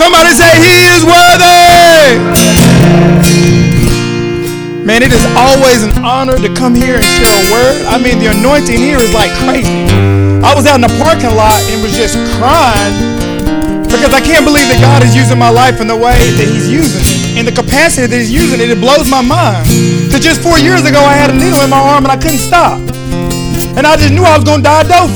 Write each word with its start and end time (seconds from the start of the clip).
Somebody 0.00 0.32
say, 0.32 0.48
He 0.56 0.88
is 0.96 1.04
worthy. 1.04 1.60
Man, 4.80 5.04
it 5.04 5.12
is 5.12 5.20
always 5.36 5.84
an 5.84 5.92
honor 6.00 6.40
to 6.40 6.48
come 6.56 6.72
here 6.72 6.96
and 6.96 7.04
share 7.04 7.28
a 7.28 7.44
word. 7.52 7.84
I 7.84 8.00
mean, 8.00 8.16
the 8.16 8.32
anointing 8.32 8.80
here 8.80 8.96
is 8.96 9.12
like 9.12 9.28
crazy. 9.44 9.68
I 10.40 10.56
was 10.56 10.64
out 10.64 10.80
in 10.80 10.84
the 10.88 10.94
parking 11.04 11.36
lot 11.36 11.60
and 11.68 11.84
was 11.84 11.92
just 11.92 12.16
crying 12.40 12.96
because 13.84 14.16
I 14.16 14.24
can't 14.24 14.48
believe 14.48 14.72
that 14.72 14.80
God 14.80 15.04
is 15.04 15.12
using 15.12 15.36
my 15.36 15.52
life 15.52 15.84
in 15.84 15.86
the 15.86 16.00
way 16.00 16.16
that 16.16 16.48
He's 16.48 16.64
using 16.64 17.04
it. 17.04 17.36
In 17.36 17.44
the 17.44 17.52
capacity 17.52 18.08
that 18.08 18.16
He's 18.16 18.32
using 18.32 18.56
it, 18.56 18.72
it 18.72 18.80
blows 18.80 19.04
my 19.12 19.20
mind. 19.20 19.68
Because 20.08 20.24
just 20.24 20.40
four 20.40 20.56
years 20.56 20.80
ago, 20.88 21.04
I 21.04 21.12
had 21.12 21.28
a 21.28 21.36
needle 21.36 21.60
in 21.60 21.68
my 21.68 21.76
arm 21.76 22.08
and 22.08 22.12
I 22.12 22.16
couldn't 22.16 22.40
stop. 22.40 22.80
And 23.76 23.84
I 23.84 24.00
just 24.00 24.16
knew 24.16 24.24
I 24.24 24.32
was 24.32 24.48
going 24.48 24.64
to 24.64 24.66
die 24.66 24.80
a 24.80 24.88
dope 24.88 25.12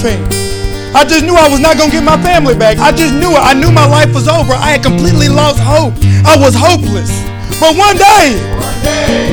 I 0.94 1.02
just 1.02 1.26
knew 1.26 1.34
I 1.34 1.50
was 1.50 1.58
not 1.58 1.74
going 1.74 1.90
to 1.90 1.96
get 1.98 2.06
my 2.06 2.14
family 2.22 2.54
back. 2.54 2.78
I 2.78 2.94
just 2.94 3.18
knew 3.18 3.34
it. 3.34 3.42
I 3.42 3.50
knew 3.50 3.74
my 3.74 3.82
life 3.82 4.14
was 4.14 4.30
over. 4.30 4.54
I 4.54 4.78
had 4.78 4.82
completely 4.86 5.26
lost 5.26 5.58
hope. 5.58 5.90
I 6.22 6.38
was 6.38 6.54
hopeless. 6.54 7.10
But 7.58 7.74
one 7.74 7.98
day, 7.98 8.38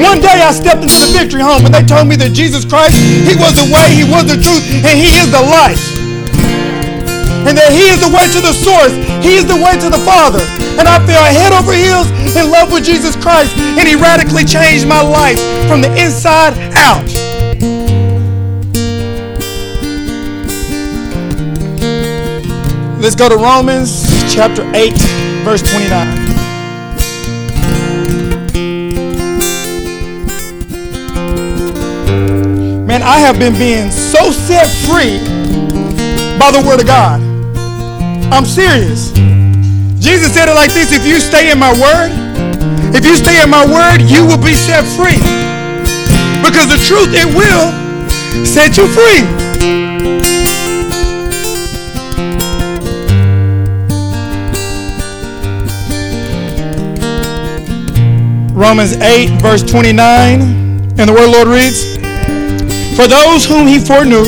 one 0.02 0.18
day 0.18 0.42
I 0.42 0.50
stepped 0.58 0.82
into 0.82 0.98
the 0.98 1.14
victory 1.14 1.46
home 1.46 1.62
and 1.62 1.70
they 1.70 1.86
told 1.86 2.10
me 2.10 2.18
that 2.18 2.34
Jesus 2.34 2.66
Christ, 2.66 2.98
He 2.98 3.38
was 3.38 3.54
the 3.54 3.70
way, 3.70 3.94
He 3.94 4.02
was 4.02 4.26
the 4.26 4.42
truth, 4.42 4.66
and 4.82 4.98
He 4.98 5.14
is 5.22 5.30
the 5.30 5.44
life. 5.46 5.78
And 7.46 7.54
that 7.54 7.70
He 7.70 7.94
is 7.94 8.02
the 8.02 8.10
way 8.10 8.26
to 8.26 8.42
the 8.42 8.58
source. 8.58 8.98
He 9.22 9.38
is 9.38 9.46
the 9.46 9.62
way 9.62 9.78
to 9.86 9.90
the 9.94 10.02
Father. 10.02 10.42
And 10.82 10.90
I 10.90 10.98
fell 11.06 11.22
head 11.30 11.54
over 11.54 11.78
heels 11.78 12.10
in 12.34 12.50
love 12.50 12.74
with 12.74 12.90
Jesus 12.90 13.14
Christ. 13.14 13.54
And 13.78 13.86
He 13.86 13.94
radically 13.94 14.50
changed 14.50 14.90
my 14.90 15.06
life 15.06 15.38
from 15.70 15.86
the 15.86 15.94
inside 15.94 16.58
out. 16.74 17.11
Let's 23.02 23.16
go 23.16 23.28
to 23.28 23.36
Romans 23.36 24.06
chapter 24.32 24.62
8, 24.76 24.94
verse 25.42 25.64
29. 25.64 25.90
Man, 32.86 33.02
I 33.02 33.18
have 33.18 33.40
been 33.40 33.58
being 33.58 33.90
so 33.90 34.30
set 34.30 34.70
free 34.86 35.18
by 36.38 36.52
the 36.52 36.64
word 36.64 36.80
of 36.80 36.86
God. 36.86 37.20
I'm 38.32 38.46
serious. 38.46 39.10
Jesus 39.98 40.32
said 40.32 40.48
it 40.48 40.54
like 40.54 40.72
this 40.72 40.92
if 40.92 41.04
you 41.04 41.20
stay 41.20 41.52
in 41.52 41.58
my 41.58 41.72
word, 41.74 42.12
if 42.96 43.04
you 43.04 43.16
stay 43.16 43.42
in 43.42 43.50
my 43.50 43.66
word, 43.66 44.02
you 44.12 44.28
will 44.28 44.38
be 44.38 44.54
set 44.54 44.86
free. 44.86 45.18
Because 46.46 46.70
the 46.70 46.78
truth, 46.86 47.10
it 47.18 47.26
will 47.34 48.46
set 48.46 48.78
you 48.78 48.86
free. 48.94 50.41
Romans 58.62 58.94
8, 58.94 59.42
verse 59.42 59.64
29. 59.64 60.40
And 60.40 61.10
the 61.10 61.14
word 61.14 61.32
Lord 61.34 61.48
reads, 61.48 61.98
For 62.96 63.08
those 63.10 63.44
whom 63.44 63.66
he 63.66 63.80
foreknew, 63.80 64.22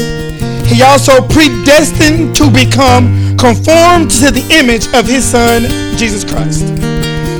he 0.65 0.81
also 0.81 1.21
predestined 1.27 2.35
to 2.37 2.49
become 2.49 3.37
conformed 3.37 4.09
to 4.09 4.33
the 4.33 4.41
image 4.49 4.87
of 4.97 5.05
his 5.05 5.23
son, 5.23 5.69
Jesus 6.01 6.23
Christ, 6.25 6.65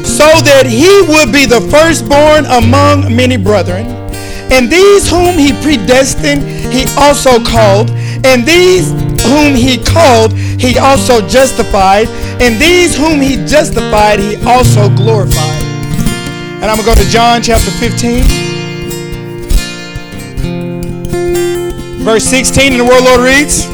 so 0.05 0.29
that 0.45 0.69
he 0.69 1.01
would 1.09 1.33
be 1.33 1.47
the 1.49 1.65
firstborn 1.73 2.45
among 2.45 3.09
many 3.09 3.37
brethren. 3.37 3.87
And 4.53 4.69
these 4.69 5.09
whom 5.09 5.33
he 5.33 5.51
predestined, 5.65 6.43
he 6.71 6.85
also 6.95 7.43
called. 7.43 7.89
And 8.23 8.45
these 8.45 8.91
whom 9.25 9.55
he 9.55 9.83
called, 9.83 10.37
he 10.37 10.77
also 10.77 11.27
justified. 11.27 12.07
And 12.37 12.61
these 12.61 12.95
whom 12.95 13.19
he 13.19 13.37
justified, 13.47 14.19
he 14.19 14.35
also 14.45 14.95
glorified. 14.95 15.62
And 16.63 16.71
I'm 16.71 16.77
going 16.77 16.95
to 16.95 16.95
go 16.95 17.03
to 17.03 17.09
John 17.09 17.41
chapter 17.41 17.71
15. 17.71 18.23
Verse 22.05 22.23
16, 22.23 22.71
and 22.71 22.79
the 22.79 22.85
word 22.85 23.03
Lord 23.03 23.19
reads, 23.19 23.67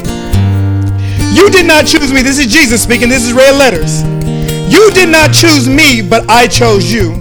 You 1.38 1.52
did 1.52 1.68
not 1.68 1.86
choose 1.86 2.12
me. 2.12 2.24
This 2.24 2.40
is 2.40 2.52
Jesus 2.52 2.82
speaking. 2.82 3.08
This 3.08 3.28
is 3.28 3.34
red 3.34 3.56
letters. 3.58 4.02
You 4.74 4.90
did 4.90 5.10
not 5.10 5.36
choose 5.36 5.70
me, 5.70 6.02
but 6.02 6.28
I 6.32 6.48
chose 6.48 6.92
you 6.92 7.14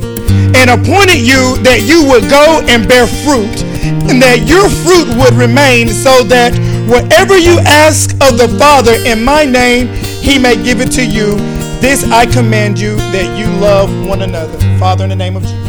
and 0.56 0.70
appointed 0.70 1.20
you 1.20 1.58
that 1.60 1.84
you 1.84 2.00
would 2.08 2.30
go 2.30 2.64
and 2.64 2.88
bear 2.88 3.06
fruit 3.06 3.60
and 4.08 4.22
that 4.22 4.48
your 4.48 4.70
fruit 4.70 5.08
would 5.20 5.34
remain 5.34 5.88
so 5.88 6.24
that 6.24 6.56
whatever 6.88 7.36
you 7.36 7.58
ask 7.66 8.12
of 8.24 8.38
the 8.38 8.48
Father 8.58 8.94
in 9.04 9.22
my 9.22 9.44
name, 9.44 9.88
he 10.24 10.38
may 10.38 10.56
give 10.56 10.80
it 10.80 10.90
to 10.92 11.04
you. 11.04 11.36
This 11.80 12.04
I 12.10 12.26
command 12.26 12.80
you 12.80 12.96
that 13.12 13.38
you 13.38 13.46
love 13.60 13.88
one 14.06 14.22
another. 14.22 14.58
Father, 14.78 15.04
in 15.04 15.10
the 15.10 15.16
name 15.16 15.36
of 15.36 15.42
Jesus. 15.42 15.67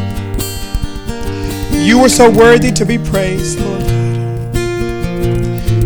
You 1.80 2.00
are 2.02 2.10
so 2.10 2.30
worthy 2.30 2.72
to 2.72 2.86
be 2.86 2.98
praised, 2.98 3.60
Lord 3.60 3.82
God. 3.82 3.90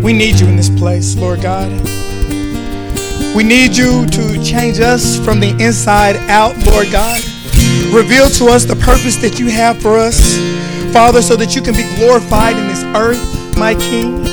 We 0.02 0.12
need 0.12 0.38
you 0.38 0.46
in 0.48 0.56
this 0.56 0.68
place, 0.68 1.16
Lord 1.16 1.40
God. 1.40 1.70
We 3.34 3.42
need 3.42 3.76
you 3.76 4.06
to 4.06 4.44
change 4.44 4.80
us 4.80 5.18
from 5.24 5.40
the 5.40 5.56
inside 5.58 6.16
out, 6.28 6.56
Lord 6.66 6.90
God. 6.92 7.22
Reveal 7.92 8.28
to 8.30 8.46
us 8.46 8.64
the 8.64 8.76
purpose 8.76 9.16
that 9.16 9.38
you 9.38 9.50
have 9.50 9.80
for 9.80 9.96
us, 9.96 10.36
Father, 10.92 11.22
so 11.22 11.36
that 11.36 11.54
you 11.56 11.62
can 11.62 11.74
be 11.74 11.84
glorified 11.96 12.56
in 12.56 12.68
this 12.68 12.82
earth, 12.94 13.56
my 13.56 13.74
King. 13.74 14.24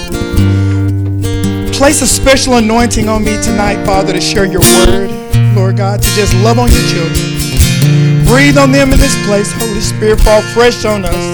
Place 1.71 2.01
a 2.01 2.07
special 2.07 2.55
anointing 2.57 3.07
on 3.07 3.23
me 3.23 3.41
tonight, 3.41 3.83
Father, 3.85 4.13
to 4.13 4.21
share 4.21 4.45
your 4.45 4.61
word. 4.61 5.09
Lord 5.55 5.77
God, 5.77 6.01
to 6.01 6.09
just 6.09 6.33
love 6.43 6.59
on 6.59 6.69
your 6.69 6.87
children. 6.89 8.25
Breathe 8.25 8.57
on 8.57 8.71
them 8.71 8.91
in 8.91 8.99
this 8.99 9.15
place. 9.25 9.51
Holy 9.53 9.81
Spirit, 9.81 10.21
fall 10.21 10.41
fresh 10.53 10.85
on 10.85 11.05
us. 11.05 11.30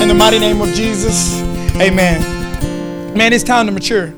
In 0.00 0.06
the 0.06 0.14
mighty 0.14 0.38
name 0.38 0.60
of 0.60 0.68
Jesus, 0.74 1.40
amen. 1.74 2.22
Man, 3.16 3.32
it's 3.32 3.42
time 3.42 3.66
to 3.66 3.72
mature. 3.72 4.14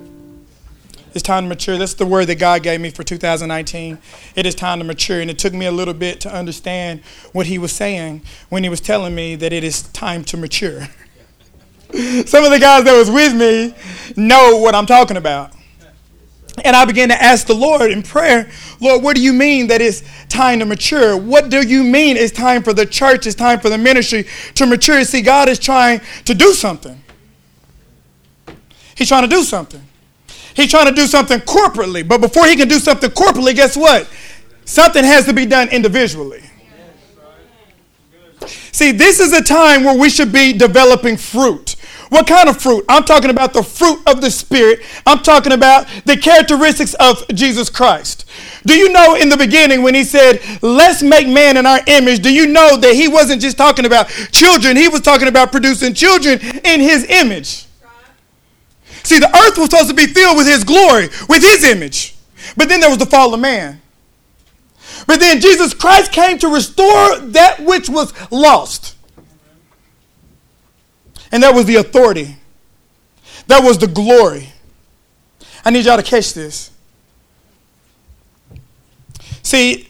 It's 1.15 1.23
time 1.23 1.45
to 1.45 1.49
mature. 1.49 1.79
That's 1.79 1.95
the 1.95 2.05
word 2.05 2.27
that 2.27 2.39
God 2.39 2.63
gave 2.63 2.81
me 2.81 2.91
for 2.91 3.03
2019. 3.03 3.99
It 4.37 4.45
is 4.47 4.55
time 4.55 4.79
to 4.79 4.85
mature. 4.85 5.21
And 5.21 5.31
it 5.31 5.39
took 5.39 5.55
me 5.55 5.65
a 5.65 5.73
little 5.73 5.95
bit 5.95 6.21
to 6.21 6.33
understand 6.33 7.01
what 7.33 7.47
He 7.47 7.59
was 7.59 7.73
saying 7.73 8.23
when 8.51 8.63
He 8.63 8.69
was 8.69 8.81
telling 8.81 9.15
me 9.15 9.37
that 9.37 9.55
it 9.55 9.65
is 9.65 9.83
time 9.83 10.23
to 10.25 10.37
mature. 10.37 10.83
Some 12.27 12.45
of 12.45 12.51
the 12.51 12.59
guys 12.61 12.85
that 12.85 12.97
was 12.97 13.11
with 13.11 13.35
me 13.35 13.75
know 14.17 14.59
what 14.59 14.75
I'm 14.75 14.87
talking 14.87 15.17
about. 15.17 15.53
And 16.65 16.77
I 16.77 16.85
began 16.85 17.09
to 17.09 17.23
ask 17.23 17.47
the 17.47 17.55
Lord 17.55 17.91
in 17.91 18.03
prayer, 18.03 18.51
Lord, 18.81 19.03
what 19.03 19.17
do 19.17 19.23
you 19.23 19.33
mean 19.33 19.67
that 19.69 19.81
it's 19.81 20.03
time 20.29 20.59
to 20.61 20.65
mature? 20.65 21.17
What 21.17 21.49
do 21.49 21.67
you 21.67 21.83
mean 21.85 22.17
it's 22.17 22.33
time 22.33 22.63
for 22.63 22.73
the 22.73 22.87
church, 22.87 23.27
it's 23.27 23.35
time 23.35 23.61
for 23.61 23.69
the 23.69 23.79
ministry 23.79 24.27
to 24.55 24.67
mature? 24.67 25.03
See, 25.05 25.23
God 25.23 25.49
is 25.49 25.59
trying 25.59 26.01
to 26.25 26.35
do 26.35 26.53
something. 26.53 27.03
He's 28.95 29.09
trying 29.09 29.23
to 29.23 29.29
do 29.29 29.43
something. 29.43 29.83
He's 30.55 30.71
trying 30.71 30.87
to 30.87 30.95
do 30.95 31.07
something 31.07 31.41
corporately. 31.41 32.07
But 32.07 32.21
before 32.21 32.47
he 32.47 32.57
can 32.57 32.69
do 32.69 32.79
something 32.79 33.11
corporately, 33.11 33.55
guess 33.55 33.77
what? 33.77 34.09
Something 34.65 35.05
has 35.05 35.25
to 35.27 35.33
be 35.33 35.47
done 35.47 35.69
individually. 35.71 36.43
See, 38.73 38.93
this 38.93 39.21
is 39.21 39.33
a 39.33 39.43
time 39.43 39.85
where 39.85 39.99
we 39.99 40.11
should 40.11 40.33
be 40.33 40.53
developing 40.53 41.17
fruit. 41.17 41.77
What 42.11 42.27
kind 42.27 42.49
of 42.49 42.61
fruit? 42.61 42.85
I'm 42.89 43.05
talking 43.05 43.31
about 43.31 43.53
the 43.53 43.63
fruit 43.63 44.03
of 44.07 44.21
the 44.21 44.31
Spirit. 44.33 44.81
I'm 45.07 45.21
talking 45.21 45.53
about 45.53 45.87
the 46.05 46.17
characteristics 46.17 46.95
of 46.95 47.27
Jesus 47.29 47.71
Christ. 47.71 48.29
Do 48.67 48.75
you 48.75 48.93
know 48.93 49.15
in 49.15 49.29
the 49.29 49.37
beginning 49.37 49.83
when 49.83 49.95
he 49.95 50.03
said, 50.03 50.41
let's 50.61 51.03
make 51.03 51.29
man 51.29 51.57
in 51.57 51.67
our 51.67 51.81
image, 51.87 52.21
do 52.21 52.33
you 52.33 52.49
know 52.49 52.77
that 52.77 52.95
he 52.95 53.07
wasn't 53.07 53.41
just 53.41 53.57
talking 53.57 53.87
about 53.87 54.09
children, 54.33 54.77
he 54.77 54.89
was 54.89 55.01
talking 55.01 55.29
about 55.29 55.53
producing 55.53 55.95
children 55.95 56.41
in 56.65 56.81
his 56.81 57.05
image? 57.09 57.67
See, 59.05 59.21
the 59.21 59.29
earth 59.29 59.57
was 59.57 59.71
supposed 59.71 59.89
to 59.89 59.95
be 59.95 60.07
filled 60.07 60.37
with 60.37 60.49
his 60.49 60.65
glory, 60.65 61.09
with 61.29 61.43
his 61.43 61.65
image. 61.65 62.17
But 62.57 62.69
then 62.69 62.81
there 62.81 62.91
was 62.91 62.99
the 62.99 63.07
fall 63.07 63.33
of 63.33 63.41
man. 63.41 63.81
But 65.07 65.21
then 65.21 65.41
Jesus 65.41 65.75
Christ 65.75 66.11
came 66.11 66.39
to 66.39 66.49
restore 66.49 67.19
that 67.19 67.61
which 67.61 67.89
was 67.89 68.13
lost. 68.33 68.97
And 71.33 71.43
that 71.43 71.55
was 71.55 71.67
the 71.67 71.77
authority. 71.77 72.37
That 73.47 73.63
was 73.63 73.79
the 73.79 73.87
glory. 73.87 74.49
I 75.65 75.71
need 75.71 75.85
y'all 75.85 75.97
to 75.97 76.03
catch 76.03 76.35
this. 76.35 76.71
See, 79.43 79.89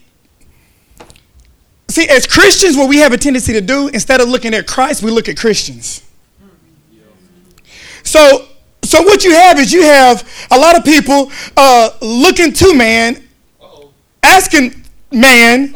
see, 1.88 2.08
as 2.08 2.26
Christians, 2.26 2.76
what 2.76 2.88
we 2.88 2.98
have 2.98 3.12
a 3.12 3.18
tendency 3.18 3.52
to 3.52 3.60
do, 3.60 3.88
instead 3.88 4.20
of 4.20 4.28
looking 4.28 4.54
at 4.54 4.66
Christ, 4.66 5.02
we 5.02 5.10
look 5.10 5.28
at 5.28 5.36
Christians. 5.36 6.06
So, 8.02 8.48
so 8.82 9.02
what 9.02 9.24
you 9.24 9.32
have 9.32 9.58
is 9.58 9.72
you 9.72 9.82
have 9.82 10.28
a 10.50 10.58
lot 10.58 10.76
of 10.76 10.84
people 10.84 11.30
uh, 11.56 11.90
looking 12.00 12.52
to 12.54 12.74
man, 12.74 13.22
asking 14.22 14.82
man, 15.12 15.74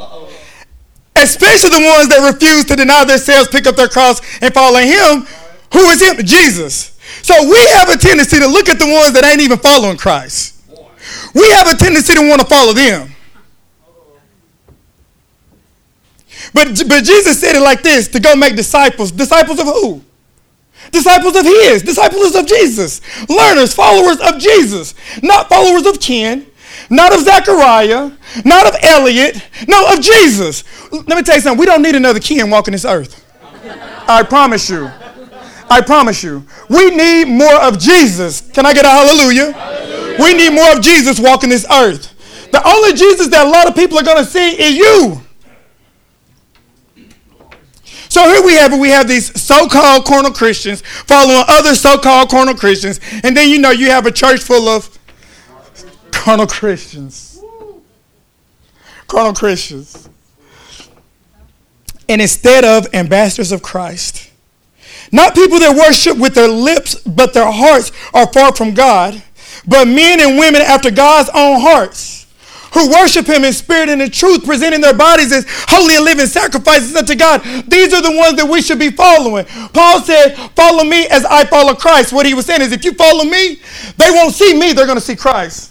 especially 1.16 1.70
the 1.70 1.84
ones 1.96 2.08
that 2.08 2.32
refuse 2.32 2.64
to 2.64 2.76
deny 2.76 3.04
themselves, 3.04 3.48
pick 3.48 3.66
up 3.66 3.76
their 3.76 3.88
cross, 3.88 4.20
and 4.40 4.52
follow 4.52 4.80
him. 4.80 5.26
Who 5.74 5.80
is 5.90 6.00
him? 6.00 6.16
Jesus. 6.24 6.96
So 7.22 7.34
we 7.48 7.58
have 7.74 7.90
a 7.90 7.98
tendency 7.98 8.38
to 8.38 8.46
look 8.46 8.68
at 8.68 8.78
the 8.78 8.86
ones 8.86 9.12
that 9.12 9.24
ain't 9.24 9.40
even 9.40 9.58
following 9.58 9.96
Christ. 9.96 10.62
We 11.34 11.50
have 11.50 11.68
a 11.68 11.76
tendency 11.76 12.14
to 12.14 12.28
want 12.28 12.40
to 12.40 12.46
follow 12.46 12.72
them. 12.72 13.10
But, 16.52 16.68
but 16.88 17.04
Jesus 17.04 17.40
said 17.40 17.56
it 17.56 17.60
like 17.60 17.82
this 17.82 18.06
to 18.08 18.20
go 18.20 18.36
make 18.36 18.54
disciples. 18.54 19.10
Disciples 19.10 19.58
of 19.58 19.66
who? 19.66 20.02
Disciples 20.92 21.34
of 21.34 21.44
His, 21.44 21.82
disciples 21.82 22.36
of 22.36 22.46
Jesus, 22.46 23.00
learners, 23.28 23.74
followers 23.74 24.20
of 24.20 24.38
Jesus, 24.38 24.94
not 25.22 25.48
followers 25.48 25.86
of 25.86 25.98
Ken, 25.98 26.46
not 26.90 27.12
of 27.12 27.20
Zechariah, 27.22 28.12
not 28.44 28.66
of 28.66 28.76
Elliot, 28.82 29.42
no, 29.66 29.92
of 29.92 30.00
Jesus. 30.00 30.62
Let 30.92 31.08
me 31.08 31.22
tell 31.22 31.34
you 31.34 31.40
something. 31.40 31.58
We 31.58 31.66
don't 31.66 31.82
need 31.82 31.96
another 31.96 32.20
Ken 32.20 32.48
walking 32.50 32.72
this 32.72 32.84
earth. 32.84 33.22
I 34.06 34.22
promise 34.22 34.68
you. 34.70 34.90
I 35.70 35.80
promise 35.80 36.22
you. 36.22 36.44
We 36.68 36.90
need 36.90 37.26
more 37.26 37.60
of 37.62 37.78
Jesus. 37.78 38.40
Can 38.40 38.66
I 38.66 38.72
get 38.72 38.84
a 38.84 38.88
hallelujah? 38.88 39.52
hallelujah. 39.52 40.22
We 40.22 40.34
need 40.34 40.50
more 40.50 40.76
of 40.76 40.80
Jesus 40.80 41.18
walking 41.18 41.50
this 41.50 41.66
earth. 41.70 42.10
The 42.52 42.66
only 42.66 42.92
Jesus 42.92 43.28
that 43.28 43.46
a 43.46 43.48
lot 43.48 43.68
of 43.68 43.74
people 43.74 43.98
are 43.98 44.04
going 44.04 44.24
to 44.24 44.30
see 44.30 44.60
is 44.60 44.76
you. 44.76 45.20
So 48.08 48.22
here 48.28 48.44
we 48.46 48.54
have 48.54 48.72
it. 48.72 48.78
We 48.78 48.90
have 48.90 49.08
these 49.08 49.42
so-called 49.42 50.04
carnal 50.04 50.30
Christians 50.30 50.82
following 50.82 51.42
other 51.48 51.74
so-called 51.74 52.30
carnal 52.30 52.54
Christians, 52.54 53.00
and 53.24 53.36
then 53.36 53.48
you 53.50 53.58
know 53.58 53.72
you 53.72 53.90
have 53.90 54.06
a 54.06 54.12
church 54.12 54.40
full 54.40 54.68
of 54.68 54.96
carnal 56.12 56.46
Christians. 56.46 57.42
Carnal 59.08 59.34
Christians. 59.34 60.08
And 62.08 62.20
instead 62.20 62.64
of 62.64 62.86
ambassadors 62.94 63.50
of 63.50 63.62
Christ, 63.62 64.30
not 65.12 65.34
people 65.34 65.58
that 65.60 65.74
worship 65.76 66.18
with 66.18 66.34
their 66.34 66.48
lips, 66.48 66.96
but 67.02 67.32
their 67.32 67.50
hearts 67.50 67.92
are 68.12 68.30
far 68.32 68.54
from 68.54 68.74
God, 68.74 69.22
but 69.66 69.86
men 69.86 70.20
and 70.20 70.38
women 70.38 70.62
after 70.62 70.90
God's 70.90 71.30
own 71.34 71.60
hearts 71.60 72.24
who 72.74 72.90
worship 72.90 73.26
him 73.26 73.44
in 73.44 73.52
spirit 73.52 73.88
and 73.88 74.02
in 74.02 74.10
truth, 74.10 74.44
presenting 74.44 74.80
their 74.80 74.94
bodies 74.94 75.32
as 75.32 75.46
holy 75.68 75.94
and 75.94 76.04
living 76.04 76.26
sacrifices 76.26 76.94
unto 76.96 77.14
God. 77.14 77.40
These 77.68 77.94
are 77.94 78.02
the 78.02 78.16
ones 78.16 78.36
that 78.36 78.48
we 78.50 78.60
should 78.60 78.80
be 78.80 78.90
following. 78.90 79.44
Paul 79.72 80.00
said, 80.00 80.34
Follow 80.56 80.82
me 80.82 81.06
as 81.06 81.24
I 81.24 81.44
follow 81.44 81.74
Christ. 81.74 82.12
What 82.12 82.26
he 82.26 82.34
was 82.34 82.46
saying 82.46 82.62
is, 82.62 82.72
if 82.72 82.84
you 82.84 82.92
follow 82.92 83.24
me, 83.24 83.60
they 83.96 84.10
won't 84.10 84.34
see 84.34 84.58
me, 84.58 84.72
they're 84.72 84.86
going 84.86 84.98
to 84.98 85.04
see 85.04 85.14
Christ. 85.14 85.70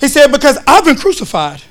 He 0.00 0.08
said, 0.08 0.32
Because 0.32 0.58
I've 0.66 0.84
been 0.84 0.96
crucified. 0.96 1.62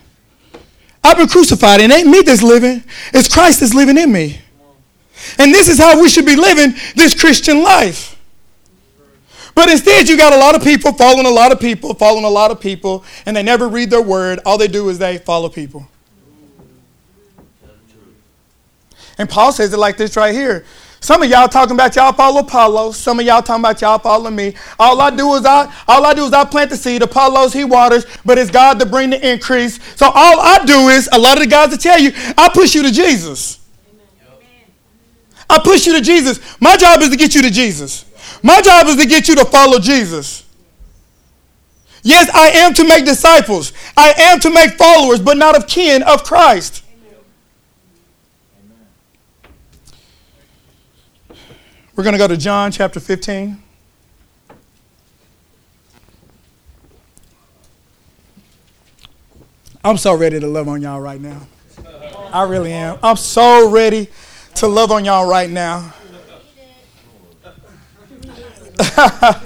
I've 1.03 1.17
been 1.17 1.27
crucified, 1.27 1.81
and 1.81 1.91
it 1.91 1.95
ain't 1.95 2.07
me 2.07 2.21
that's 2.21 2.43
living, 2.43 2.83
it's 3.13 3.33
Christ 3.33 3.61
that's 3.61 3.73
living 3.73 3.97
in 3.97 4.11
me. 4.11 4.39
And 5.37 5.53
this 5.53 5.67
is 5.69 5.77
how 5.77 6.01
we 6.01 6.09
should 6.09 6.25
be 6.25 6.35
living 6.35 6.73
this 6.95 7.19
Christian 7.19 7.61
life. 7.63 8.17
But 9.55 9.69
instead, 9.69 10.07
you 10.07 10.17
got 10.17 10.31
a 10.31 10.37
lot 10.37 10.55
of 10.55 10.63
people 10.63 10.93
following 10.93 11.25
a 11.25 11.29
lot 11.29 11.51
of 11.51 11.59
people, 11.59 11.93
following 11.93 12.23
a 12.23 12.29
lot 12.29 12.51
of 12.51 12.61
people, 12.61 13.03
and 13.25 13.35
they 13.35 13.43
never 13.43 13.67
read 13.67 13.89
their 13.89 14.01
word. 14.01 14.39
All 14.45 14.57
they 14.57 14.67
do 14.67 14.87
is 14.89 14.99
they 14.99 15.17
follow 15.17 15.49
people. 15.49 15.87
And 19.17 19.29
Paul 19.29 19.51
says 19.51 19.73
it 19.73 19.77
like 19.77 19.97
this 19.97 20.15
right 20.15 20.33
here. 20.33 20.65
Some 21.01 21.23
of 21.23 21.29
y'all 21.29 21.47
talking 21.47 21.75
about 21.75 21.95
y'all 21.95 22.11
follow 22.11 22.41
Apollos. 22.41 22.97
Some 22.97 23.19
of 23.19 23.25
y'all 23.25 23.41
talking 23.41 23.61
about 23.61 23.81
y'all 23.81 23.99
follow 23.99 24.29
me. 24.29 24.53
All 24.77 24.99
I 24.99 25.09
do 25.09 25.33
is 25.35 25.45
I 25.45 25.73
all 25.87 26.05
I 26.05 26.13
do 26.13 26.25
is 26.25 26.33
I 26.33 26.43
plant 26.43 26.69
the 26.69 26.77
seed. 26.77 27.01
Apollos 27.01 27.53
he 27.53 27.63
waters, 27.63 28.05
but 28.25 28.37
it's 28.37 28.51
God 28.51 28.79
to 28.79 28.85
bring 28.85 29.09
the 29.09 29.31
increase. 29.31 29.79
So 29.95 30.07
all 30.07 30.39
I 30.41 30.63
do 30.65 30.89
is 30.89 31.07
a 31.11 31.17
lot 31.17 31.37
of 31.37 31.43
the 31.43 31.49
guys 31.49 31.71
to 31.71 31.77
tell 31.77 31.99
you, 31.99 32.11
I 32.37 32.49
push 32.53 32.75
you 32.75 32.83
to 32.83 32.91
Jesus. 32.91 33.59
I 35.49 35.59
push 35.59 35.87
you 35.87 35.93
to 35.93 36.01
Jesus. 36.01 36.39
My 36.61 36.77
job 36.77 37.01
is 37.01 37.09
to 37.09 37.17
get 37.17 37.33
you 37.33 37.41
to 37.41 37.49
Jesus. 37.49 38.05
My 38.43 38.61
job 38.61 38.87
is 38.87 38.97
to 38.97 39.05
get 39.05 39.27
you 39.27 39.35
to 39.35 39.45
follow 39.45 39.79
Jesus. 39.79 40.45
Yes, 42.03 42.29
I 42.33 42.49
am 42.49 42.73
to 42.75 42.83
make 42.87 43.05
disciples. 43.05 43.73
I 43.97 44.13
am 44.17 44.39
to 44.41 44.49
make 44.49 44.73
followers, 44.73 45.19
but 45.19 45.37
not 45.37 45.57
of 45.57 45.67
kin 45.67 46.03
of 46.03 46.23
Christ. 46.23 46.83
We're 51.99 52.03
going 52.03 52.13
to 52.13 52.17
go 52.17 52.29
to 52.29 52.37
John 52.37 52.71
chapter 52.71 53.01
15. 53.01 53.61
I'm 59.83 59.97
so 59.97 60.15
ready 60.15 60.39
to 60.39 60.47
love 60.47 60.69
on 60.69 60.81
y'all 60.81 61.01
right 61.01 61.19
now. 61.19 61.41
I 62.31 62.43
really 62.43 62.71
am. 62.71 62.99
I'm 63.03 63.17
so 63.17 63.69
ready 63.69 64.07
to 64.55 64.67
love 64.69 64.93
on 64.93 65.03
y'all 65.03 65.29
right 65.29 65.49
now. 65.49 65.93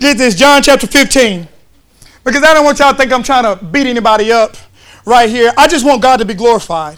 Get 0.00 0.16
this, 0.16 0.34
John 0.34 0.62
chapter 0.62 0.86
15. 0.86 1.46
Because 2.24 2.42
I 2.42 2.54
don't 2.54 2.64
want 2.64 2.78
y'all 2.78 2.92
to 2.92 2.96
think 2.96 3.12
I'm 3.12 3.22
trying 3.22 3.44
to 3.44 3.62
beat 3.62 3.86
anybody 3.86 4.32
up 4.32 4.56
right 5.04 5.28
here. 5.28 5.52
I 5.58 5.68
just 5.68 5.84
want 5.84 6.00
God 6.00 6.20
to 6.20 6.24
be 6.24 6.32
glorified. 6.32 6.96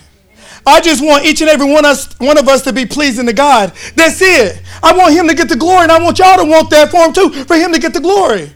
I 0.66 0.80
just 0.80 1.04
want 1.04 1.24
each 1.24 1.40
and 1.40 1.50
every 1.50 1.70
one 1.70 1.84
of, 1.84 1.92
us, 1.92 2.18
one 2.18 2.38
of 2.38 2.48
us 2.48 2.62
to 2.62 2.72
be 2.72 2.86
pleasing 2.86 3.26
to 3.26 3.32
God. 3.32 3.72
That's 3.94 4.20
it. 4.22 4.62
I 4.82 4.96
want 4.96 5.14
Him 5.14 5.28
to 5.28 5.34
get 5.34 5.48
the 5.48 5.56
glory, 5.56 5.82
and 5.82 5.92
I 5.92 6.02
want 6.02 6.18
y'all 6.18 6.38
to 6.38 6.44
want 6.44 6.70
that 6.70 6.90
for 6.90 7.04
Him 7.04 7.12
too, 7.12 7.44
for 7.44 7.56
Him 7.56 7.72
to 7.72 7.78
get 7.78 7.92
the 7.92 8.00
glory. 8.00 8.50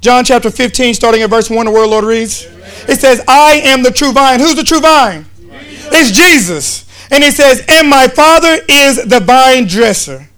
John 0.00 0.24
chapter 0.24 0.50
15, 0.50 0.92
starting 0.94 1.22
at 1.22 1.30
verse 1.30 1.48
1, 1.48 1.64
the 1.64 1.72
word 1.72 1.86
Lord 1.86 2.04
reads. 2.04 2.46
It 2.86 3.00
says, 3.00 3.22
I 3.26 3.62
am 3.64 3.82
the 3.82 3.90
true 3.90 4.12
vine. 4.12 4.38
Who's 4.38 4.54
the 4.54 4.64
true 4.64 4.80
vine? 4.80 5.24
It's 5.40 6.10
Jesus. 6.10 6.84
And 7.10 7.24
he 7.24 7.30
says, 7.30 7.64
And 7.68 7.88
my 7.88 8.08
Father 8.08 8.58
is 8.68 9.04
the 9.04 9.20
vine 9.20 9.66
dresser. 9.66 10.28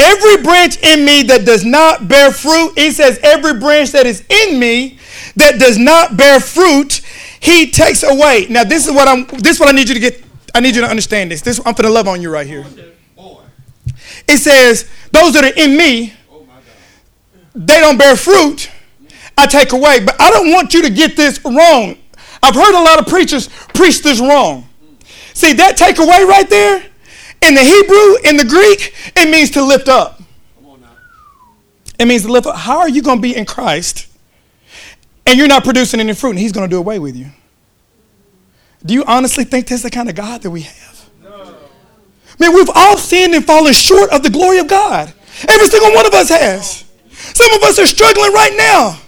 Every 0.00 0.42
branch 0.42 0.78
in 0.82 1.04
me 1.04 1.22
that 1.24 1.44
does 1.44 1.62
not 1.62 2.08
bear 2.08 2.32
fruit, 2.32 2.72
he 2.78 2.90
says, 2.90 3.20
every 3.22 3.60
branch 3.60 3.92
that 3.92 4.06
is 4.06 4.24
in 4.30 4.58
me 4.58 4.98
that 5.36 5.60
does 5.60 5.76
not 5.76 6.16
bear 6.16 6.40
fruit, 6.40 7.02
he 7.40 7.70
takes 7.70 8.02
away. 8.02 8.46
Now, 8.48 8.64
this 8.64 8.86
is 8.86 8.94
what 8.94 9.08
I'm 9.08 9.26
this 9.26 9.56
is 9.56 9.60
what 9.60 9.68
I 9.68 9.72
need 9.72 9.88
you 9.88 9.94
to 9.94 10.00
get. 10.00 10.24
I 10.54 10.60
need 10.60 10.74
you 10.74 10.80
to 10.80 10.88
understand 10.88 11.30
this. 11.30 11.42
This 11.42 11.60
I'm 11.64 11.74
gonna 11.74 11.90
love 11.90 12.08
on 12.08 12.22
you 12.22 12.30
right 12.30 12.46
here. 12.46 12.64
It 14.26 14.38
says, 14.38 14.88
those 15.12 15.34
that 15.34 15.44
are 15.44 15.62
in 15.62 15.76
me, 15.76 16.14
they 17.54 17.80
don't 17.80 17.98
bear 17.98 18.16
fruit, 18.16 18.70
I 19.36 19.46
take 19.46 19.72
away. 19.72 20.00
But 20.00 20.20
I 20.20 20.30
don't 20.30 20.50
want 20.50 20.72
you 20.72 20.82
to 20.82 20.90
get 20.90 21.16
this 21.16 21.44
wrong. 21.44 21.98
I've 22.42 22.54
heard 22.54 22.74
a 22.74 22.82
lot 22.82 22.98
of 22.98 23.06
preachers 23.06 23.48
preach 23.74 24.02
this 24.02 24.18
wrong. 24.18 24.66
See, 25.34 25.52
that 25.54 25.76
takeaway 25.76 26.26
right 26.26 26.48
there, 26.48 26.89
in 27.42 27.54
the 27.54 27.62
Hebrew, 27.62 28.28
in 28.28 28.36
the 28.36 28.44
Greek, 28.44 28.94
it 29.16 29.30
means 29.30 29.50
to 29.52 29.64
lift 29.64 29.88
up. 29.88 30.20
It 31.98 32.06
means 32.06 32.22
to 32.22 32.32
lift 32.32 32.46
up. 32.46 32.56
How 32.56 32.78
are 32.78 32.88
you 32.88 33.02
going 33.02 33.18
to 33.18 33.22
be 33.22 33.36
in 33.36 33.44
Christ 33.44 34.06
and 35.26 35.38
you're 35.38 35.48
not 35.48 35.64
producing 35.64 36.00
any 36.00 36.14
fruit 36.14 36.30
and 36.30 36.38
He's 36.38 36.52
going 36.52 36.68
to 36.68 36.70
do 36.70 36.78
away 36.78 36.98
with 36.98 37.14
you? 37.16 37.26
Do 38.84 38.94
you 38.94 39.04
honestly 39.04 39.44
think 39.44 39.68
that's 39.68 39.82
the 39.82 39.90
kind 39.90 40.08
of 40.08 40.14
God 40.14 40.42
that 40.42 40.50
we 40.50 40.62
have? 40.62 41.10
No. 41.22 41.54
Man, 42.38 42.54
we've 42.54 42.70
all 42.74 42.96
sinned 42.96 43.34
and 43.34 43.44
fallen 43.44 43.74
short 43.74 44.10
of 44.10 44.22
the 44.22 44.30
glory 44.30 44.58
of 44.58 44.68
God. 44.68 45.12
Every 45.46 45.66
single 45.66 45.92
one 45.92 46.06
of 46.06 46.14
us 46.14 46.30
has. 46.30 46.84
Some 47.10 47.52
of 47.52 47.62
us 47.62 47.78
are 47.78 47.86
struggling 47.86 48.32
right 48.32 48.54
now. 48.56 48.98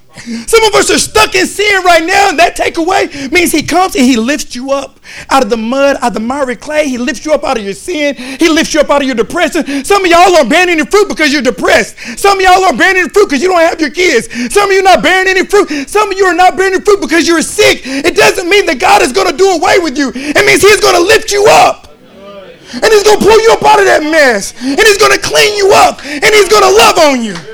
Some 0.47 0.62
of 0.64 0.75
us 0.75 0.90
are 0.90 0.99
stuck 0.99 1.35
in 1.35 1.47
sin 1.47 1.83
right 1.85 2.04
now, 2.04 2.28
and 2.28 2.38
that 2.38 2.57
takeaway 2.57 3.33
means 3.33 3.50
He 3.50 3.62
comes 3.62 3.97
and 3.97 4.04
He 4.04 4.16
lifts 4.16 4.54
you 4.54 4.71
up 4.71 5.00
out 5.31 5.42
of 5.42 5.50
the 5.50 5.57
mud, 5.57 5.97
out 5.97 6.09
of 6.09 6.14
the 6.14 6.21
miry 6.21 6.57
clay. 6.57 6.88
He 6.88 6.99
lifts 6.99 7.25
you 7.25 7.33
up 7.33 7.45
out 7.45 7.57
of 7.57 7.64
your 7.64 7.73
sin. 7.73 8.14
He 8.16 8.49
lifts 8.49 8.75
you 8.75 8.81
up 8.81 8.90
out 8.90 9.00
of 9.00 9.07
your 9.07 9.16
depression. 9.16 9.85
Some 9.85 10.04
of 10.04 10.11
y'all 10.11 10.37
are 10.37 10.45
bearing 10.45 10.69
any 10.69 10.85
fruit 10.85 11.09
because 11.09 11.33
you're 11.33 11.42
depressed. 11.42 11.99
Some 12.19 12.38
of 12.38 12.45
y'all 12.45 12.62
are 12.64 12.76
bearing 12.76 12.99
any 12.99 13.09
fruit 13.09 13.26
because 13.26 13.42
you 13.42 13.49
don't 13.49 13.61
have 13.61 13.81
your 13.81 13.90
kids. 13.90 14.28
Some 14.52 14.69
of 14.69 14.73
you 14.73 14.81
are 14.81 14.90
not 14.97 15.02
bearing 15.02 15.28
any 15.28 15.47
fruit. 15.47 15.88
Some 15.88 16.12
of 16.12 16.19
you 16.19 16.25
are 16.25 16.35
not 16.35 16.57
bearing 16.57 16.75
any 16.75 16.85
fruit 16.85 17.00
because 17.00 17.26
you're 17.26 17.42
sick. 17.42 17.81
It 17.85 18.14
doesn't 18.14 18.49
mean 18.49 18.66
that 18.66 18.78
God 18.78 19.02
is 19.02 19.12
going 19.12 19.31
to 19.31 19.37
do 19.37 19.49
away 19.49 19.78
with 19.78 19.97
you. 19.97 20.12
It 20.14 20.45
means 20.45 20.61
He's 20.61 20.81
going 20.81 20.95
to 20.95 21.02
lift 21.02 21.33
you 21.33 21.47
up. 21.49 21.88
And 22.75 22.85
He's 22.85 23.02
going 23.02 23.19
to 23.19 23.25
pull 23.25 23.40
you 23.40 23.52
up 23.52 23.62
out 23.64 23.81
of 23.81 23.87
that 23.87 24.02
mess. 24.02 24.52
And 24.61 24.81
He's 24.81 24.99
going 24.99 25.12
to 25.12 25.21
clean 25.21 25.57
you 25.57 25.73
up. 25.73 26.04
And 26.04 26.31
He's 26.33 26.49
going 26.49 26.62
to 26.62 26.73
love 26.73 26.99
on 26.99 27.25
you 27.25 27.51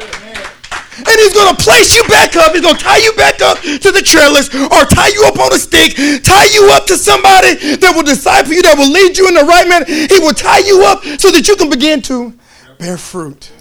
and 0.98 1.14
he's 1.20 1.32
to 1.32 1.62
place 1.62 1.94
you 1.94 2.02
back 2.08 2.34
up. 2.36 2.52
He's 2.52 2.62
to 2.62 2.74
tie 2.74 2.98
you 2.98 3.12
back 3.14 3.40
up 3.40 3.58
to 3.60 3.90
the 3.92 4.02
trellis 4.02 4.52
or 4.54 4.84
tie 4.84 5.08
you 5.08 5.24
up 5.26 5.38
on 5.38 5.52
a 5.52 5.58
stick, 5.58 5.94
tie 6.22 6.46
you 6.52 6.70
up 6.72 6.86
to 6.86 6.96
somebody 6.96 7.54
that 7.76 7.92
will 7.94 8.02
disciple 8.02 8.52
you, 8.52 8.62
that 8.62 8.76
will 8.76 8.90
lead 8.90 9.16
you 9.16 9.28
in 9.28 9.34
the 9.34 9.44
right 9.44 9.68
manner. 9.68 9.86
He 9.86 10.18
will 10.18 10.34
tie 10.34 10.58
you 10.58 10.84
up 10.84 11.04
so 11.20 11.30
that 11.30 11.46
you 11.46 11.56
can 11.56 11.70
begin 11.70 12.02
to 12.02 12.34
bear 12.78 12.98
fruit. 12.98 13.52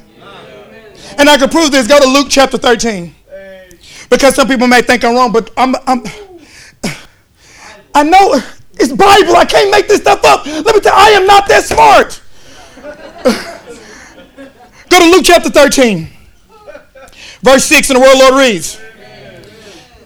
And 1.18 1.30
I 1.30 1.38
can 1.38 1.50
prove 1.50 1.72
this. 1.72 1.88
Go 1.88 2.00
to 2.00 2.08
Luke 2.08 2.28
chapter 2.30 2.58
13. 2.58 3.14
Because 4.10 4.36
some 4.36 4.48
people 4.48 4.68
may 4.68 4.82
think 4.82 5.04
I'm 5.04 5.16
wrong, 5.16 5.32
but 5.32 5.52
I'm, 5.58 5.76
I'm 5.86 6.04
I 7.94 8.04
know 8.04 8.40
it's 8.74 8.94
Bible. 8.94 9.36
I 9.36 9.46
can't 9.46 9.72
make 9.72 9.88
this 9.88 10.02
stuff 10.02 10.24
up. 10.24 10.46
Let 10.46 10.76
me 10.76 10.82
tell 10.82 10.94
you, 10.94 11.04
I 11.04 11.10
am 11.10 11.26
not 11.26 11.48
that 11.48 11.64
smart. 11.64 12.22
Go 14.90 15.00
to 15.00 15.06
Luke 15.12 15.26
chapter 15.26 15.50
13. 15.50 16.17
Verse 17.42 17.64
6 17.66 17.90
in 17.90 17.96
the 17.96 18.02
word 18.02 18.18
Lord 18.18 18.36
reads. 18.36 18.80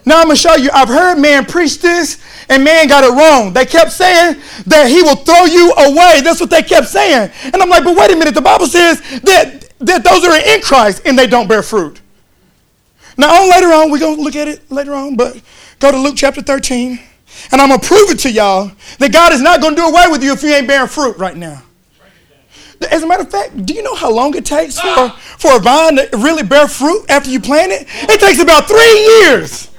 Now 0.05 0.19
I'm 0.19 0.25
going 0.25 0.35
to 0.35 0.41
show 0.41 0.55
you. 0.55 0.69
I've 0.73 0.87
heard 0.87 1.19
man 1.19 1.45
preach 1.45 1.79
this, 1.79 2.21
and 2.49 2.63
man 2.63 2.87
got 2.87 3.03
it 3.03 3.11
wrong. 3.11 3.53
They 3.53 3.65
kept 3.65 3.91
saying 3.91 4.41
that 4.65 4.89
he 4.89 5.01
will 5.01 5.15
throw 5.15 5.45
you 5.45 5.71
away. 5.73 6.21
That's 6.21 6.41
what 6.41 6.49
they 6.49 6.63
kept 6.63 6.87
saying. 6.87 7.31
And 7.43 7.55
I'm 7.55 7.69
like, 7.69 7.83
but 7.83 7.95
wait 7.95 8.11
a 8.11 8.15
minute. 8.15 8.33
The 8.33 8.41
Bible 8.41 8.65
says 8.65 8.99
that, 9.21 9.69
that 9.79 10.03
those 10.03 10.25
are 10.25 10.35
in 10.37 10.61
Christ 10.61 11.03
and 11.05 11.17
they 11.17 11.27
don't 11.27 11.47
bear 11.47 11.61
fruit. 11.61 12.01
Now, 13.17 13.41
on 13.41 13.49
later 13.49 13.67
on, 13.67 13.91
we're 13.91 13.99
going 13.99 14.15
to 14.15 14.21
look 14.21 14.35
at 14.35 14.47
it 14.47 14.71
later 14.71 14.95
on, 14.95 15.15
but 15.15 15.39
go 15.79 15.91
to 15.91 15.97
Luke 15.97 16.15
chapter 16.17 16.41
13, 16.41 16.99
and 17.51 17.61
I'm 17.61 17.69
going 17.69 17.79
to 17.79 17.87
prove 17.87 18.09
it 18.09 18.19
to 18.19 18.31
y'all 18.31 18.71
that 18.99 19.13
God 19.13 19.33
is 19.33 19.41
not 19.41 19.61
going 19.61 19.75
to 19.75 19.81
do 19.81 19.87
away 19.87 20.05
with 20.09 20.23
you 20.23 20.33
if 20.33 20.41
you 20.41 20.49
ain't 20.49 20.67
bearing 20.67 20.87
fruit 20.87 21.17
right 21.17 21.35
now. 21.35 21.61
As 22.89 23.03
a 23.03 23.07
matter 23.07 23.23
of 23.23 23.31
fact, 23.31 23.65
do 23.65 23.73
you 23.73 23.83
know 23.83 23.95
how 23.95 24.11
long 24.11 24.35
it 24.35 24.45
takes 24.45 24.79
for, 24.79 25.09
for 25.09 25.57
a 25.57 25.59
vine 25.59 25.97
to 25.97 26.09
really 26.17 26.43
bear 26.43 26.67
fruit 26.67 27.05
after 27.09 27.29
you 27.29 27.39
plant 27.39 27.71
it? 27.71 27.87
It 28.09 28.19
takes 28.19 28.39
about 28.39 28.67
three 28.67 29.21
years. 29.21 29.69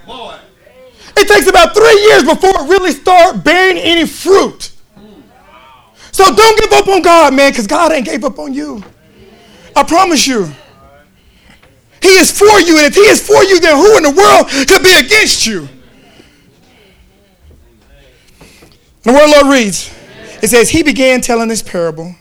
It 1.16 1.28
takes 1.28 1.47
about 1.47 1.75
three 1.75 2.00
years 2.09 2.25
before 2.25 2.50
it 2.50 2.68
really 2.68 2.92
start 2.92 3.44
bearing 3.44 3.78
any 3.78 4.06
fruit. 4.06 4.73
So 6.12 6.25
don't 6.35 6.59
give 6.59 6.73
up 6.73 6.88
on 6.88 7.02
God, 7.02 7.35
man, 7.35 7.50
because 7.50 7.66
God 7.66 7.92
ain't 7.92 8.04
gave 8.04 8.25
up 8.25 8.38
on 8.38 8.52
you. 8.52 8.82
I 9.75 9.82
promise 9.82 10.26
you. 10.26 10.50
He 12.00 12.09
is 12.09 12.37
for 12.37 12.61
you, 12.61 12.78
and 12.78 12.87
if 12.87 12.94
He 12.94 13.00
is 13.02 13.25
for 13.25 13.42
you, 13.44 13.61
then 13.61 13.76
who 13.76 13.97
in 13.97 14.02
the 14.02 14.11
world 14.11 14.49
could 14.68 14.82
be 14.82 14.94
against 14.99 15.47
you? 15.47 15.68
The 19.02 19.12
word 19.12 19.30
Lord 19.30 19.47
reads, 19.47 19.92
it 20.42 20.49
says, 20.49 20.71
He 20.71 20.82
began 20.82 21.21
telling 21.21 21.49
this 21.49 21.62
parable. 21.62 22.14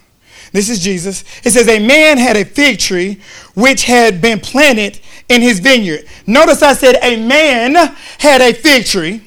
This 0.52 0.70
is 0.70 0.80
Jesus. 0.80 1.24
It 1.44 1.52
says, 1.52 1.68
A 1.68 1.80
man 1.80 2.18
had 2.18 2.36
a 2.36 2.44
fig 2.44 2.80
tree 2.80 3.22
which 3.56 3.86
had 3.86 4.22
been 4.22 4.40
planted 4.40 5.00
in 5.30 5.42
his 5.42 5.60
vineyard. 5.60 6.06
Notice 6.28 6.62
I 6.62 6.74
said, 6.74 6.98
A 7.02 7.26
man 7.26 7.76
had 8.20 8.42
a 8.42 8.54
fig 8.54 8.86
tree, 8.86 9.22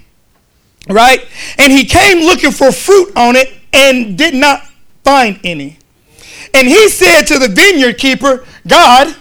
right? 0.89 1.27
And 1.59 1.73
he 1.73 1.85
came 1.85 2.19
looking 2.19 2.53
for 2.53 2.73
fruit 2.73 3.13
on 3.17 3.37
it 3.37 3.53
and 3.73 4.19
did 4.19 4.35
not 4.35 4.67
find 5.03 5.41
any. 5.45 5.79
And 6.53 6.69
he 6.69 6.89
said 6.89 7.23
to 7.23 7.39
the 7.39 7.49
vineyard 7.49 7.99
keeper, 7.99 8.45
God, 8.67 9.15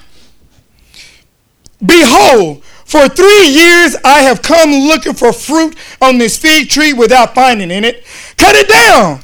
behold, 1.84 2.64
for 2.86 3.08
three 3.08 3.48
years 3.48 3.96
I 4.04 4.22
have 4.22 4.42
come 4.42 4.70
looking 4.72 5.14
for 5.14 5.34
fruit 5.34 5.76
on 6.02 6.18
this 6.18 6.38
fig 6.38 6.70
tree 6.70 6.94
without 6.94 7.34
finding 7.34 7.72
in 7.72 7.84
it. 7.84 8.06
Cut 8.38 8.56
it 8.56 8.68
down. 8.68 9.22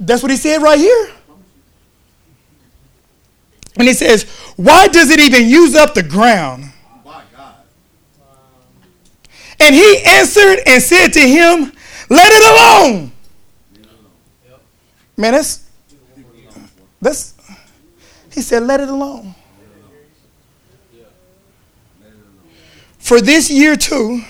That's 0.00 0.22
what 0.22 0.30
he 0.30 0.36
said 0.36 0.60
right 0.60 0.78
here. 0.78 1.10
And 3.78 3.86
he 3.86 3.94
says, 3.94 4.24
Why 4.56 4.88
does 4.88 5.10
it 5.10 5.20
even 5.20 5.48
use 5.48 5.74
up 5.76 5.94
the 5.94 6.02
ground? 6.02 6.64
And 9.60 9.74
he 9.74 10.02
answered 10.04 10.58
and 10.66 10.82
said 10.82 11.08
to 11.14 11.20
him, 11.20 11.72
Let 12.10 12.32
it 12.32 12.42
alone. 12.52 13.12
Man, 15.16 15.32
that's 15.32 15.68
that's 17.00 17.34
he 18.32 18.40
said, 18.40 18.64
Let 18.64 18.80
it 18.80 18.88
alone. 18.88 19.34
For 22.98 23.20
this 23.20 23.50
year 23.50 23.74
too, 23.74 24.22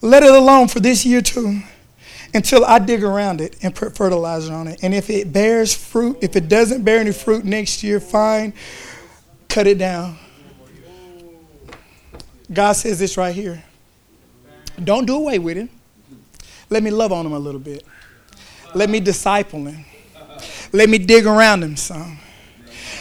let 0.00 0.22
it 0.22 0.32
alone 0.32 0.68
for 0.68 0.80
this 0.80 1.06
year 1.06 1.22
too 1.22 1.62
until 2.34 2.64
I 2.64 2.80
dig 2.80 3.02
around 3.02 3.40
it 3.40 3.56
and 3.62 3.74
put 3.74 3.96
fertilizer 3.96 4.52
on 4.52 4.66
it. 4.66 4.80
And 4.82 4.92
if 4.92 5.08
it 5.08 5.32
bears 5.32 5.72
fruit, 5.72 6.18
if 6.20 6.34
it 6.36 6.48
doesn't 6.48 6.82
bear 6.82 6.98
any 6.98 7.12
fruit 7.12 7.44
next 7.44 7.82
year, 7.82 8.00
fine, 8.00 8.52
cut 9.48 9.66
it 9.66 9.78
down. 9.78 10.18
God 12.52 12.72
says 12.72 12.98
this 12.98 13.16
right 13.16 13.34
here. 13.34 13.62
Don't 14.82 15.06
do 15.06 15.16
away 15.16 15.38
with 15.38 15.56
him. 15.56 15.70
Let 16.68 16.82
me 16.82 16.90
love 16.90 17.12
on 17.12 17.24
him 17.24 17.32
a 17.32 17.38
little 17.38 17.60
bit. 17.60 17.84
Let 18.74 18.90
me 18.90 18.98
disciple 18.98 19.64
him. 19.64 19.84
Let 20.72 20.88
me 20.88 20.98
dig 20.98 21.26
around 21.26 21.62
him 21.62 21.76
some. 21.76 22.18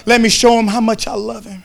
Let 0.06 0.22
me 0.22 0.30
show 0.30 0.60
him 0.60 0.68
how 0.68 0.82
much 0.82 1.08
I 1.08 1.16
love 1.16 1.46
him. 1.46 1.63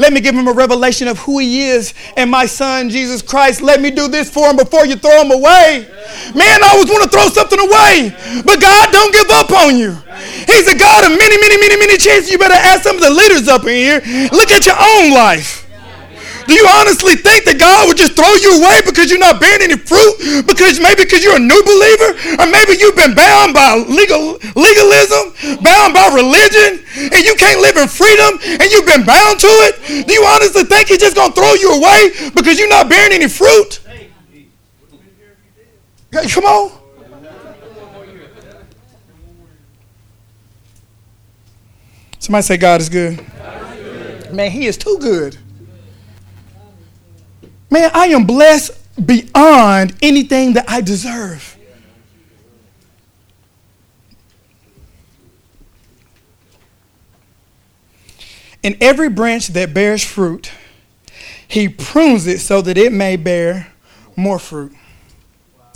Let 0.00 0.14
me 0.14 0.20
give 0.22 0.34
him 0.34 0.48
a 0.48 0.52
revelation 0.52 1.08
of 1.08 1.18
who 1.18 1.40
he 1.40 1.68
is 1.68 1.92
and 2.16 2.30
my 2.30 2.46
son, 2.46 2.88
Jesus 2.88 3.20
Christ. 3.20 3.60
Let 3.60 3.82
me 3.82 3.90
do 3.90 4.08
this 4.08 4.30
for 4.30 4.48
him 4.48 4.56
before 4.56 4.86
you 4.86 4.96
throw 4.96 5.20
him 5.20 5.30
away. 5.30 5.86
Man, 6.34 6.64
I 6.64 6.70
always 6.72 6.88
want 6.88 7.04
to 7.04 7.10
throw 7.10 7.28
something 7.28 7.60
away, 7.60 8.16
but 8.46 8.62
God 8.62 8.92
don't 8.92 9.12
give 9.12 9.30
up 9.30 9.50
on 9.52 9.76
you. 9.76 9.92
He's 10.48 10.66
a 10.72 10.78
God 10.78 11.04
of 11.04 11.10
many, 11.18 11.36
many, 11.36 11.56
many, 11.60 11.76
many 11.76 11.98
chances. 11.98 12.32
You 12.32 12.38
better 12.38 12.54
ask 12.54 12.82
some 12.82 12.96
of 12.96 13.02
the 13.02 13.10
leaders 13.10 13.46
up 13.46 13.64
in 13.64 13.76
here. 13.76 14.00
Look 14.32 14.50
at 14.50 14.64
your 14.64 14.76
own 14.80 15.12
life. 15.12 15.69
Do 16.50 16.58
you 16.58 16.66
honestly 16.66 17.14
think 17.14 17.46
that 17.46 17.62
God 17.62 17.86
would 17.86 17.94
just 17.94 18.18
throw 18.18 18.26
you 18.42 18.58
away 18.58 18.82
because 18.82 19.06
you're 19.06 19.22
not 19.22 19.38
bearing 19.38 19.70
any 19.70 19.78
fruit? 19.78 20.42
Because 20.50 20.82
maybe 20.82 21.06
because 21.06 21.22
you're 21.22 21.38
a 21.38 21.38
new 21.38 21.62
believer? 21.62 22.10
Or 22.42 22.46
maybe 22.50 22.74
you've 22.74 22.98
been 22.98 23.14
bound 23.14 23.54
by 23.54 23.78
legal 23.86 24.34
legalism, 24.58 25.30
bound 25.62 25.94
by 25.94 26.10
religion, 26.10 26.82
and 26.98 27.22
you 27.22 27.38
can't 27.38 27.62
live 27.62 27.78
in 27.78 27.86
freedom 27.86 28.34
and 28.42 28.66
you've 28.66 28.82
been 28.82 29.06
bound 29.06 29.38
to 29.38 29.50
it? 29.70 29.78
Do 30.10 30.10
you 30.10 30.26
honestly 30.26 30.66
think 30.66 30.90
he's 30.90 30.98
just 30.98 31.14
gonna 31.14 31.30
throw 31.30 31.54
you 31.54 31.70
away 31.70 32.34
because 32.34 32.58
you're 32.58 32.66
not 32.66 32.90
bearing 32.90 33.14
any 33.14 33.30
fruit? 33.30 33.78
Come 36.10 36.44
on. 36.50 36.72
Somebody 42.18 42.42
say 42.42 42.56
God 42.56 42.80
is 42.80 42.88
good. 42.88 43.22
Man, 44.34 44.50
he 44.50 44.66
is 44.66 44.76
too 44.76 44.98
good. 44.98 45.38
Man, 47.70 47.90
I 47.94 48.06
am 48.06 48.24
blessed 48.24 48.72
beyond 49.06 49.94
anything 50.02 50.54
that 50.54 50.68
I 50.68 50.80
deserve. 50.80 51.56
In 58.62 58.76
every 58.80 59.08
branch 59.08 59.48
that 59.48 59.72
bears 59.72 60.04
fruit, 60.04 60.50
he 61.48 61.68
prunes 61.68 62.26
it 62.26 62.40
so 62.40 62.60
that 62.60 62.76
it 62.76 62.92
may 62.92 63.16
bear 63.16 63.72
more 64.16 64.38
fruit. 64.38 64.74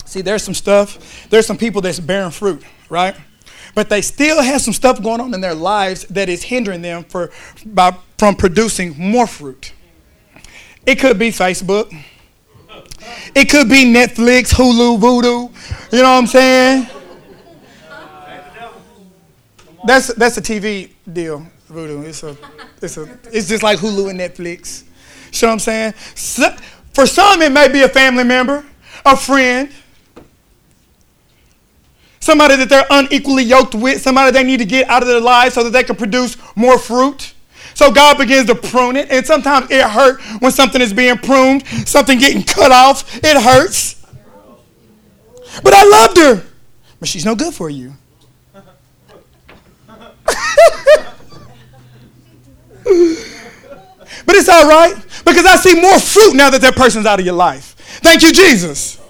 See, 0.04 0.20
there's 0.20 0.42
some 0.42 0.54
stuff, 0.54 1.28
there's 1.30 1.46
some 1.46 1.56
people 1.56 1.80
that's 1.80 1.98
bearing 1.98 2.30
fruit, 2.30 2.62
right? 2.90 3.16
But 3.74 3.88
they 3.88 4.02
still 4.02 4.42
have 4.42 4.60
some 4.60 4.74
stuff 4.74 5.02
going 5.02 5.20
on 5.20 5.32
in 5.32 5.40
their 5.40 5.54
lives 5.54 6.04
that 6.08 6.28
is 6.28 6.42
hindering 6.42 6.82
them 6.82 7.04
for, 7.04 7.30
by, 7.64 7.96
from 8.18 8.36
producing 8.36 8.94
more 8.98 9.26
fruit. 9.26 9.72
It 10.86 10.98
could 10.98 11.18
be 11.18 11.30
Facebook. 11.30 11.92
It 13.34 13.50
could 13.50 13.68
be 13.68 13.84
Netflix, 13.84 14.52
Hulu, 14.52 14.98
Vudu. 14.98 15.92
You 15.92 15.98
know 15.98 16.04
what 16.04 16.18
I'm 16.18 16.26
saying? 16.26 16.86
That's 19.86 20.14
that's 20.14 20.38
a 20.38 20.42
TV 20.42 20.90
deal, 21.10 21.46
Vudu. 21.70 22.04
It's 22.04 22.22
a 22.22 22.36
it's 22.80 22.96
a 22.96 23.18
it's 23.32 23.48
just 23.48 23.62
like 23.62 23.78
Hulu 23.78 24.10
and 24.10 24.20
Netflix. 24.20 24.84
You 25.32 25.46
know 25.46 25.48
what 25.48 25.52
I'm 25.54 25.58
saying? 25.58 25.94
So, 26.14 26.54
for 26.92 27.06
some, 27.06 27.42
it 27.42 27.50
may 27.50 27.68
be 27.68 27.82
a 27.82 27.88
family 27.88 28.24
member, 28.24 28.64
a 29.04 29.16
friend, 29.16 29.70
somebody 32.20 32.56
that 32.56 32.68
they're 32.68 32.86
unequally 32.88 33.42
yoked 33.42 33.74
with, 33.74 34.00
somebody 34.00 34.30
they 34.30 34.44
need 34.44 34.58
to 34.58 34.64
get 34.64 34.88
out 34.88 35.02
of 35.02 35.08
their 35.08 35.20
lives 35.20 35.54
so 35.54 35.64
that 35.64 35.70
they 35.70 35.82
can 35.82 35.96
produce 35.96 36.36
more 36.56 36.78
fruit. 36.78 37.33
So 37.74 37.90
God 37.90 38.18
begins 38.18 38.46
to 38.46 38.54
prune 38.54 38.96
it, 38.96 39.10
and 39.10 39.26
sometimes 39.26 39.70
it 39.70 39.82
hurts 39.82 40.24
when 40.40 40.52
something 40.52 40.80
is 40.80 40.92
being 40.92 41.18
pruned, 41.18 41.66
something 41.86 42.18
getting 42.18 42.42
cut 42.42 42.70
off. 42.70 43.16
It 43.16 43.40
hurts. 43.40 44.04
But 45.62 45.74
I 45.74 45.84
loved 45.84 46.16
her. 46.18 46.44
But 47.00 47.08
she's 47.08 47.24
no 47.24 47.34
good 47.34 47.52
for 47.52 47.68
you. 47.68 47.94
but 52.84 54.36
it's 54.36 54.48
all 54.48 54.68
right 54.68 54.94
because 55.24 55.46
I 55.46 55.56
see 55.56 55.80
more 55.80 55.98
fruit 55.98 56.34
now 56.34 56.50
that 56.50 56.60
that 56.60 56.76
person's 56.76 57.06
out 57.06 57.18
of 57.18 57.26
your 57.26 57.34
life. 57.34 57.74
Thank 58.02 58.22
you, 58.22 58.32
Jesus. 58.32 59.00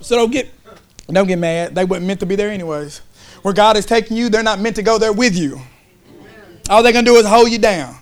So 0.00 0.16
don't 0.16 0.30
get 0.30 0.50
don't 1.08 1.26
get 1.26 1.38
mad. 1.38 1.74
They 1.74 1.84
weren't 1.84 2.04
meant 2.04 2.20
to 2.20 2.26
be 2.26 2.36
there 2.36 2.50
anyways. 2.50 3.00
Where 3.44 3.52
God 3.52 3.76
is 3.76 3.84
taking 3.84 4.16
you, 4.16 4.30
they're 4.30 4.42
not 4.42 4.58
meant 4.58 4.74
to 4.76 4.82
go 4.82 4.96
there 4.96 5.12
with 5.12 5.36
you. 5.36 5.60
All 6.70 6.82
they're 6.82 6.94
going 6.94 7.04
to 7.04 7.10
do 7.10 7.16
is 7.18 7.26
hold 7.26 7.50
you 7.50 7.58
down. 7.58 7.94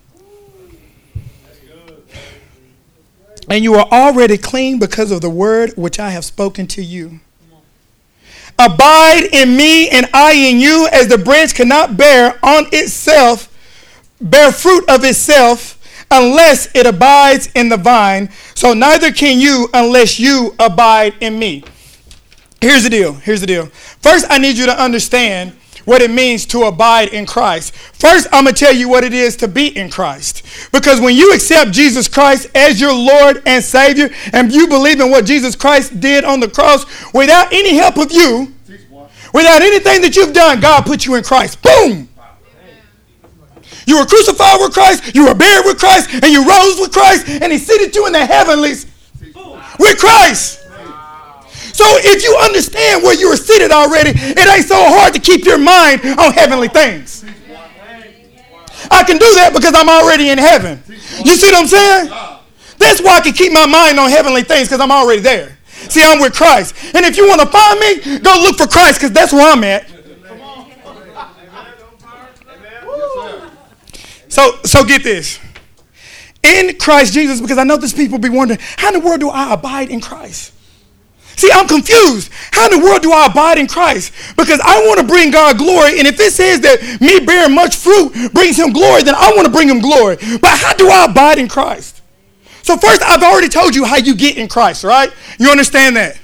And 3.50 3.64
you 3.64 3.74
are 3.74 3.88
already 3.90 4.38
clean 4.38 4.78
because 4.78 5.10
of 5.10 5.20
the 5.20 5.28
word 5.28 5.72
which 5.76 5.98
I 5.98 6.10
have 6.10 6.24
spoken 6.24 6.68
to 6.68 6.82
you. 6.82 7.18
Abide 8.56 9.30
in 9.32 9.56
me 9.56 9.88
and 9.88 10.06
I 10.14 10.32
in 10.32 10.60
you, 10.60 10.88
as 10.92 11.08
the 11.08 11.18
branch 11.18 11.56
cannot 11.56 11.96
bear 11.96 12.38
on 12.44 12.66
itself, 12.70 13.52
bear 14.20 14.52
fruit 14.52 14.88
of 14.88 15.02
itself, 15.02 15.76
unless 16.08 16.72
it 16.72 16.86
abides 16.86 17.50
in 17.56 17.68
the 17.68 17.76
vine. 17.76 18.30
So 18.54 18.74
neither 18.74 19.10
can 19.10 19.40
you 19.40 19.68
unless 19.74 20.20
you 20.20 20.54
abide 20.60 21.14
in 21.20 21.36
me. 21.36 21.64
Here's 22.62 22.84
the 22.84 22.90
deal. 22.90 23.14
Here's 23.14 23.40
the 23.40 23.46
deal. 23.48 23.66
First, 23.66 24.24
I 24.30 24.38
need 24.38 24.56
you 24.56 24.66
to 24.66 24.80
understand 24.80 25.50
what 25.84 26.00
it 26.00 26.12
means 26.12 26.46
to 26.46 26.62
abide 26.62 27.08
in 27.08 27.26
Christ. 27.26 27.74
First, 27.74 28.28
I'm 28.32 28.44
going 28.44 28.54
to 28.54 28.64
tell 28.64 28.72
you 28.72 28.88
what 28.88 29.02
it 29.02 29.12
is 29.12 29.34
to 29.38 29.48
be 29.48 29.76
in 29.76 29.90
Christ. 29.90 30.46
Because 30.70 31.00
when 31.00 31.16
you 31.16 31.32
accept 31.32 31.72
Jesus 31.72 32.06
Christ 32.06 32.46
as 32.54 32.80
your 32.80 32.94
Lord 32.94 33.42
and 33.46 33.64
Savior, 33.64 34.10
and 34.32 34.52
you 34.52 34.68
believe 34.68 35.00
in 35.00 35.10
what 35.10 35.24
Jesus 35.24 35.56
Christ 35.56 35.98
did 35.98 36.24
on 36.24 36.38
the 36.38 36.48
cross 36.48 36.86
without 37.12 37.52
any 37.52 37.74
help 37.74 37.96
of 37.96 38.12
you, 38.12 38.54
without 39.34 39.60
anything 39.60 40.00
that 40.02 40.14
you've 40.14 40.32
done, 40.32 40.60
God 40.60 40.86
put 40.86 41.04
you 41.04 41.16
in 41.16 41.24
Christ. 41.24 41.60
Boom! 41.62 42.08
You 43.88 43.98
were 43.98 44.06
crucified 44.06 44.60
with 44.60 44.72
Christ, 44.72 45.16
you 45.16 45.26
were 45.26 45.34
buried 45.34 45.66
with 45.66 45.80
Christ, 45.80 46.10
and 46.12 46.26
you 46.26 46.48
rose 46.48 46.78
with 46.78 46.92
Christ, 46.92 47.28
and 47.28 47.50
He 47.50 47.58
seated 47.58 47.96
you 47.96 48.06
in 48.06 48.12
the 48.12 48.24
heavenlies 48.24 48.86
with 49.80 49.98
Christ. 49.98 50.61
So 51.72 51.84
if 51.88 52.22
you 52.22 52.36
understand 52.36 53.02
where 53.02 53.14
you 53.14 53.28
are 53.28 53.36
seated 53.36 53.72
already, 53.72 54.10
it 54.14 54.46
ain't 54.46 54.66
so 54.66 54.76
hard 54.76 55.14
to 55.14 55.20
keep 55.20 55.44
your 55.44 55.58
mind 55.58 56.04
on 56.18 56.32
heavenly 56.32 56.68
things. 56.68 57.24
I 58.90 59.04
can 59.04 59.16
do 59.16 59.34
that 59.36 59.52
because 59.54 59.74
I'm 59.74 59.88
already 59.88 60.30
in 60.30 60.38
heaven. 60.38 60.82
You 61.24 61.36
see 61.36 61.46
what 61.50 61.60
I'm 61.60 61.66
saying? 61.66 62.10
That's 62.78 63.00
why 63.00 63.18
I 63.18 63.20
can 63.20 63.32
keep 63.32 63.52
my 63.52 63.66
mind 63.66 63.98
on 63.98 64.10
heavenly 64.10 64.42
things 64.42 64.68
because 64.68 64.80
I'm 64.80 64.90
already 64.90 65.22
there. 65.22 65.56
See, 65.88 66.02
I'm 66.02 66.20
with 66.20 66.34
Christ. 66.34 66.74
And 66.94 67.04
if 67.04 67.16
you 67.16 67.26
want 67.28 67.40
to 67.40 67.46
find 67.46 67.80
me, 67.80 68.18
go 68.18 68.42
look 68.42 68.56
for 68.56 68.66
Christ 68.66 68.98
because 68.98 69.12
that's 69.12 69.32
where 69.32 69.50
I'm 69.50 69.64
at. 69.64 69.88
So, 74.28 74.58
so 74.64 74.84
get 74.84 75.02
this. 75.02 75.38
In 76.42 76.76
Christ 76.78 77.12
Jesus, 77.12 77.40
because 77.40 77.58
I 77.58 77.64
know 77.64 77.76
there's 77.76 77.92
people 77.92 78.18
be 78.18 78.30
wondering, 78.30 78.58
how 78.78 78.88
in 78.88 78.94
the 78.94 79.00
world 79.00 79.20
do 79.20 79.28
I 79.28 79.52
abide 79.52 79.90
in 79.90 80.00
Christ? 80.00 80.52
See, 81.36 81.50
I'm 81.52 81.66
confused. 81.66 82.30
How 82.52 82.70
in 82.70 82.78
the 82.78 82.84
world 82.84 83.02
do 83.02 83.12
I 83.12 83.26
abide 83.26 83.58
in 83.58 83.66
Christ? 83.66 84.12
Because 84.36 84.60
I 84.62 84.86
want 84.86 85.00
to 85.00 85.06
bring 85.06 85.30
God 85.30 85.58
glory, 85.58 85.98
and 85.98 86.06
if 86.06 86.20
it 86.20 86.32
says 86.32 86.60
that 86.60 87.00
me 87.00 87.20
bearing 87.24 87.54
much 87.54 87.76
fruit 87.76 88.12
brings 88.32 88.58
him 88.58 88.72
glory, 88.72 89.02
then 89.02 89.14
I 89.14 89.32
want 89.34 89.46
to 89.46 89.52
bring 89.52 89.68
him 89.68 89.80
glory. 89.80 90.16
But 90.40 90.58
how 90.58 90.74
do 90.74 90.88
I 90.88 91.06
abide 91.10 91.38
in 91.38 91.48
Christ? 91.48 92.02
So 92.62 92.76
first, 92.76 93.02
I've 93.02 93.22
already 93.22 93.48
told 93.48 93.74
you 93.74 93.84
how 93.84 93.96
you 93.96 94.14
get 94.14 94.36
in 94.36 94.48
Christ, 94.48 94.84
right? 94.84 95.10
You 95.38 95.50
understand 95.50 95.96
that? 95.96 96.18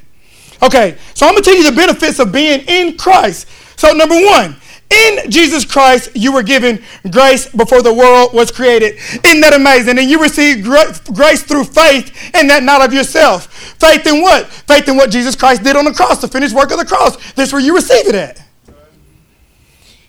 Okay, 0.62 0.96
so 1.14 1.26
I'm 1.26 1.32
going 1.32 1.42
to 1.42 1.50
tell 1.50 1.58
you 1.58 1.68
the 1.68 1.76
benefits 1.76 2.18
of 2.18 2.32
being 2.32 2.60
in 2.68 2.96
Christ. 2.96 3.48
So 3.76 3.92
number 3.92 4.14
one, 4.14 4.56
in 4.90 5.30
Jesus 5.30 5.64
Christ, 5.64 6.10
you 6.14 6.32
were 6.32 6.42
given 6.42 6.82
grace 7.10 7.46
before 7.46 7.82
the 7.82 7.92
world 7.92 8.32
was 8.32 8.50
created. 8.50 8.96
Isn't 9.24 9.40
that 9.40 9.52
amazing? 9.52 9.98
And 9.98 10.08
you 10.08 10.20
received 10.20 10.64
grace 10.64 11.42
through 11.42 11.64
faith, 11.64 12.30
and 12.34 12.48
that 12.48 12.62
not 12.62 12.80
of 12.80 12.94
yourself. 12.94 13.52
Faith 13.78 14.06
in 14.06 14.22
what? 14.22 14.46
Faith 14.46 14.88
in 14.88 14.96
what 14.96 15.10
Jesus 15.10 15.36
Christ 15.36 15.62
did 15.62 15.76
on 15.76 15.84
the 15.84 15.92
cross, 15.92 16.20
the 16.20 16.28
finished 16.28 16.54
work 16.54 16.70
of 16.70 16.78
the 16.78 16.86
cross. 16.86 17.32
That's 17.32 17.52
where 17.52 17.60
you 17.60 17.74
receive 17.74 18.06
it 18.08 18.14
at. 18.14 18.42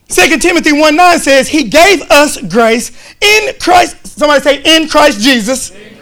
2 0.07 0.39
Timothy 0.39 0.71
1 0.71 0.95
9 0.95 1.19
says, 1.19 1.49
He 1.49 1.65
gave 1.65 2.01
us 2.09 2.41
grace 2.41 2.91
in 3.21 3.53
Christ. 3.59 4.07
Somebody 4.07 4.41
say, 4.41 4.61
in 4.77 4.87
Christ 4.87 5.19
Jesus. 5.19 5.71
In 5.71 5.98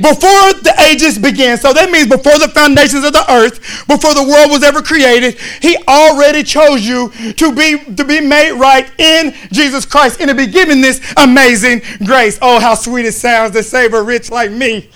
before 0.00 0.52
the 0.62 0.74
ages 0.90 1.18
began. 1.18 1.58
So 1.58 1.72
that 1.72 1.90
means 1.90 2.08
before 2.08 2.38
the 2.38 2.48
foundations 2.48 3.04
of 3.04 3.12
the 3.12 3.24
earth, 3.30 3.86
before 3.86 4.14
the 4.14 4.22
world 4.22 4.50
was 4.50 4.62
ever 4.62 4.82
created, 4.82 5.38
he 5.60 5.76
already 5.88 6.42
chose 6.42 6.86
you 6.86 7.10
to 7.34 7.54
be 7.54 7.78
to 7.94 8.04
be 8.04 8.20
made 8.20 8.52
right 8.52 8.90
in 8.98 9.34
Jesus 9.52 9.84
Christ 9.84 10.20
and 10.20 10.28
to 10.28 10.34
be 10.34 10.46
given 10.46 10.80
this 10.80 11.00
amazing 11.16 11.82
grace. 12.04 12.38
Oh, 12.40 12.60
how 12.60 12.74
sweet 12.74 13.06
it 13.06 13.12
sounds 13.12 13.54
to 13.54 13.62
save 13.62 13.94
a 13.94 14.02
rich 14.02 14.30
like 14.30 14.50
me. 14.50 14.90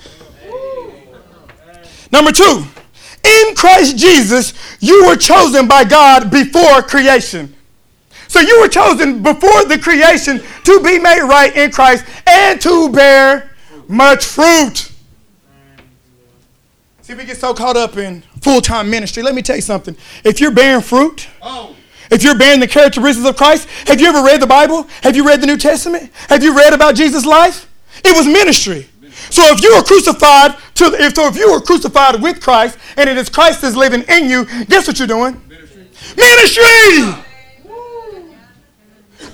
Number 2.11 2.31
two, 2.31 2.65
in 3.25 3.55
Christ 3.55 3.97
Jesus, 3.97 4.55
you 4.81 5.07
were 5.07 5.17
chosen 5.17 5.67
by 5.67 5.85
God 5.85 6.31
before 6.31 6.83
creation. 6.83 7.55
So 8.29 8.41
you 8.41 8.61
were 8.61 8.69
chosen 8.69 9.23
before 9.23 9.65
the 9.65 9.79
creation 9.79 10.41
to 10.65 10.81
be 10.81 10.99
made 10.99 11.23
right 11.23 11.55
in 11.57 11.71
Christ 11.71 12.05
and 12.27 12.61
to 12.63 12.91
bear 12.91 13.51
much 13.89 14.25
fruit. 14.25 14.91
See, 17.05 17.13
we 17.13 17.27
get 17.27 17.37
so 17.37 17.53
caught 17.53 17.77
up 17.77 17.99
in 17.99 18.23
full 18.41 18.63
time 18.63 18.89
ministry. 18.89 19.23
Let 19.23 19.35
me 19.35 19.43
tell 19.43 19.57
you 19.57 19.61
something. 19.61 19.95
If 20.25 20.41
you're 20.41 20.51
bearing 20.51 20.81
fruit, 20.81 21.29
if 22.11 22.23
you're 22.23 22.39
bearing 22.39 22.61
the 22.61 22.67
characteristics 22.67 23.29
of 23.29 23.37
Christ, 23.37 23.69
have 23.87 24.01
you 24.01 24.07
ever 24.07 24.25
read 24.25 24.41
the 24.41 24.47
Bible? 24.47 24.89
Have 25.03 25.15
you 25.15 25.27
read 25.27 25.43
the 25.43 25.47
New 25.47 25.59
Testament? 25.59 26.11
Have 26.31 26.43
you 26.43 26.57
read 26.57 26.73
about 26.73 26.95
Jesus' 26.95 27.27
life? 27.27 27.71
It 28.03 28.17
was 28.17 28.27
ministry. 28.27 28.89
So 29.29 29.43
if 29.53 29.63
you 29.63 29.77
were 29.77 29.83
crucified 29.83 30.57
to 30.77 30.85
if 30.95 31.15
so 31.15 31.27
if 31.27 31.37
you 31.37 31.53
were 31.53 31.61
crucified 31.61 32.23
with 32.23 32.41
Christ 32.41 32.79
and 32.97 33.11
it 33.11 33.19
is 33.19 33.29
Christ 33.29 33.61
that's 33.61 33.77
living 33.77 34.03
in 34.09 34.31
you, 34.31 34.47
guess 34.65 34.87
what 34.87 34.99
you're 34.99 35.07
doing? 35.07 35.39
Ministry. 35.47 35.87
ministry. 36.17 37.23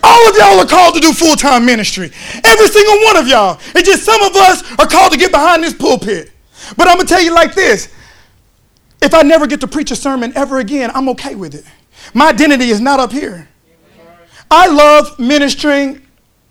All 0.02 0.28
of 0.28 0.36
y'all 0.36 0.58
are 0.58 0.66
called 0.66 0.96
to 0.96 1.00
do 1.00 1.12
full 1.12 1.36
time 1.36 1.64
ministry. 1.64 2.10
Every 2.42 2.66
single 2.66 3.04
one 3.04 3.16
of 3.16 3.28
y'all. 3.28 3.60
It's 3.76 3.88
just 3.88 4.02
some 4.02 4.20
of 4.22 4.34
us 4.34 4.68
are 4.76 4.88
called 4.88 5.12
to 5.12 5.18
get 5.18 5.30
behind 5.30 5.62
this 5.62 5.72
pulpit. 5.72 6.32
But 6.76 6.88
I'm 6.88 6.96
going 6.96 7.06
to 7.06 7.14
tell 7.14 7.22
you 7.22 7.34
like 7.34 7.54
this 7.54 7.92
if 9.02 9.14
I 9.14 9.22
never 9.22 9.46
get 9.46 9.60
to 9.60 9.66
preach 9.66 9.90
a 9.90 9.96
sermon 9.96 10.32
ever 10.36 10.58
again, 10.58 10.90
I'm 10.94 11.08
okay 11.10 11.34
with 11.34 11.54
it. 11.54 11.64
My 12.14 12.28
identity 12.28 12.68
is 12.68 12.80
not 12.80 13.00
up 13.00 13.12
here. 13.12 13.48
I 14.50 14.66
love 14.66 15.18
ministering 15.18 16.06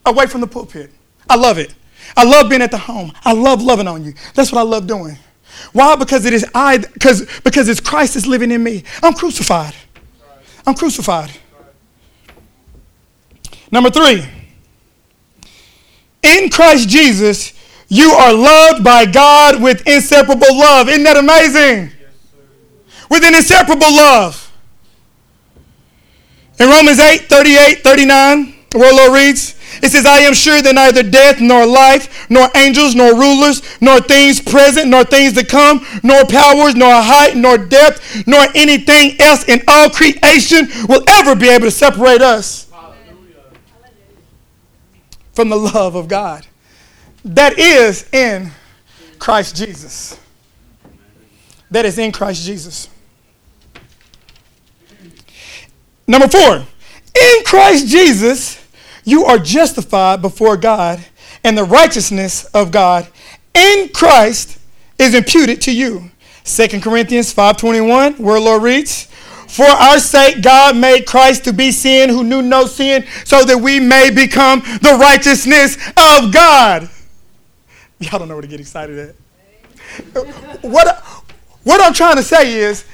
away 0.06 0.26
from 0.26 0.42
the 0.42 0.48
pulpit. 0.48 0.92
I 1.30 1.36
love 1.36 1.58
it. 1.58 1.74
I 2.16 2.24
love 2.24 2.50
being 2.50 2.62
at 2.62 2.72
the 2.72 2.78
home. 2.78 3.12
I 3.24 3.34
love 3.34 3.62
loving 3.62 3.88
on 3.88 4.04
you. 4.04 4.14
That's 4.34 4.52
what 4.52 4.60
I 4.60 4.64
love 4.64 4.88
doing. 4.88 5.18
Why? 5.74 5.96
Because 5.96 6.26
it 6.26 6.34
is 6.34 6.46
I 6.56 6.78
because 6.78 7.26
because 7.42 7.68
it's 7.68 7.80
Christ 7.80 8.16
is 8.16 8.26
living 8.26 8.52
in 8.52 8.64
me. 8.64 8.84
I'm 9.04 9.14
crucified. 9.14 9.76
I'm 10.66 10.74
crucified. 10.74 11.32
Number 13.72 13.90
3. 13.90 14.26
In 16.24 16.50
Christ 16.50 16.90
Jesus, 16.90 17.54
you 17.90 18.12
are 18.12 18.34
loved 18.34 18.84
by 18.84 19.06
God 19.06 19.62
with 19.62 19.86
inseparable 19.86 20.58
love. 20.58 20.88
Isn't 20.88 21.04
that 21.04 21.18
amazing? 21.18 21.92
with 23.10 23.24
an 23.24 23.36
inseparable 23.36 23.94
love. 23.94 24.46
In 26.60 26.70
Romans 26.70 27.00
8 27.00 27.22
38, 27.24 27.84
39, 27.84 28.56
the 28.70 28.78
word 28.78 28.94
Lord 28.94 29.14
reads, 29.14 29.56
it 29.82 29.92
says, 29.92 30.06
I 30.06 30.20
am 30.20 30.34
sure 30.34 30.62
that 30.62 30.76
neither 30.76 31.04
death, 31.04 31.40
nor 31.40 31.66
life, 31.66 32.30
nor 32.30 32.50
angels, 32.56 32.96
nor 32.96 33.16
rulers, 33.16 33.62
nor 33.80 34.02
things 34.02 34.42
present, 34.42 34.90
nor 34.90 35.06
things 35.06 35.34
to 35.34 35.46
come, 35.46 35.86
nor 36.04 36.26
powers, 36.26 36.76
nor 36.76 36.92
height, 36.92 37.38
nor 37.38 37.58
depth, 37.58 38.28
nor 38.28 38.46
anything 38.56 39.20
else 39.22 39.48
in 39.48 39.62
all 39.68 39.90
creation 39.90 40.68
will 40.90 41.04
ever 41.08 41.36
be 41.36 41.50
able 41.50 41.66
to 41.66 41.72
separate 41.72 42.22
us 42.22 42.70
from 45.32 45.48
the 45.48 45.56
love 45.56 45.96
of 45.96 46.10
God 46.10 46.46
that 47.26 47.58
is 47.60 48.08
in 48.14 48.52
Christ 49.18 49.56
Jesus. 49.56 50.20
That 51.72 51.86
is 51.86 51.98
in 51.98 52.12
Christ 52.12 52.46
Jesus. 52.46 52.90
Number 56.08 56.28
four, 56.28 56.56
in 56.56 57.44
Christ 57.46 57.88
Jesus, 57.88 58.66
you 59.04 59.26
are 59.26 59.38
justified 59.38 60.22
before 60.22 60.58
God, 60.58 61.04
and 61.44 61.58
the 61.58 61.64
righteousness 61.64 62.46
of 62.46 62.72
God 62.72 63.08
in 63.54 63.90
Christ 63.90 64.60
is 64.98 65.14
imputed 65.14 65.62
to 65.62 65.76
you. 65.76 66.10
2 66.44 66.82
Corinthians 66.82 67.34
5.21, 67.34 68.20
where 68.20 68.40
Lord 68.40 68.64
reads, 68.64 69.04
For 69.48 69.66
our 69.66 70.00
sake 70.00 70.42
God 70.42 70.76
made 70.76 71.06
Christ 71.06 71.44
to 71.44 71.54
be 71.54 71.72
sin 71.72 72.10
who 72.10 72.24
knew 72.24 72.42
no 72.42 72.66
sin, 72.66 73.06
so 73.24 73.44
that 73.46 73.58
we 73.58 73.80
may 73.80 74.10
become 74.10 74.62
the 74.82 74.98
righteousness 75.00 75.76
of 75.96 76.34
God. 76.34 76.90
Y'all 78.02 78.20
don't 78.20 78.30
know 78.30 78.36
where 78.36 78.42
to 78.42 78.48
get 78.48 78.60
excited 78.60 78.98
at. 78.98 79.16
what, 80.62 81.04
what 81.64 81.82
I'm 81.82 81.94
trying 81.94 82.16
to 82.16 82.24
say 82.24 82.54
is, 82.54 82.86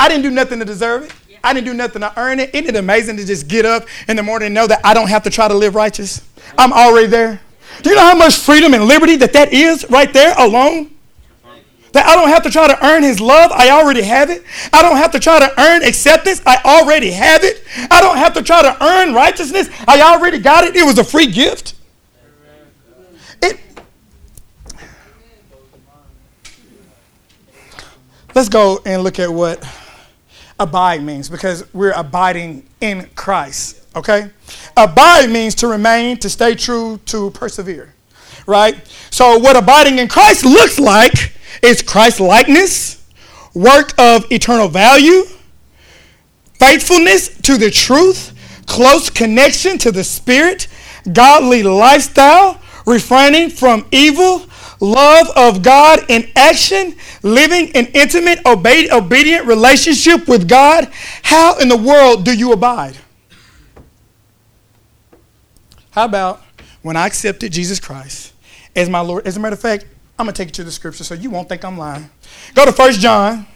I 0.00 0.08
didn't 0.08 0.22
do 0.22 0.30
nothing 0.30 0.58
to 0.58 0.64
deserve 0.64 1.04
it. 1.04 1.12
I 1.42 1.52
didn't 1.52 1.66
do 1.66 1.74
nothing 1.74 2.00
to 2.00 2.12
earn 2.18 2.40
it. 2.40 2.54
Isn't 2.54 2.74
it 2.74 2.76
amazing 2.76 3.18
to 3.18 3.26
just 3.26 3.48
get 3.48 3.66
up 3.66 3.86
in 4.08 4.16
the 4.16 4.22
morning 4.22 4.46
and 4.46 4.54
know 4.54 4.66
that 4.66 4.80
I 4.82 4.94
don't 4.94 5.08
have 5.08 5.22
to 5.24 5.30
try 5.30 5.46
to 5.46 5.54
live 5.54 5.74
righteous? 5.74 6.22
I'm 6.56 6.72
already 6.72 7.06
there. 7.06 7.40
Do 7.82 7.90
you 7.90 7.96
know 7.96 8.02
how 8.02 8.16
much 8.16 8.36
freedom 8.36 8.72
and 8.72 8.84
liberty 8.84 9.16
that 9.16 9.34
that 9.34 9.52
is 9.52 9.84
right 9.90 10.10
there 10.12 10.34
alone? 10.38 10.90
That 11.92 12.06
I 12.06 12.16
don't 12.16 12.28
have 12.28 12.42
to 12.44 12.50
try 12.50 12.66
to 12.66 12.86
earn 12.86 13.02
his 13.02 13.20
love. 13.20 13.52
I 13.52 13.70
already 13.70 14.02
have 14.02 14.30
it. 14.30 14.42
I 14.72 14.80
don't 14.80 14.96
have 14.96 15.12
to 15.12 15.20
try 15.20 15.38
to 15.38 15.60
earn 15.60 15.82
acceptance. 15.82 16.40
I 16.46 16.56
already 16.64 17.10
have 17.10 17.44
it. 17.44 17.62
I 17.90 18.00
don't 18.00 18.16
have 18.16 18.32
to 18.34 18.42
try 18.42 18.62
to 18.62 18.84
earn 18.84 19.12
righteousness. 19.14 19.68
I 19.86 20.00
already 20.00 20.38
got 20.38 20.64
it. 20.64 20.74
It 20.74 20.84
was 20.84 20.98
a 20.98 21.04
free 21.04 21.26
gift. 21.26 21.74
Let's 28.34 28.48
go 28.48 28.80
and 28.84 29.04
look 29.04 29.20
at 29.20 29.32
what 29.32 29.64
abide 30.58 31.02
means 31.02 31.28
because 31.28 31.72
we're 31.72 31.92
abiding 31.92 32.66
in 32.80 33.08
Christ. 33.14 33.80
Okay? 33.94 34.30
Abide 34.76 35.30
means 35.30 35.54
to 35.56 35.68
remain, 35.68 36.16
to 36.18 36.28
stay 36.28 36.56
true, 36.56 36.98
to 37.06 37.30
persevere. 37.30 37.94
Right? 38.46 38.76
So, 39.10 39.38
what 39.38 39.56
abiding 39.56 40.00
in 40.00 40.08
Christ 40.08 40.44
looks 40.44 40.80
like 40.80 41.32
is 41.62 41.80
Christ 41.80 42.18
likeness, 42.18 43.06
work 43.54 43.92
of 43.98 44.30
eternal 44.32 44.66
value, 44.66 45.22
faithfulness 46.58 47.38
to 47.42 47.56
the 47.56 47.70
truth, 47.70 48.32
close 48.66 49.10
connection 49.10 49.78
to 49.78 49.92
the 49.92 50.02
Spirit, 50.02 50.66
godly 51.12 51.62
lifestyle, 51.62 52.60
refraining 52.84 53.48
from 53.48 53.86
evil, 53.92 54.44
love 54.84 55.28
of 55.36 55.62
God 55.62 56.00
in 56.08 56.30
action, 56.36 56.94
living 57.22 57.70
an 57.74 57.86
intimate, 57.94 58.40
obe- 58.44 58.90
obedient 58.92 59.46
relationship 59.46 60.28
with 60.28 60.48
God, 60.48 60.90
how 61.22 61.58
in 61.58 61.68
the 61.68 61.76
world 61.76 62.24
do 62.24 62.36
you 62.36 62.52
abide? 62.52 62.96
How 65.90 66.04
about 66.04 66.42
when 66.82 66.96
I 66.96 67.06
accepted 67.06 67.52
Jesus 67.52 67.80
Christ 67.80 68.34
as 68.76 68.88
my 68.88 69.00
Lord. 69.00 69.26
As 69.26 69.36
a 69.36 69.40
matter 69.40 69.54
of 69.54 69.60
fact, 69.60 69.86
I'm 70.18 70.26
going 70.26 70.34
to 70.34 70.38
take 70.38 70.48
you 70.48 70.54
to 70.54 70.64
the 70.64 70.70
scripture 70.70 71.04
so 71.04 71.14
you 71.14 71.30
won't 71.30 71.48
think 71.48 71.64
I'm 71.64 71.78
lying. 71.78 72.08
Go 72.54 72.64
to 72.64 72.72
1 72.72 72.92
John. 72.94 73.46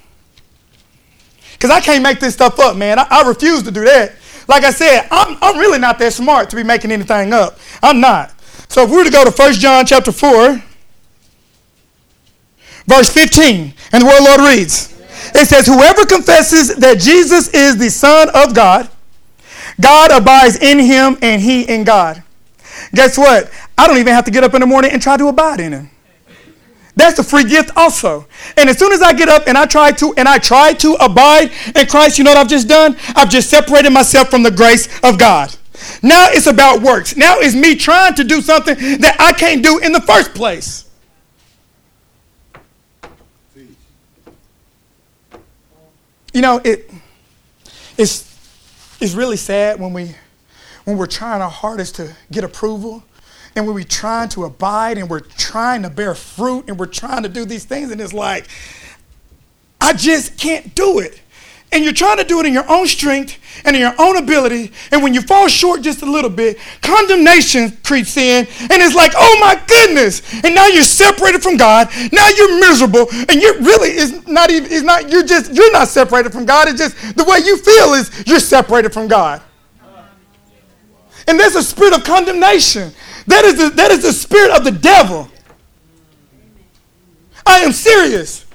Because 1.52 1.70
I 1.70 1.80
can't 1.80 2.02
make 2.02 2.20
this 2.20 2.34
stuff 2.34 2.58
up, 2.58 2.76
man. 2.76 2.98
I, 2.98 3.06
I, 3.10 3.28
refuse 3.28 3.62
to 3.64 3.70
do 3.70 3.84
that. 3.84 4.14
Like 4.46 4.64
I 4.64 4.70
said, 4.70 5.08
I'm, 5.10 5.36
I'm 5.42 5.58
really 5.58 5.78
not 5.78 5.98
that 5.98 6.12
smart 6.12 6.50
to 6.50 6.56
be 6.56 6.62
making 6.62 6.92
anything 6.92 7.32
up. 7.32 7.58
I'm 7.82 8.00
not. 8.00 8.32
So 8.68 8.82
if 8.84 8.90
we 8.90 8.96
were 8.96 9.04
to 9.04 9.10
go 9.10 9.24
to 9.24 9.30
1 9.30 9.52
John 9.54 9.84
chapter 9.84 10.12
4, 10.12 10.62
verse 12.88 13.08
15, 13.10 13.72
and 13.92 14.02
the 14.02 14.06
word 14.06 14.24
Lord 14.24 14.40
reads, 14.40 14.94
it 15.34 15.46
says, 15.46 15.66
Whoever 15.66 16.06
confesses 16.06 16.74
that 16.76 16.98
Jesus 16.98 17.48
is 17.48 17.76
the 17.76 17.90
Son 17.90 18.30
of 18.34 18.54
God, 18.54 18.88
God 19.80 20.10
abides 20.10 20.56
in 20.56 20.78
him 20.78 21.18
and 21.22 21.40
he 21.40 21.62
in 21.62 21.84
God. 21.84 22.22
Guess 22.94 23.18
what? 23.18 23.50
I 23.76 23.86
don't 23.86 23.98
even 23.98 24.14
have 24.14 24.24
to 24.24 24.30
get 24.30 24.42
up 24.42 24.54
in 24.54 24.60
the 24.60 24.66
morning 24.66 24.90
and 24.90 25.00
try 25.00 25.16
to 25.16 25.28
abide 25.28 25.60
in 25.60 25.72
him. 25.72 25.90
That's 26.96 27.18
a 27.20 27.22
free 27.22 27.44
gift 27.44 27.70
also. 27.76 28.26
And 28.56 28.68
as 28.68 28.76
soon 28.76 28.92
as 28.92 29.02
I 29.02 29.12
get 29.12 29.28
up 29.28 29.46
and 29.46 29.56
I 29.56 29.66
try 29.66 29.92
to 29.92 30.14
and 30.16 30.26
I 30.26 30.38
try 30.38 30.72
to 30.72 30.94
abide 30.94 31.52
in 31.76 31.86
Christ, 31.86 32.18
you 32.18 32.24
know 32.24 32.30
what 32.30 32.38
I've 32.38 32.48
just 32.48 32.66
done? 32.66 32.96
I've 33.14 33.28
just 33.28 33.50
separated 33.50 33.90
myself 33.90 34.30
from 34.30 34.42
the 34.42 34.50
grace 34.50 34.88
of 35.04 35.16
God. 35.16 35.54
Now 36.02 36.26
it's 36.30 36.48
about 36.48 36.82
works. 36.82 37.16
Now 37.16 37.38
it's 37.38 37.54
me 37.54 37.76
trying 37.76 38.14
to 38.14 38.24
do 38.24 38.40
something 38.40 38.74
that 38.98 39.16
I 39.20 39.32
can't 39.32 39.62
do 39.62 39.78
in 39.78 39.92
the 39.92 40.00
first 40.00 40.34
place. 40.34 40.87
You 46.32 46.42
know, 46.42 46.60
it 46.64 46.90
it's 47.96 48.24
it's 49.00 49.14
really 49.14 49.36
sad 49.36 49.80
when 49.80 49.92
we 49.92 50.14
when 50.84 50.96
we're 50.96 51.06
trying 51.06 51.42
our 51.42 51.50
hardest 51.50 51.96
to 51.96 52.14
get 52.30 52.44
approval 52.44 53.02
and 53.54 53.66
when 53.66 53.74
we're 53.74 53.84
trying 53.84 54.28
to 54.30 54.44
abide 54.44 54.98
and 54.98 55.08
we're 55.10 55.20
trying 55.20 55.82
to 55.82 55.90
bear 55.90 56.14
fruit 56.14 56.66
and 56.68 56.78
we're 56.78 56.86
trying 56.86 57.22
to 57.22 57.28
do 57.28 57.44
these 57.44 57.64
things, 57.64 57.90
and 57.90 58.00
it's 58.00 58.12
like, 58.12 58.46
I 59.80 59.92
just 59.92 60.38
can't 60.38 60.74
do 60.74 60.98
it. 60.98 61.20
And 61.70 61.84
you're 61.84 61.92
trying 61.92 62.16
to 62.16 62.24
do 62.24 62.40
it 62.40 62.46
in 62.46 62.54
your 62.54 62.68
own 62.70 62.86
strength 62.86 63.38
and 63.64 63.76
in 63.76 63.82
your 63.82 63.94
own 63.98 64.16
ability. 64.16 64.72
And 64.90 65.02
when 65.02 65.12
you 65.12 65.20
fall 65.20 65.48
short 65.48 65.82
just 65.82 66.00
a 66.00 66.10
little 66.10 66.30
bit, 66.30 66.58
condemnation 66.80 67.76
creeps 67.84 68.16
in. 68.16 68.46
And 68.60 68.82
it's 68.82 68.94
like, 68.94 69.12
oh 69.14 69.38
my 69.38 69.60
goodness. 69.66 70.22
And 70.42 70.54
now 70.54 70.66
you're 70.66 70.82
separated 70.82 71.42
from 71.42 71.58
God. 71.58 71.88
Now 72.10 72.26
you're 72.28 72.58
miserable. 72.58 73.06
And 73.28 73.42
you 73.42 73.58
really 73.58 73.90
is 73.90 74.26
not 74.26 74.50
even, 74.50 74.70
is 74.72 74.82
not, 74.82 75.10
you're 75.10 75.24
just, 75.24 75.52
you're 75.52 75.72
not 75.72 75.88
separated 75.88 76.32
from 76.32 76.46
God. 76.46 76.68
It's 76.68 76.78
just 76.78 77.16
the 77.16 77.24
way 77.24 77.38
you 77.44 77.58
feel 77.58 77.92
is 77.94 78.24
you're 78.26 78.40
separated 78.40 78.94
from 78.94 79.06
God. 79.06 79.42
And 81.26 81.38
there's 81.38 81.54
a 81.54 81.62
spirit 81.62 81.92
of 81.92 82.04
condemnation. 82.04 82.92
That 83.26 83.44
is 83.44 83.58
the, 83.58 83.68
that 83.76 83.90
is 83.90 84.02
the 84.02 84.12
spirit 84.14 84.52
of 84.52 84.64
the 84.64 84.72
devil. 84.72 85.28
I 87.44 87.58
am 87.58 87.72
serious. 87.72 88.46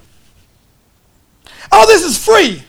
All 1.72 1.86
this 1.86 2.04
is 2.04 2.24
free. 2.24 2.64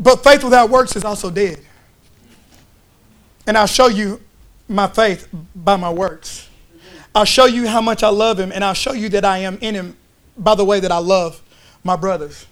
But 0.00 0.24
faith 0.24 0.42
without 0.42 0.70
works 0.70 0.96
is 0.96 1.04
also 1.04 1.30
dead. 1.30 1.60
And 3.46 3.56
I'll 3.56 3.66
show 3.66 3.88
you 3.88 4.20
my 4.66 4.86
faith 4.86 5.28
by 5.54 5.76
my 5.76 5.90
works. 5.90 6.48
I'll 7.14 7.24
show 7.24 7.44
you 7.44 7.68
how 7.68 7.80
much 7.80 8.02
I 8.02 8.08
love 8.08 8.38
him, 8.38 8.50
and 8.52 8.64
I'll 8.64 8.74
show 8.74 8.92
you 8.92 9.08
that 9.10 9.24
I 9.24 9.38
am 9.38 9.58
in 9.60 9.74
him 9.74 9.96
by 10.38 10.54
the 10.54 10.64
way 10.64 10.80
that 10.80 10.90
I 10.90 10.98
love 10.98 11.42
my 11.84 11.96
brothers 11.96 12.46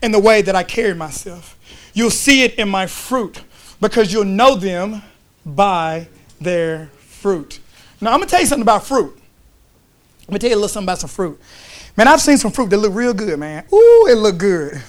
and 0.00 0.14
the 0.14 0.18
way 0.18 0.40
that 0.42 0.54
I 0.54 0.62
carry 0.62 0.94
myself. 0.94 1.58
You'll 1.92 2.10
see 2.10 2.42
it 2.42 2.54
in 2.54 2.68
my 2.68 2.86
fruit 2.86 3.42
because 3.80 4.12
you'll 4.12 4.24
know 4.24 4.54
them 4.54 5.02
by 5.44 6.08
their 6.40 6.86
fruit. 6.96 7.58
Now, 8.00 8.12
I'm 8.12 8.18
going 8.18 8.28
to 8.28 8.30
tell 8.30 8.40
you 8.40 8.46
something 8.46 8.62
about 8.62 8.86
fruit. 8.86 9.12
I'm 10.22 10.26
going 10.28 10.34
to 10.34 10.38
tell 10.38 10.50
you 10.50 10.56
a 10.56 10.58
little 10.58 10.68
something 10.68 10.86
about 10.86 10.98
some 11.00 11.10
fruit. 11.10 11.38
Man, 11.96 12.08
I've 12.08 12.20
seen 12.20 12.38
some 12.38 12.52
fruit 12.52 12.70
that 12.70 12.78
look 12.78 12.94
real 12.94 13.12
good, 13.12 13.38
man. 13.38 13.64
Ooh, 13.72 14.06
it 14.08 14.14
look 14.16 14.38
good. 14.38 14.80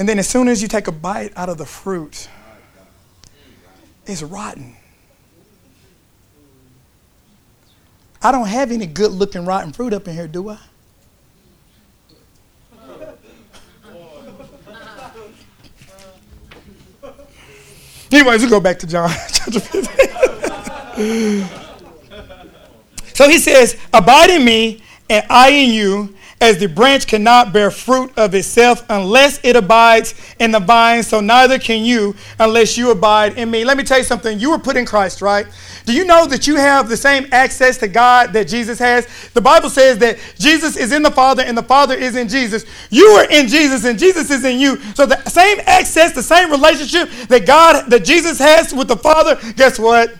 And 0.00 0.08
then 0.08 0.18
as 0.18 0.26
soon 0.26 0.48
as 0.48 0.62
you 0.62 0.68
take 0.68 0.88
a 0.88 0.92
bite 0.92 1.34
out 1.36 1.50
of 1.50 1.58
the 1.58 1.66
fruit, 1.66 2.26
it's 4.06 4.22
rotten. 4.22 4.74
I 8.22 8.32
don't 8.32 8.48
have 8.48 8.72
any 8.72 8.86
good 8.86 9.10
looking 9.10 9.44
rotten 9.44 9.74
fruit 9.74 9.92
up 9.92 10.08
in 10.08 10.14
here, 10.14 10.26
do 10.26 10.48
I? 10.48 10.58
Anyways, 18.10 18.42
we 18.42 18.48
go 18.48 18.58
back 18.58 18.78
to 18.78 18.86
John 18.86 19.10
chapter 19.30 19.60
15. 19.60 21.46
so 23.12 23.28
he 23.28 23.36
says, 23.36 23.76
Abide 23.92 24.30
in 24.30 24.46
me, 24.46 24.82
and 25.10 25.26
I 25.28 25.50
in 25.50 25.74
you, 25.74 26.14
as 26.40 26.58
the 26.58 26.66
branch 26.66 27.06
cannot 27.06 27.52
bear 27.52 27.70
fruit 27.70 28.12
of 28.16 28.34
itself 28.34 28.84
unless 28.88 29.38
it 29.44 29.56
abides 29.56 30.14
in 30.38 30.50
the 30.52 30.60
vine, 30.60 31.02
so 31.02 31.20
neither 31.20 31.58
can 31.58 31.84
you 31.84 32.14
unless 32.38 32.78
you 32.78 32.90
abide 32.90 33.36
in 33.36 33.50
me. 33.50 33.64
Let 33.64 33.76
me 33.76 33.84
tell 33.84 33.98
you 33.98 34.04
something. 34.04 34.38
You 34.38 34.50
were 34.50 34.58
put 34.58 34.76
in 34.76 34.86
Christ, 34.86 35.20
right? 35.20 35.46
Do 35.84 35.92
you 35.92 36.04
know 36.04 36.26
that 36.26 36.46
you 36.46 36.56
have 36.56 36.88
the 36.88 36.96
same 36.96 37.26
access 37.32 37.76
to 37.78 37.88
God 37.88 38.32
that 38.32 38.48
Jesus 38.48 38.78
has? 38.78 39.06
The 39.34 39.40
Bible 39.40 39.68
says 39.68 39.98
that 39.98 40.18
Jesus 40.38 40.76
is 40.76 40.92
in 40.92 41.02
the 41.02 41.10
Father 41.10 41.42
and 41.42 41.56
the 41.56 41.62
Father 41.62 41.94
is 41.94 42.16
in 42.16 42.28
Jesus. 42.28 42.64
You 42.90 43.06
are 43.06 43.26
in 43.30 43.46
Jesus 43.46 43.84
and 43.84 43.98
Jesus 43.98 44.30
is 44.30 44.44
in 44.44 44.58
you. 44.58 44.76
So 44.94 45.04
the 45.04 45.22
same 45.28 45.58
access, 45.66 46.12
the 46.12 46.22
same 46.22 46.50
relationship 46.50 47.10
that 47.28 47.46
God, 47.46 47.90
that 47.90 48.04
Jesus 48.04 48.38
has 48.38 48.72
with 48.72 48.88
the 48.88 48.96
Father, 48.96 49.38
guess 49.56 49.78
what? 49.78 50.14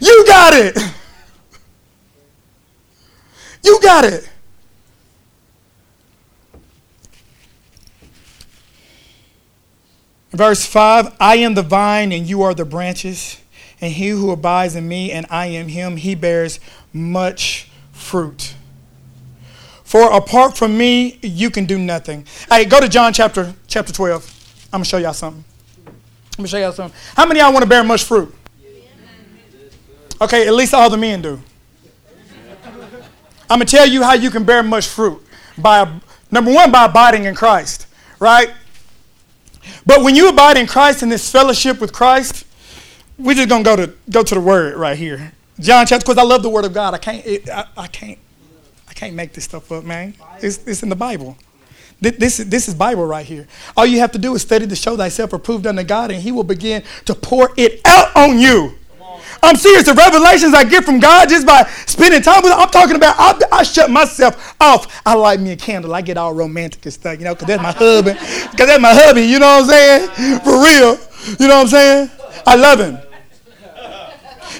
You 0.00 0.24
got 0.26 0.54
it. 0.54 0.78
You 3.62 3.78
got 3.82 4.06
it. 4.06 4.29
Verse 10.32 10.64
5 10.64 11.16
I 11.20 11.36
am 11.36 11.54
the 11.54 11.62
vine, 11.62 12.12
and 12.12 12.28
you 12.28 12.42
are 12.42 12.54
the 12.54 12.64
branches. 12.64 13.40
And 13.80 13.92
he 13.92 14.08
who 14.10 14.30
abides 14.30 14.76
in 14.76 14.86
me, 14.86 15.10
and 15.10 15.26
I 15.30 15.46
am 15.46 15.68
him, 15.68 15.96
he 15.96 16.14
bears 16.14 16.60
much 16.92 17.70
fruit. 17.92 18.54
For 19.84 20.12
apart 20.12 20.56
from 20.56 20.76
me, 20.76 21.18
you 21.22 21.48
can 21.50 21.64
do 21.64 21.78
nothing. 21.78 22.26
Hey, 22.50 22.66
go 22.66 22.78
to 22.78 22.88
John 22.88 23.12
chapter, 23.14 23.54
chapter 23.66 23.92
12. 23.92 24.68
I'm 24.72 24.78
going 24.78 24.84
to 24.84 24.88
show 24.88 24.98
y'all 24.98 25.14
something. 25.14 25.42
Going 26.36 26.44
to 26.44 26.48
show 26.48 26.58
y'all 26.58 26.72
something. 26.72 26.98
How 27.16 27.24
many 27.24 27.40
of 27.40 27.46
y'all 27.46 27.52
want 27.54 27.62
to 27.62 27.68
bear 27.68 27.82
much 27.82 28.04
fruit? 28.04 28.34
Okay, 30.20 30.46
at 30.46 30.52
least 30.52 30.74
all 30.74 30.90
the 30.90 30.98
men 30.98 31.22
do. 31.22 31.40
I'm 33.48 33.58
going 33.58 33.66
to 33.66 33.76
tell 33.76 33.86
you 33.86 34.02
how 34.02 34.12
you 34.12 34.30
can 34.30 34.44
bear 34.44 34.62
much 34.62 34.86
fruit. 34.86 35.26
By 35.56 36.00
Number 36.30 36.52
one, 36.52 36.70
by 36.70 36.84
abiding 36.84 37.24
in 37.24 37.34
Christ, 37.34 37.86
right? 38.20 38.50
But 39.84 40.02
when 40.02 40.14
you 40.14 40.28
abide 40.28 40.56
in 40.56 40.66
Christ 40.66 41.02
in 41.02 41.08
this 41.08 41.30
fellowship 41.30 41.80
with 41.80 41.92
Christ, 41.92 42.46
we're 43.18 43.34
just 43.34 43.48
gonna 43.48 43.64
go 43.64 43.76
to 43.76 43.92
go 44.10 44.22
to 44.22 44.34
the 44.34 44.40
word 44.40 44.76
right 44.76 44.96
here. 44.96 45.32
John 45.58 45.86
chapter, 45.86 46.04
because 46.04 46.18
I 46.18 46.22
love 46.22 46.42
the 46.42 46.48
word 46.48 46.64
of 46.64 46.72
God. 46.72 46.94
I 46.94 46.98
can't, 46.98 47.24
it, 47.26 47.48
I, 47.50 47.66
I, 47.76 47.86
can't, 47.86 48.18
I 48.88 48.94
can't 48.94 49.14
make 49.14 49.34
this 49.34 49.44
stuff 49.44 49.70
up, 49.70 49.84
man. 49.84 50.14
It's, 50.40 50.66
it's 50.66 50.82
in 50.82 50.88
the 50.88 50.96
Bible. 50.96 51.36
This, 52.00 52.38
this 52.38 52.66
is 52.66 52.74
Bible 52.74 53.04
right 53.04 53.26
here. 53.26 53.46
All 53.76 53.84
you 53.84 53.98
have 54.00 54.12
to 54.12 54.18
do 54.18 54.34
is 54.34 54.40
study 54.40 54.66
to 54.66 54.74
show 54.74 54.96
thyself 54.96 55.34
approved 55.34 55.66
unto 55.66 55.82
God, 55.82 56.10
and 56.10 56.22
He 56.22 56.32
will 56.32 56.44
begin 56.44 56.82
to 57.04 57.14
pour 57.14 57.50
it 57.58 57.82
out 57.84 58.16
on 58.16 58.38
you. 58.38 58.72
I'm 59.42 59.56
serious. 59.56 59.84
The 59.84 59.94
revelations 59.94 60.54
I 60.54 60.64
get 60.64 60.84
from 60.84 61.00
God 61.00 61.28
just 61.28 61.46
by 61.46 61.64
spending 61.86 62.22
time 62.22 62.42
with 62.42 62.52
Him, 62.52 62.58
I'm 62.58 62.68
talking 62.68 62.96
about, 62.96 63.16
I, 63.18 63.40
I 63.52 63.62
shut 63.62 63.90
myself 63.90 64.54
off. 64.60 65.02
I 65.06 65.14
light 65.14 65.40
me 65.40 65.52
a 65.52 65.56
candle. 65.56 65.94
I 65.94 66.02
get 66.02 66.16
all 66.16 66.32
romantic 66.32 66.84
and 66.84 66.92
stuff, 66.92 67.18
you 67.18 67.24
know, 67.24 67.34
because 67.34 67.48
that's 67.48 67.62
my 67.62 67.72
husband. 67.72 68.18
Because 68.50 68.66
that's 68.66 68.82
my 68.82 68.94
hubby, 68.94 69.22
you 69.22 69.38
know 69.38 69.46
what 69.46 69.64
I'm 69.64 69.68
saying? 69.68 70.40
For 70.40 70.62
real. 70.62 70.98
You 71.38 71.48
know 71.48 71.56
what 71.56 71.62
I'm 71.62 71.68
saying? 71.68 72.10
I 72.46 72.56
love 72.56 72.80
him. 72.80 72.98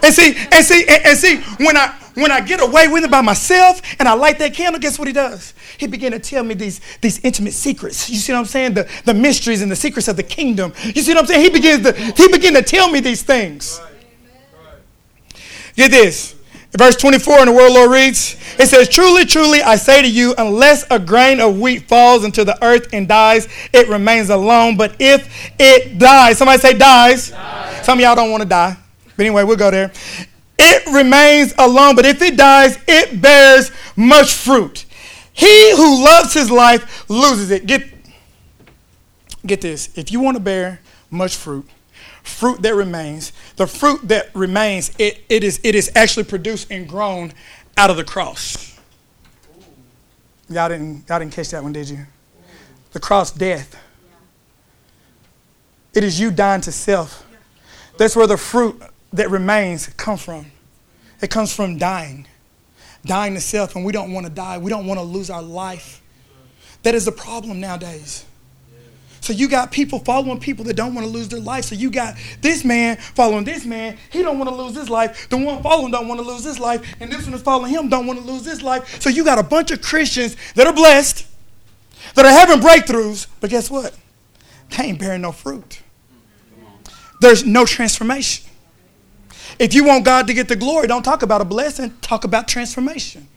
And 0.02 0.14
see, 0.14 0.34
and 0.52 0.64
see, 0.64 0.84
and, 0.88 1.06
and 1.06 1.18
see, 1.18 1.36
when 1.64 1.76
I 1.76 1.94
when 2.14 2.30
I 2.30 2.40
get 2.40 2.60
away 2.60 2.88
with 2.88 3.04
it 3.04 3.10
by 3.10 3.20
myself 3.20 3.80
and 3.98 4.08
I 4.08 4.14
light 4.14 4.38
that 4.40 4.54
candle, 4.54 4.80
guess 4.80 4.98
what 4.98 5.08
he 5.08 5.14
does? 5.14 5.54
He 5.78 5.86
began 5.86 6.12
to 6.12 6.18
tell 6.18 6.42
me 6.42 6.54
these, 6.54 6.80
these 7.00 7.18
intimate 7.24 7.52
secrets. 7.52 8.10
You 8.10 8.16
see 8.16 8.32
what 8.32 8.40
I'm 8.40 8.44
saying? 8.44 8.74
The, 8.74 8.88
the 9.04 9.14
mysteries 9.14 9.62
and 9.62 9.70
the 9.70 9.76
secrets 9.76 10.08
of 10.08 10.16
the 10.16 10.22
kingdom. 10.22 10.72
You 10.84 11.02
see 11.02 11.14
what 11.14 11.20
I'm 11.20 11.26
saying? 11.26 11.42
He 11.42 11.50
begins 11.50 11.82
to 11.84 11.92
he 11.92 12.28
began 12.28 12.54
to 12.54 12.62
tell 12.62 12.90
me 12.90 13.00
these 13.00 13.22
things. 13.22 13.80
Get 15.80 15.92
this. 15.92 16.36
Verse 16.72 16.94
24 16.94 17.38
in 17.38 17.46
the 17.46 17.52
word 17.52 17.72
Lord 17.72 17.90
reads, 17.90 18.36
it 18.58 18.66
says, 18.66 18.86
Truly, 18.86 19.24
truly, 19.24 19.62
I 19.62 19.76
say 19.76 20.02
to 20.02 20.10
you, 20.10 20.34
unless 20.36 20.84
a 20.90 20.98
grain 20.98 21.40
of 21.40 21.58
wheat 21.58 21.88
falls 21.88 22.22
into 22.22 22.44
the 22.44 22.62
earth 22.62 22.92
and 22.92 23.08
dies, 23.08 23.48
it 23.72 23.88
remains 23.88 24.28
alone. 24.28 24.76
But 24.76 24.96
if 24.98 25.50
it 25.58 25.98
dies, 25.98 26.36
somebody 26.36 26.60
say 26.60 26.74
dies. 26.74 27.30
dies. 27.30 27.86
Some 27.86 27.98
of 27.98 28.02
y'all 28.02 28.14
don't 28.14 28.30
want 28.30 28.42
to 28.42 28.48
die. 28.48 28.76
But 29.16 29.24
anyway, 29.24 29.42
we'll 29.42 29.56
go 29.56 29.70
there. 29.70 29.90
It 30.58 30.86
remains 30.92 31.54
alone, 31.56 31.96
but 31.96 32.04
if 32.04 32.20
it 32.20 32.36
dies, 32.36 32.78
it 32.86 33.22
bears 33.22 33.72
much 33.96 34.34
fruit. 34.34 34.84
He 35.32 35.74
who 35.74 36.04
loves 36.04 36.34
his 36.34 36.50
life 36.50 37.08
loses 37.08 37.50
it. 37.50 37.64
Get, 37.64 37.88
get 39.46 39.62
this. 39.62 39.88
If 39.96 40.12
you 40.12 40.20
want 40.20 40.36
to 40.36 40.42
bear 40.42 40.82
much 41.10 41.36
fruit, 41.36 41.66
fruit 42.22 42.62
that 42.62 42.74
remains. 42.74 43.32
The 43.56 43.66
fruit 43.66 44.06
that 44.08 44.34
remains, 44.34 44.92
it, 44.98 45.24
it, 45.28 45.44
is, 45.44 45.60
it 45.62 45.74
is 45.74 45.90
actually 45.94 46.24
produced 46.24 46.70
and 46.70 46.88
grown 46.88 47.32
out 47.76 47.90
of 47.90 47.96
the 47.96 48.04
cross. 48.04 48.78
Y'all 50.48 50.68
didn't, 50.68 51.08
y'all 51.08 51.18
didn't 51.18 51.32
catch 51.32 51.50
that 51.50 51.62
one, 51.62 51.72
did 51.72 51.88
you? 51.88 52.06
The 52.92 53.00
cross, 53.00 53.30
death. 53.30 53.76
It 55.94 56.04
is 56.04 56.18
you 56.18 56.30
dying 56.30 56.60
to 56.62 56.72
self. 56.72 57.26
That's 57.98 58.16
where 58.16 58.26
the 58.26 58.36
fruit 58.36 58.80
that 59.12 59.30
remains 59.30 59.86
come 59.88 60.16
from. 60.16 60.46
It 61.20 61.30
comes 61.30 61.54
from 61.54 61.78
dying, 61.78 62.26
dying 63.04 63.34
to 63.34 63.40
self, 63.40 63.76
and 63.76 63.84
we 63.84 63.92
don't 63.92 64.12
want 64.12 64.26
to 64.26 64.32
die. 64.32 64.58
We 64.58 64.70
don't 64.70 64.86
want 64.86 64.98
to 64.98 65.04
lose 65.04 65.30
our 65.30 65.42
life. 65.42 66.02
That 66.82 66.94
is 66.94 67.04
the 67.04 67.12
problem 67.12 67.60
nowadays. 67.60 68.24
So 69.20 69.32
you 69.32 69.48
got 69.48 69.70
people 69.70 69.98
following 69.98 70.40
people 70.40 70.64
that 70.64 70.74
don't 70.74 70.94
want 70.94 71.06
to 71.06 71.12
lose 71.12 71.28
their 71.28 71.40
life. 71.40 71.66
So 71.66 71.74
you 71.74 71.90
got 71.90 72.16
this 72.40 72.64
man 72.64 72.96
following 72.96 73.44
this 73.44 73.66
man. 73.66 73.98
He 74.10 74.22
don't 74.22 74.38
want 74.38 74.48
to 74.48 74.54
lose 74.54 74.74
his 74.74 74.88
life. 74.88 75.28
The 75.28 75.36
one 75.36 75.62
following 75.62 75.92
don't 75.92 76.08
want 76.08 76.20
to 76.20 76.26
lose 76.26 76.44
his 76.44 76.58
life. 76.58 76.96
And 77.00 77.12
this 77.12 77.26
one 77.26 77.34
is 77.34 77.42
following 77.42 77.70
him 77.70 77.88
don't 77.88 78.06
want 78.06 78.18
to 78.18 78.24
lose 78.24 78.46
his 78.46 78.62
life. 78.62 79.00
So 79.00 79.10
you 79.10 79.24
got 79.24 79.38
a 79.38 79.42
bunch 79.42 79.70
of 79.70 79.82
Christians 79.82 80.36
that 80.54 80.66
are 80.66 80.72
blessed, 80.72 81.26
that 82.14 82.24
are 82.24 82.30
having 82.30 82.60
breakthroughs. 82.60 83.26
But 83.40 83.50
guess 83.50 83.70
what? 83.70 83.94
They 84.70 84.84
ain't 84.84 84.98
bearing 84.98 85.22
no 85.22 85.32
fruit. 85.32 85.80
There's 87.20 87.44
no 87.44 87.66
transformation. 87.66 88.46
If 89.58 89.74
you 89.74 89.84
want 89.84 90.06
God 90.06 90.26
to 90.28 90.34
get 90.34 90.48
the 90.48 90.56
glory, 90.56 90.86
don't 90.86 91.02
talk 91.02 91.22
about 91.22 91.42
a 91.42 91.44
blessing, 91.44 91.92
talk 92.00 92.24
about 92.24 92.48
transformation. 92.48 93.28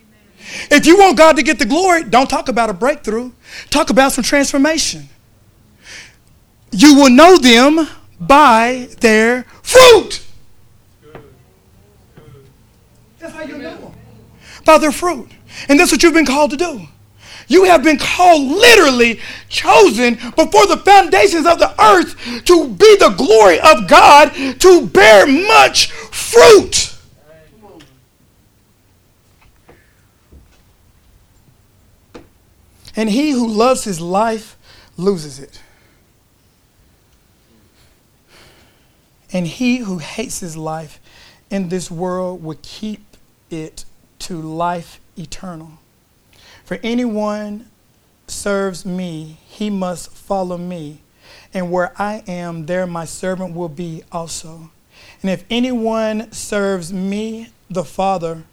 If 0.72 0.86
you 0.86 0.98
want 0.98 1.18
God 1.18 1.36
to 1.36 1.44
get 1.44 1.60
the 1.60 1.66
glory, 1.66 2.04
don't 2.04 2.30
talk 2.30 2.48
about 2.48 2.70
a 2.70 2.74
breakthrough, 2.74 3.32
talk 3.70 3.90
about 3.90 4.14
some 4.14 4.24
transformation. 4.24 5.10
You 6.74 6.96
will 6.96 7.10
know 7.12 7.38
them 7.38 7.88
by 8.20 8.90
their 9.00 9.44
fruit. 9.62 10.26
That's 13.20 13.34
how 13.34 13.44
you 13.44 13.60
know 13.60 13.78
them. 13.78 13.94
By 14.66 14.80
their 14.80 14.92
fruit. 14.92 15.30
And 15.70 15.80
that's 15.80 15.92
what 15.92 16.02
you've 16.02 16.16
been 16.16 16.26
called 16.26 16.52
to 16.52 16.58
do. 16.58 16.88
You 17.48 17.66
have 17.66 17.84
been 17.84 18.00
called, 18.00 18.42
literally 18.48 19.20
chosen 19.50 20.16
before 20.16 20.66
the 20.66 20.82
foundations 20.84 21.46
of 21.46 21.60
the 21.60 21.80
earth 21.80 22.16
to 22.46 22.68
be 22.70 22.98
the 22.98 23.14
glory 23.16 23.60
of 23.60 23.88
God, 23.88 24.34
to 24.60 24.88
bear 24.88 25.28
much 25.28 25.92
fruit. 25.92 26.96
And 32.96 33.10
he 33.10 33.32
who 33.32 33.48
loves 33.48 33.84
his 33.84 34.02
life 34.02 34.58
loses 34.98 35.40
it. 35.40 35.62
And 39.34 39.48
he 39.48 39.78
who 39.78 39.98
hates 39.98 40.40
his 40.40 40.56
life 40.56 41.00
in 41.50 41.70
this 41.70 41.90
world 41.90 42.44
will 42.44 42.60
keep 42.62 43.02
it 43.50 43.84
to 44.20 44.40
life 44.40 45.02
eternal. 45.18 45.80
For 46.64 46.80
anyone 46.84 47.70
serves 48.28 48.86
me, 48.86 49.40
he 49.46 49.70
must 49.70 50.12
follow 50.12 50.58
me. 50.58 51.02
And 51.54 51.72
where 51.72 51.94
I 52.00 52.24
am, 52.28 52.68
there 52.68 52.86
my 52.86 53.06
servant 53.06 53.56
will 53.56 53.70
be 53.70 54.04
also. 54.12 54.72
And 55.22 55.32
if 55.32 55.44
anyone 55.50 56.32
serves 56.32 56.94
me, 56.94 57.50
the 57.70 57.84
Father 57.84 58.44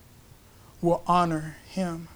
will 0.81 1.03
honor 1.07 1.57
him. 1.69 2.09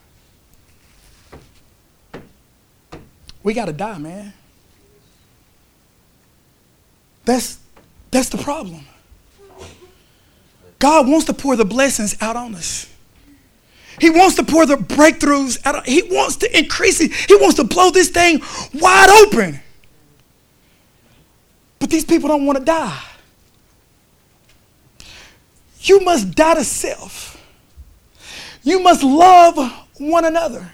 We 3.42 3.52
got 3.52 3.66
to 3.66 3.72
die, 3.72 3.98
man. 3.98 4.32
That's 7.26 7.58
that's 8.14 8.28
the 8.28 8.38
problem. 8.38 8.86
God 10.78 11.08
wants 11.08 11.26
to 11.26 11.34
pour 11.34 11.56
the 11.56 11.64
blessings 11.64 12.16
out 12.20 12.36
on 12.36 12.54
us. 12.54 12.88
He 14.00 14.08
wants 14.08 14.36
to 14.36 14.44
pour 14.44 14.66
the 14.66 14.76
breakthroughs 14.76 15.58
out. 15.66 15.84
He 15.84 16.02
wants 16.02 16.36
to 16.36 16.58
increase 16.58 17.00
it. 17.00 17.12
He 17.12 17.34
wants 17.34 17.56
to 17.56 17.64
blow 17.64 17.90
this 17.90 18.10
thing 18.10 18.40
wide 18.72 19.08
open. 19.26 19.60
But 21.80 21.90
these 21.90 22.04
people 22.04 22.28
don't 22.28 22.46
want 22.46 22.58
to 22.58 22.64
die. 22.64 23.02
You 25.80 26.00
must 26.00 26.36
die 26.36 26.54
to 26.54 26.64
self. 26.64 27.42
You 28.62 28.78
must 28.78 29.02
love 29.02 29.58
one 29.98 30.24
another. 30.24 30.70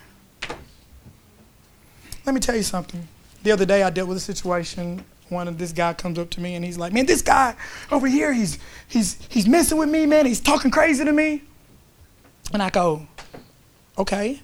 Let 2.26 2.35
me 2.35 2.40
tell 2.40 2.55
you 2.55 2.62
something. 2.62 3.09
The 3.42 3.53
other 3.53 3.64
day 3.64 3.83
I 3.83 3.88
dealt 3.88 4.09
with 4.09 4.18
a 4.18 4.20
situation 4.20 5.05
one 5.31 5.49
of 5.49 5.59
this 5.59 5.73
guy 5.73 5.93
comes 5.95 6.19
up 6.19 6.31
to 6.31 6.40
me 6.40 6.55
and 6.55 6.64
he's 6.64 6.79
like, 6.79 6.93
"Man, 6.93 7.07
this 7.07 7.23
guy 7.23 7.55
over 7.90 8.07
here, 8.07 8.33
he's 8.33 8.59
he's 8.88 9.19
he's 9.29 9.47
messing 9.47 9.79
with 9.79 9.88
me, 9.88 10.07
man. 10.07 10.27
He's 10.27 10.40
talking 10.40 10.71
crazy 10.71 11.05
to 11.05 11.12
me." 11.12 11.43
And 12.53 12.62
I 12.62 12.71
go, 12.71 13.07
"Okay." 13.97 14.40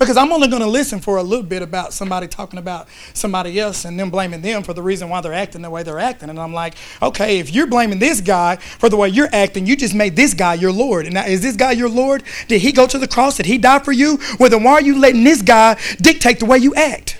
Because 0.00 0.16
I'm 0.16 0.32
only 0.32 0.48
going 0.48 0.62
to 0.62 0.68
listen 0.68 0.98
for 0.98 1.18
a 1.18 1.22
little 1.22 1.44
bit 1.44 1.60
about 1.60 1.92
somebody 1.92 2.26
talking 2.26 2.58
about 2.58 2.88
somebody 3.12 3.60
else 3.60 3.84
and 3.84 4.00
them 4.00 4.08
blaming 4.08 4.40
them 4.40 4.62
for 4.62 4.72
the 4.72 4.80
reason 4.80 5.10
why 5.10 5.20
they're 5.20 5.34
acting 5.34 5.60
the 5.60 5.68
way 5.68 5.82
they're 5.82 5.98
acting. 5.98 6.30
And 6.30 6.40
I'm 6.40 6.54
like, 6.54 6.74
okay, 7.02 7.38
if 7.38 7.52
you're 7.52 7.66
blaming 7.66 7.98
this 7.98 8.22
guy 8.22 8.56
for 8.56 8.88
the 8.88 8.96
way 8.96 9.10
you're 9.10 9.28
acting, 9.30 9.66
you 9.66 9.76
just 9.76 9.94
made 9.94 10.16
this 10.16 10.32
guy 10.32 10.54
your 10.54 10.72
Lord. 10.72 11.04
And 11.04 11.12
now, 11.12 11.26
is 11.26 11.42
this 11.42 11.54
guy 11.54 11.72
your 11.72 11.90
Lord? 11.90 12.22
Did 12.48 12.62
he 12.62 12.72
go 12.72 12.86
to 12.86 12.96
the 12.96 13.06
cross? 13.06 13.36
Did 13.36 13.44
he 13.44 13.58
die 13.58 13.80
for 13.80 13.92
you? 13.92 14.18
Well, 14.38 14.48
then 14.48 14.62
why 14.62 14.72
are 14.72 14.82
you 14.82 14.98
letting 14.98 15.22
this 15.22 15.42
guy 15.42 15.78
dictate 16.00 16.40
the 16.40 16.46
way 16.46 16.56
you 16.56 16.74
act? 16.76 17.18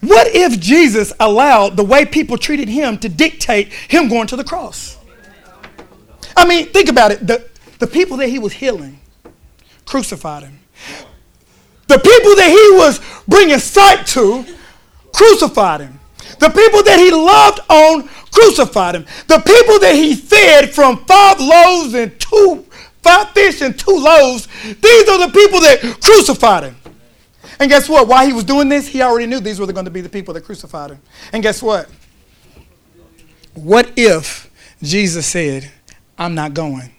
What 0.00 0.28
if 0.28 0.60
Jesus 0.60 1.12
allowed 1.18 1.76
the 1.76 1.84
way 1.84 2.04
people 2.04 2.38
treated 2.38 2.68
him 2.68 2.98
to 2.98 3.08
dictate 3.08 3.72
him 3.72 4.08
going 4.08 4.28
to 4.28 4.36
the 4.36 4.44
cross? 4.44 4.96
I 6.36 6.46
mean, 6.46 6.66
think 6.66 6.88
about 6.88 7.10
it. 7.10 7.26
The, 7.26 7.48
the 7.78 7.86
people 7.86 8.16
that 8.18 8.28
he 8.28 8.38
was 8.38 8.52
healing 8.52 9.00
crucified 9.84 10.44
him. 10.44 10.58
The 11.88 11.98
people 11.98 12.36
that 12.36 12.48
he 12.48 12.76
was 12.76 13.00
bringing 13.26 13.58
sight 13.58 14.06
to 14.08 14.44
crucified 15.12 15.80
him. 15.80 15.98
The 16.38 16.50
people 16.50 16.82
that 16.84 16.98
he 16.98 17.10
loved 17.10 17.60
on 17.68 18.08
crucified 18.30 18.94
him. 18.94 19.06
The 19.26 19.38
people 19.38 19.80
that 19.80 19.94
he 19.94 20.14
fed 20.14 20.70
from 20.72 21.04
five 21.06 21.40
loaves 21.40 21.94
and 21.94 22.18
two, 22.20 22.64
five 23.02 23.30
fish 23.30 23.60
and 23.62 23.76
two 23.76 23.96
loaves, 23.96 24.46
these 24.62 25.08
are 25.08 25.26
the 25.26 25.32
people 25.32 25.60
that 25.60 25.98
crucified 26.02 26.64
him. 26.64 26.76
And 27.60 27.70
guess 27.70 27.88
what? 27.88 28.08
While 28.08 28.26
he 28.26 28.32
was 28.32 28.44
doing 28.44 28.68
this, 28.68 28.88
he 28.88 29.02
already 29.02 29.26
knew 29.26 29.40
these 29.40 29.60
were 29.60 29.66
going 29.66 29.84
to 29.84 29.90
be 29.90 30.00
the 30.00 30.08
people 30.08 30.34
that 30.34 30.44
crucified 30.44 30.90
him. 30.90 31.00
And 31.32 31.42
guess 31.42 31.62
what? 31.62 31.88
What 33.54 33.90
if 33.96 34.50
Jesus 34.82 35.26
said, 35.26 35.70
I'm 36.18 36.34
not 36.34 36.54
going? 36.54 36.92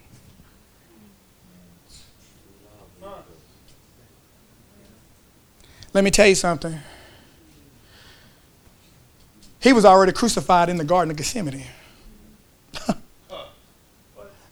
Let 5.94 6.04
me 6.04 6.12
tell 6.12 6.28
you 6.28 6.36
something. 6.36 6.78
He 9.60 9.74
was 9.74 9.86
already 9.86 10.12
crucified 10.12 10.70
in 10.70 10.78
the 10.78 10.84
Garden 10.84 11.12
of 11.12 11.18
Gethsemane. 11.18 11.66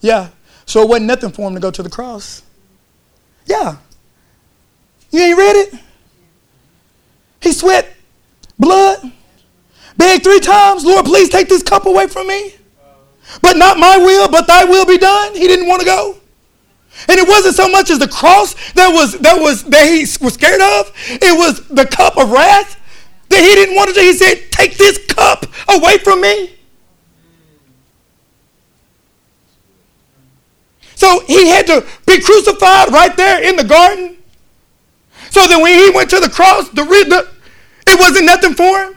yeah. 0.01 0.29
So 0.65 0.81
it 0.81 0.89
wasn't 0.89 1.05
nothing 1.07 1.31
for 1.31 1.47
him 1.47 1.53
to 1.53 1.61
go 1.61 1.71
to 1.71 1.83
the 1.83 1.89
cross. 1.89 2.41
Yeah. 3.45 3.77
You 5.11 5.21
ain't 5.21 5.37
read 5.37 5.55
it? 5.55 5.73
He 7.41 7.53
sweat 7.53 7.95
blood, 8.59 9.11
begged 9.95 10.23
three 10.23 10.39
times, 10.39 10.83
Lord, 10.83 11.05
please 11.05 11.29
take 11.29 11.47
this 11.47 11.63
cup 11.63 11.85
away 11.85 12.07
from 12.07 12.27
me. 12.27 12.53
But 13.41 13.57
not 13.57 13.77
my 13.77 13.97
will, 13.97 14.29
but 14.29 14.47
thy 14.47 14.63
will 14.63 14.85
be 14.85 14.97
done. 14.97 15.33
He 15.33 15.47
didn't 15.47 15.67
want 15.67 15.81
to 15.81 15.85
go. 15.85 16.17
And 17.07 17.19
it 17.19 17.27
wasn't 17.27 17.55
so 17.55 17.69
much 17.69 17.89
as 17.89 17.99
the 17.99 18.07
cross 18.07 18.53
that 18.73 18.89
was 18.89 19.19
that 19.19 19.39
was 19.39 19.63
that 19.65 19.85
he 19.87 19.99
was 20.23 20.33
scared 20.33 20.61
of. 20.61 20.91
It 21.07 21.37
was 21.37 21.67
the 21.67 21.85
cup 21.85 22.17
of 22.17 22.31
wrath 22.31 22.79
that 23.29 23.39
he 23.39 23.55
didn't 23.55 23.75
want 23.75 23.89
to 23.89 23.93
do. 23.93 24.01
He 24.01 24.13
said, 24.13 24.41
Take 24.51 24.77
this 24.77 25.05
cup 25.07 25.45
away 25.67 25.99
from 25.99 26.21
me. 26.21 26.55
So 30.95 31.23
he 31.27 31.47
had 31.47 31.67
to 31.67 31.85
be 32.07 32.19
crucified 32.19 32.91
right 32.91 33.15
there 33.15 33.43
in 33.43 33.55
the 33.55 33.63
garden. 33.63 34.16
So 35.29 35.47
that 35.47 35.59
when 35.61 35.77
he 35.77 35.89
went 35.89 36.09
to 36.11 36.19
the 36.19 36.29
cross, 36.29 36.69
the, 36.69 36.83
the 36.83 37.27
it 37.87 37.99
wasn't 37.99 38.25
nothing 38.25 38.53
for 38.53 38.79
him. 38.83 38.95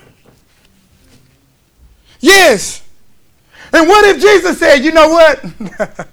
Yes. 2.21 2.83
And 3.73 3.89
what 3.89 4.05
if 4.05 4.21
Jesus 4.21 4.59
said, 4.59 4.79
you 4.79 4.93
know 4.93 5.09
what? 5.09 5.45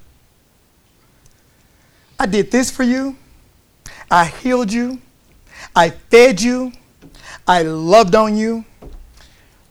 I 2.20 2.26
did 2.26 2.52
this 2.52 2.72
for 2.72 2.84
you. 2.84 3.16
I 4.10 4.26
healed 4.26 4.72
you. 4.72 5.02
I 5.76 5.90
fed 5.90 6.42
you. 6.42 6.72
I 7.48 7.64
loved 7.64 8.16
on 8.16 8.38
you. 8.38 8.66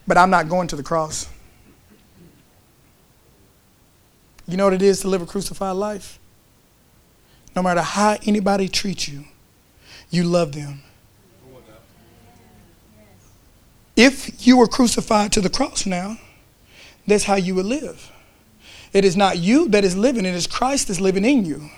But 0.06 0.18
I'm 0.18 0.30
not 0.30 0.48
going 0.48 0.68
to 0.68 0.76
the 0.76 0.82
cross. 0.82 1.28
You 4.48 4.56
know 4.56 4.64
what 4.64 4.74
it 4.74 4.82
is 4.82 5.00
to 5.00 5.08
live 5.08 5.22
a 5.22 5.26
crucified 5.26 5.74
life? 5.76 6.20
No 7.56 7.62
matter 7.62 7.80
how 7.80 8.16
anybody 8.26 8.68
treats 8.68 9.08
you, 9.08 9.24
you 10.10 10.24
love 10.24 10.52
them. 10.52 10.82
if 13.96 14.46
you 14.46 14.58
were 14.58 14.66
crucified 14.66 15.32
to 15.32 15.40
the 15.40 15.48
cross 15.48 15.86
now, 15.86 16.18
that's 17.06 17.24
how 17.24 17.34
you 17.34 17.54
would 17.54 17.64
live. 17.64 18.12
It 18.92 19.04
is 19.04 19.16
not 19.16 19.38
you 19.38 19.68
that 19.68 19.84
is 19.84 19.96
living, 19.96 20.26
it 20.26 20.34
is 20.34 20.46
Christ 20.46 20.88
that's 20.88 21.00
living 21.00 21.24
in 21.24 21.44
you. 21.44 21.70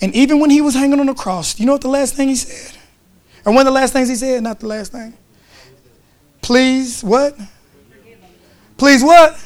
And 0.00 0.14
even 0.14 0.40
when 0.40 0.50
he 0.50 0.60
was 0.60 0.74
hanging 0.74 0.98
on 0.98 1.06
the 1.06 1.14
cross, 1.14 1.60
you 1.60 1.66
know 1.66 1.72
what 1.72 1.80
the 1.80 1.88
last 1.88 2.14
thing 2.14 2.28
he 2.28 2.34
said? 2.34 2.76
And 3.44 3.54
one 3.54 3.66
of 3.66 3.72
the 3.72 3.78
last 3.78 3.92
things 3.92 4.08
he 4.08 4.16
said, 4.16 4.42
not 4.42 4.58
the 4.58 4.66
last 4.66 4.92
thing. 4.92 5.14
Please, 6.40 7.04
what? 7.04 7.36
Please, 8.76 9.04
what? 9.04 9.38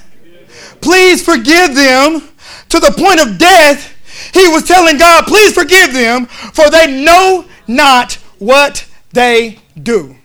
Please 0.81 1.23
forgive 1.23 1.75
them 1.75 2.23
to 2.71 2.81
the 2.81 2.91
point 2.97 3.21
of 3.21 3.39
death. 3.39 3.96
He 4.33 4.49
was 4.49 4.65
telling 4.65 4.99
God, 4.99 5.27
please 5.27 5.53
forgive 5.53 5.93
them, 5.93 6.27
for 6.27 6.71
they 6.71 7.05
know 7.05 7.45
not 7.67 8.15
what 8.39 8.87
they 9.13 9.59
do. 9.81 10.17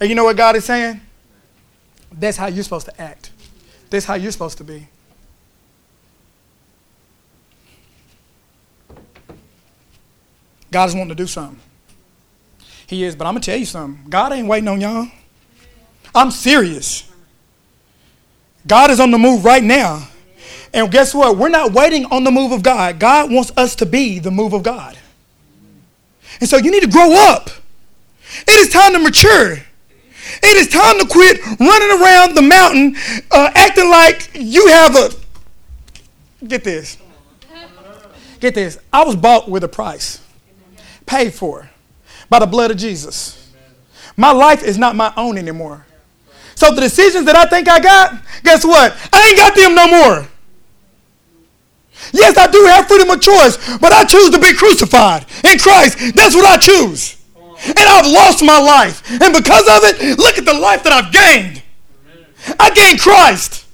And 0.00 0.08
you 0.08 0.14
know 0.14 0.24
what 0.24 0.36
God 0.36 0.56
is 0.56 0.64
saying? 0.64 1.00
That's 2.12 2.36
how 2.36 2.46
you're 2.46 2.64
supposed 2.64 2.86
to 2.86 3.00
act. 3.00 3.30
That's 3.90 4.04
how 4.04 4.14
you're 4.14 4.32
supposed 4.32 4.58
to 4.58 4.64
be. 4.64 4.88
God 10.70 10.88
is 10.88 10.94
wanting 10.94 11.08
to 11.10 11.14
do 11.14 11.26
something. 11.26 11.60
He 12.86 13.04
is, 13.04 13.16
but 13.16 13.26
I'm 13.26 13.34
going 13.34 13.42
to 13.42 13.50
tell 13.50 13.58
you 13.58 13.66
something. 13.66 14.08
God 14.08 14.32
ain't 14.32 14.48
waiting 14.48 14.68
on 14.68 14.80
y'all. 14.80 15.08
I'm 16.14 16.30
serious. 16.30 17.10
God 18.66 18.90
is 18.90 19.00
on 19.00 19.10
the 19.10 19.18
move 19.18 19.44
right 19.44 19.62
now. 19.62 20.08
And 20.72 20.90
guess 20.90 21.14
what? 21.14 21.36
We're 21.36 21.48
not 21.48 21.72
waiting 21.72 22.04
on 22.06 22.24
the 22.24 22.30
move 22.30 22.52
of 22.52 22.62
God. 22.62 22.98
God 22.98 23.32
wants 23.32 23.52
us 23.56 23.74
to 23.76 23.86
be 23.86 24.18
the 24.18 24.30
move 24.30 24.52
of 24.52 24.62
God. 24.62 24.96
And 26.40 26.48
so 26.48 26.56
you 26.56 26.70
need 26.70 26.82
to 26.82 26.88
grow 26.88 27.12
up. 27.12 27.50
It 28.46 28.52
is 28.52 28.68
time 28.68 28.92
to 28.92 28.98
mature. 28.98 29.58
It 30.42 30.56
is 30.56 30.68
time 30.68 30.98
to 31.00 31.06
quit 31.06 31.44
running 31.58 32.00
around 32.00 32.34
the 32.34 32.42
mountain 32.42 32.96
uh, 33.30 33.50
acting 33.54 33.90
like 33.90 34.30
you 34.34 34.68
have 34.68 34.96
a. 34.96 35.10
Get 36.46 36.64
this. 36.64 36.98
Get 38.38 38.54
this. 38.54 38.78
I 38.92 39.04
was 39.04 39.16
bought 39.16 39.50
with 39.50 39.64
a 39.64 39.68
price, 39.68 40.20
paid 41.04 41.34
for 41.34 41.68
by 42.30 42.38
the 42.38 42.46
blood 42.46 42.70
of 42.70 42.76
Jesus. 42.76 43.52
My 44.16 44.32
life 44.32 44.62
is 44.62 44.78
not 44.78 44.96
my 44.96 45.12
own 45.16 45.36
anymore. 45.36 45.84
So 46.54 46.74
the 46.74 46.80
decisions 46.80 47.26
that 47.26 47.36
I 47.36 47.46
think 47.46 47.68
I 47.68 47.80
got, 47.80 48.22
guess 48.44 48.64
what? 48.64 48.96
I 49.12 49.28
ain't 49.28 49.36
got 49.36 49.54
them 49.54 49.74
no 49.74 49.88
more. 49.88 50.28
Yes, 52.12 52.36
I 52.36 52.46
do 52.46 52.64
have 52.66 52.86
freedom 52.86 53.10
of 53.10 53.20
choice, 53.20 53.56
but 53.78 53.92
I 53.92 54.04
choose 54.04 54.30
to 54.30 54.38
be 54.38 54.52
crucified 54.54 55.26
in 55.44 55.58
Christ. 55.58 56.14
That's 56.14 56.34
what 56.34 56.44
I 56.44 56.56
choose. 56.56 57.16
And 57.66 57.78
I've 57.78 58.06
lost 58.06 58.42
my 58.42 58.58
life. 58.58 59.08
And 59.10 59.32
because 59.34 59.68
of 59.68 59.84
it, 59.84 60.18
look 60.18 60.38
at 60.38 60.44
the 60.44 60.54
life 60.54 60.82
that 60.84 60.92
I've 60.92 61.12
gained. 61.12 61.62
I 62.58 62.70
gained 62.70 63.00
Christ. 63.00 63.66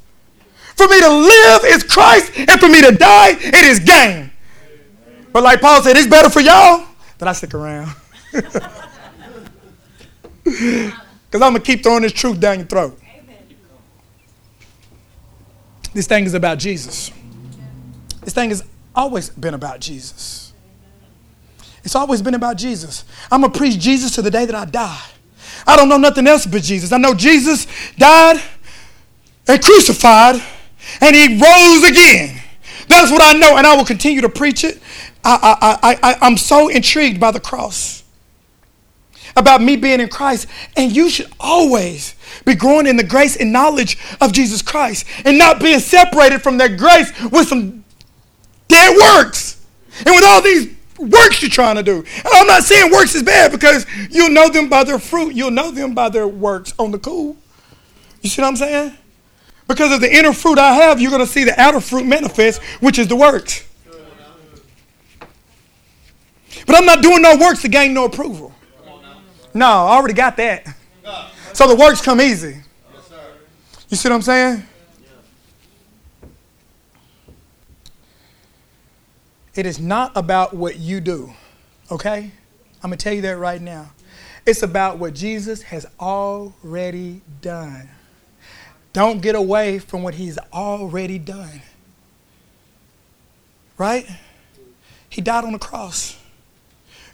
For 0.77 0.89
me 0.89 1.01
to 1.01 1.09
live 1.09 1.65
is 1.65 1.83
Christ, 1.83 2.33
and 2.37 2.61
for 2.61 2.69
me 2.69 2.83
to 2.83 2.93
die, 2.93 3.31
it 3.31 3.65
is 3.65 3.79
gain. 3.79 4.31
But 5.33 5.43
like 5.43 5.61
Paul 5.61 5.83
said, 5.83 5.97
it's 5.97 6.07
better 6.07 6.29
for 6.29 6.41
y'all 6.41 6.87
that 7.19 7.29
I 7.29 7.33
stick 7.33 7.55
around. 7.55 7.95
Because 10.47 11.43
I'm 11.45 11.53
going 11.53 11.55
to 11.55 11.61
keep 11.61 11.83
throwing 11.83 12.03
this 12.03 12.13
truth 12.13 12.39
down 12.39 12.59
your 12.59 12.67
throat. 12.67 12.99
This 15.93 16.07
thing 16.07 16.25
is 16.25 16.35
about 16.35 16.59
Jesus. 16.59 17.11
Thing 18.37 18.51
has 18.51 18.63
always 18.95 19.31
been 19.31 19.55
about 19.55 19.81
Jesus. 19.81 20.53
It's 21.83 21.95
always 21.95 22.21
been 22.21 22.35
about 22.35 22.59
Jesus. 22.59 23.07
I'm 23.33 23.41
going 23.41 23.51
to 23.51 23.59
preach 23.59 23.79
Jesus 23.79 24.15
to 24.17 24.21
the 24.21 24.31
day 24.31 24.45
that 24.45 24.55
I 24.55 24.67
die. 24.67 25.03
I 25.67 25.75
don't 25.75 25.89
know 25.89 25.97
nothing 25.97 26.27
else 26.27 26.45
but 26.45 26.63
Jesus. 26.63 26.93
I 26.93 26.99
know 26.99 27.15
Jesus 27.15 27.67
died 27.97 28.43
and 29.49 29.63
crucified 29.63 30.43
and 31.01 31.17
he 31.17 31.41
rose 31.41 31.89
again. 31.89 32.43
That's 32.89 33.11
what 33.11 33.23
I 33.23 33.33
know, 33.39 33.57
and 33.57 33.67
I 33.67 33.75
will 33.75 33.87
continue 33.87 34.21
to 34.21 34.29
preach 34.29 34.65
it. 34.65 34.83
I, 35.25 35.57
I, 35.83 35.91
I, 35.91 35.99
I, 36.03 36.17
I'm 36.21 36.37
so 36.37 36.69
intrigued 36.69 37.19
by 37.19 37.31
the 37.31 37.41
cross, 37.41 38.05
about 39.35 39.63
me 39.63 39.77
being 39.77 40.01
in 40.01 40.11
Christ, 40.11 40.47
and 40.77 40.95
you 40.95 41.09
should 41.09 41.33
always 41.41 42.15
be 42.45 42.55
growing 42.55 42.87
in 42.87 42.99
the 42.99 43.05
grace 43.05 43.37
and 43.37 43.51
knowledge 43.51 43.97
of 44.21 44.35
Jesus 44.35 44.61
Christ 44.61 45.07
and 45.25 45.39
not 45.39 45.59
being 45.59 45.81
separated 45.81 46.43
from 46.43 46.59
that 46.59 46.77
grace 46.77 47.11
with 47.31 47.49
some 47.49 47.83
dead 48.69 48.97
works 48.97 49.65
and 49.99 50.15
with 50.15 50.25
all 50.25 50.43
these 50.43 50.75
works 50.99 51.43
you're 51.43 51.51
trying 51.51 51.77
to 51.77 51.83
do. 51.83 51.99
And 51.99 52.27
I'm 52.35 52.47
not 52.47 52.63
saying 52.63 52.91
works 52.93 53.15
is 53.15 53.23
bad 53.23 53.53
because 53.53 53.87
you'll 54.11 54.31
know 54.31 54.49
them 54.49 54.69
by 54.69 54.85
their 54.85 54.99
fruit. 54.99 55.35
You'll 55.35 55.51
know 55.51 55.71
them 55.71 55.95
by 55.95 56.09
their 56.09 56.29
works 56.29 56.75
on 56.79 56.91
the 56.91 56.99
cool. 56.99 57.37
You 58.23 58.31
see 58.31 58.43
what 58.43 58.49
I'm 58.49 58.57
saying? 58.57 58.97
Because 59.69 59.93
of 59.93 60.01
the 60.01 60.15
inner 60.15 60.33
fruit 60.33 60.59
I 60.59 60.75
have, 60.75 61.01
you're 61.01 61.11
going 61.11 61.25
to 61.25 61.31
see 61.31 61.45
the 61.45 61.59
outer 61.61 61.81
fruit 61.81 62.07
manifest, 62.07 62.63
which 62.81 62.99
is 62.99 63.09
the 63.09 63.17
works. 63.17 63.67
But 66.67 66.77
I'm 66.77 66.87
not 66.87 67.03
doing 67.03 67.23
no 67.23 67.37
works 67.37 67.63
to 67.63 67.69
gain 67.69 67.95
no 67.95 68.07
approval. 68.07 68.53
No, 69.55 69.67
I 69.67 69.97
already 69.97 70.15
got 70.15 70.37
that. 70.37 70.75
So 71.53 71.67
the 71.69 71.77
works 71.77 72.01
come 72.01 72.21
easy. 72.21 72.57
You 73.89 73.97
see 73.97 74.09
what 74.09 74.17
I'm 74.17 74.23
saying? 74.23 74.67
It 79.57 79.65
is 79.65 79.81
not 79.81 80.13
about 80.15 80.55
what 80.55 80.79
you 80.79 81.01
do, 81.01 81.33
okay? 81.91 82.31
I'm 82.83 82.91
to 82.91 82.97
tell 82.97 83.15
you 83.15 83.23
that 83.23 83.39
right 83.39 83.61
now. 83.61 83.91
It's 84.45 84.63
about 84.63 84.99
what 84.99 85.15
Jesus 85.15 85.63
has 85.63 85.87
already 85.99 87.23
done. 87.41 87.89
Don't 88.93 89.21
get 89.21 89.35
away 89.35 89.79
from 89.79 90.03
what 90.03 90.15
he's 90.15 90.39
already 90.53 91.19
done. 91.19 91.63
Right? 93.77 94.07
He 95.09 95.21
died 95.21 95.45
on 95.45 95.53
the 95.53 95.59
cross. 95.59 96.17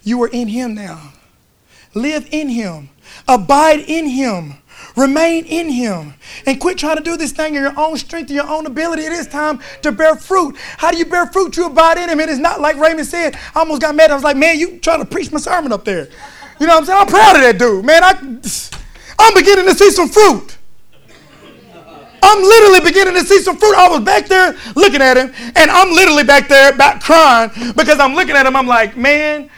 You 0.03 0.21
are 0.23 0.27
in 0.27 0.49
him 0.49 0.75
now. 0.75 1.13
Live 1.93 2.27
in 2.31 2.49
him. 2.49 2.89
Abide 3.27 3.79
in 3.79 4.07
him. 4.07 4.55
Remain 4.95 5.45
in 5.45 5.69
him 5.69 6.13
and 6.45 6.59
quit 6.59 6.77
trying 6.77 6.97
to 6.97 7.03
do 7.03 7.17
this 7.17 7.31
thing 7.31 7.55
in 7.55 7.63
your 7.63 7.79
own 7.79 7.97
strength 7.97 8.29
and 8.29 8.35
your 8.35 8.47
own 8.47 8.65
ability. 8.67 9.03
It 9.03 9.11
is 9.11 9.27
time 9.27 9.59
to 9.81 9.91
bear 9.91 10.15
fruit. 10.15 10.55
How 10.77 10.91
do 10.91 10.97
you 10.97 11.05
bear 11.05 11.25
fruit? 11.27 11.57
You 11.57 11.65
abide 11.65 11.97
in 11.97 12.09
him. 12.09 12.19
It 12.19 12.29
is 12.29 12.39
not 12.39 12.61
like 12.61 12.77
Raymond 12.77 13.07
said. 13.07 13.35
I 13.55 13.59
almost 13.59 13.81
got 13.81 13.95
mad. 13.95 14.11
I 14.11 14.15
was 14.15 14.23
like, 14.23 14.37
man, 14.37 14.59
you 14.59 14.77
trying 14.79 14.99
to 14.99 15.05
preach 15.05 15.31
my 15.31 15.39
sermon 15.39 15.71
up 15.71 15.83
there. 15.83 16.09
You 16.59 16.67
know 16.67 16.75
what 16.75 16.81
I'm 16.81 16.85
saying? 16.85 16.99
I'm 17.01 17.07
proud 17.07 17.35
of 17.35 17.41
that 17.41 17.57
dude, 17.57 17.83
man. 17.83 18.03
I, 18.03 18.11
I'm 19.19 19.33
beginning 19.33 19.65
to 19.65 19.73
see 19.73 19.89
some 19.89 20.09
fruit. 20.09 20.57
I'm 22.25 22.41
literally 22.41 22.79
beginning 22.79 23.15
to 23.15 23.25
see 23.27 23.41
some 23.41 23.57
fruit. 23.57 23.75
I 23.75 23.89
was 23.89 23.99
back 23.99 24.27
there 24.27 24.55
looking 24.75 25.01
at 25.01 25.17
him, 25.17 25.33
and 25.55 25.69
I'm 25.69 25.91
literally 25.91 26.23
back 26.23 26.47
there 26.47 26.71
back 26.75 27.01
crying 27.01 27.51
because 27.75 27.99
I'm 27.99 28.15
looking 28.15 28.35
at 28.35 28.45
him. 28.45 28.55
I'm 28.55 28.67
like, 28.67 28.95
man, 28.95 29.49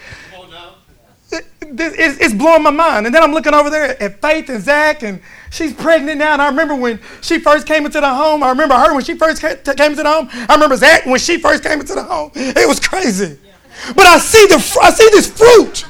it's, 1.78 2.34
blowing 2.34 2.63
my 2.63 2.71
mind. 2.71 3.06
And 3.06 3.15
then 3.15 3.23
I'm 3.23 3.32
looking 3.32 3.54
over 3.54 3.69
there 3.69 4.01
at 4.01 4.21
Faith 4.21 4.49
and 4.49 4.62
Zach, 4.62 5.04
and 5.04 5.21
she's 5.49 5.73
pregnant 5.73 6.19
now. 6.19 6.34
And 6.34 6.41
I 6.41 6.47
remember 6.47 6.75
when 6.75 6.99
she 7.21 7.39
first 7.39 7.67
came 7.67 7.86
into 7.86 8.01
the 8.01 8.13
home. 8.13 8.43
I 8.43 8.49
remember 8.49 8.75
her 8.75 8.93
when 8.93 9.04
she 9.04 9.15
first 9.15 9.41
came 9.41 9.51
into 9.91 10.04
the 10.04 10.10
home. 10.10 10.30
I 10.32 10.54
remember 10.54 10.75
Zach 10.78 11.06
when 11.06 11.19
she 11.19 11.38
first 11.39 11.63
came 11.63 11.80
into 11.80 11.95
the 11.95 12.04
home. 12.04 12.32
It 12.36 12.67
was 12.67 12.80
crazy. 12.80 13.38
But 13.95 14.06
I 14.06 14.17
see 14.17 14.45
the 14.47 14.80
I 14.82 14.89
see 14.91 15.10
this 15.12 15.28
fruit. 15.30 15.86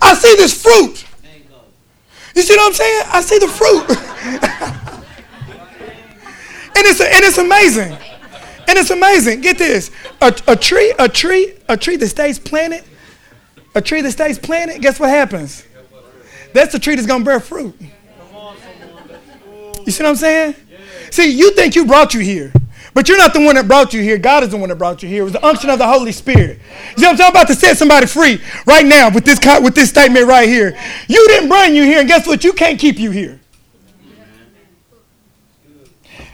I 0.00 0.14
see 0.14 0.34
this 0.36 0.60
fruit. 0.62 1.06
You 2.34 2.42
see 2.42 2.56
what 2.56 2.66
I'm 2.66 2.74
saying? 2.74 3.02
I 3.06 3.20
see 3.20 3.38
the 3.38 3.48
fruit. 3.48 3.88
and 6.76 6.86
it's 6.86 7.00
and 7.00 7.24
it's 7.24 7.38
amazing. 7.38 7.96
And 8.68 8.78
it's 8.78 8.90
amazing. 8.90 9.40
Get 9.40 9.58
this. 9.58 9.90
A, 10.20 10.34
a 10.48 10.56
tree, 10.56 10.94
a 10.98 11.08
tree, 11.08 11.54
a 11.68 11.76
tree 11.76 11.96
that 11.96 12.08
stays 12.08 12.38
planted 12.38 12.84
a 13.74 13.80
tree 13.80 14.00
that 14.02 14.10
stays 14.12 14.38
planted, 14.38 14.80
guess 14.82 15.00
what 15.00 15.08
happens? 15.08 15.64
That's 16.52 16.72
the 16.72 16.78
tree 16.78 16.94
that's 16.94 17.06
going 17.06 17.22
to 17.22 17.24
bear 17.24 17.40
fruit. 17.40 17.74
You 19.84 19.90
see 19.90 20.02
what 20.02 20.10
I'm 20.10 20.16
saying? 20.16 20.54
See, 21.10 21.30
you 21.30 21.52
think 21.52 21.74
you 21.74 21.84
brought 21.84 22.14
you 22.14 22.20
here, 22.20 22.52
but 22.94 23.08
you're 23.08 23.18
not 23.18 23.34
the 23.34 23.40
one 23.40 23.56
that 23.56 23.66
brought 23.66 23.92
you 23.92 24.00
here. 24.00 24.16
God 24.18 24.42
is 24.42 24.50
the 24.50 24.56
one 24.56 24.68
that 24.68 24.76
brought 24.76 25.02
you 25.02 25.08
here. 25.08 25.22
It 25.22 25.24
was 25.24 25.32
the 25.32 25.44
unction 25.44 25.70
of 25.70 25.78
the 25.78 25.86
Holy 25.86 26.12
Spirit. 26.12 26.58
You 26.96 27.02
know 27.02 27.12
what 27.12 27.20
I'm 27.20 27.30
about? 27.30 27.48
To 27.48 27.54
set 27.54 27.76
somebody 27.76 28.06
free 28.06 28.40
right 28.66 28.84
now 28.84 29.10
with 29.10 29.24
this, 29.24 29.38
with 29.60 29.74
this 29.74 29.90
statement 29.90 30.26
right 30.26 30.48
here. 30.48 30.78
You 31.08 31.26
didn't 31.28 31.48
bring 31.48 31.74
you 31.74 31.84
here, 31.84 32.00
and 32.00 32.08
guess 32.08 32.26
what? 32.26 32.44
You 32.44 32.52
can't 32.52 32.78
keep 32.78 32.98
you 32.98 33.10
here. 33.10 33.40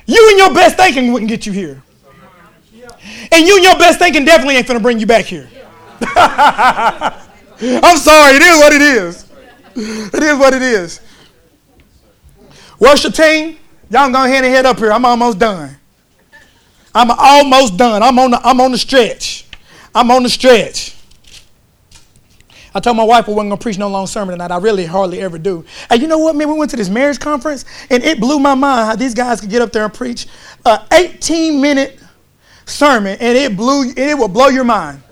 You 0.07 0.29
and 0.31 0.39
your 0.39 0.55
best 0.55 0.77
thinking 0.77 1.13
wouldn't 1.13 1.29
get 1.29 1.45
you 1.45 1.53
here. 1.53 1.83
And 3.31 3.47
you 3.47 3.57
and 3.57 3.65
your 3.65 3.77
best 3.79 3.99
thinking 3.99 4.25
definitely 4.25 4.57
ain't 4.57 4.67
going 4.67 4.79
to 4.79 4.83
bring 4.83 4.99
you 4.99 5.07
back 5.07 5.25
here. 5.25 5.49
I'm 7.61 7.97
sorry. 7.97 8.37
It 8.37 8.43
is 8.43 8.59
what 8.59 8.73
it 8.73 8.83
is. 8.83 9.27
It 10.15 10.23
is 10.23 10.39
what 10.39 10.55
it 10.55 10.63
is. 10.63 11.01
Worship 12.79 13.15
team, 13.15 13.59
y'all 13.91 14.11
go 14.11 14.25
ahead 14.25 14.45
and 14.45 14.55
head 14.55 14.67
up 14.67 14.79
here. 14.79 14.93
I'm 14.93 15.05
almost 15.05 15.39
done. 15.39 15.77
I'm 16.95 17.11
almost 17.11 17.77
done. 17.77 18.03
I'm 18.03 18.19
on 18.19 18.31
the, 18.31 18.41
I'm 18.47 18.61
on 18.61 18.73
the 18.73 18.79
stretch. 18.79 19.47
I'm 19.95 20.11
on 20.11 20.23
the 20.23 20.29
stretch. 20.29 20.97
I 22.75 22.81
told 22.81 22.97
my 22.97 23.05
wife 23.05 23.29
I 23.29 23.33
wasn't 23.33 23.51
gonna 23.51 23.61
preach 23.61 23.79
no 23.79 23.89
long 23.89 24.07
sermon 24.07 24.35
tonight. 24.35 24.53
I 24.53 24.59
really 24.59 24.85
hardly 24.85 25.21
ever 25.21 25.39
do. 25.39 25.65
And 25.91 26.01
you 26.01 26.07
know 26.07 26.19
what, 26.19 26.37
man? 26.37 26.49
We 26.49 26.55
went 26.55 26.71
to 26.71 26.77
this 26.77 26.89
marriage 26.89 27.19
conference, 27.19 27.65
and 27.91 28.05
it 28.05 28.21
blew 28.21 28.39
my 28.39 28.55
mind 28.55 28.87
how 28.87 28.95
these 28.95 29.15
guys 29.15 29.41
could 29.41 29.51
get 29.51 29.63
up 29.63 29.73
there 29.73 29.85
and 29.85 29.93
preach 29.93 30.27
an 30.65 30.81
18 30.93 31.61
minute 31.61 31.99
sermon, 32.67 33.17
and 33.21 33.37
it 33.37 33.57
blew, 33.57 33.89
and 33.89 33.99
it 33.99 34.17
will 34.17 34.29
blow 34.29 34.49
your 34.49 34.65
mind. 34.65 35.03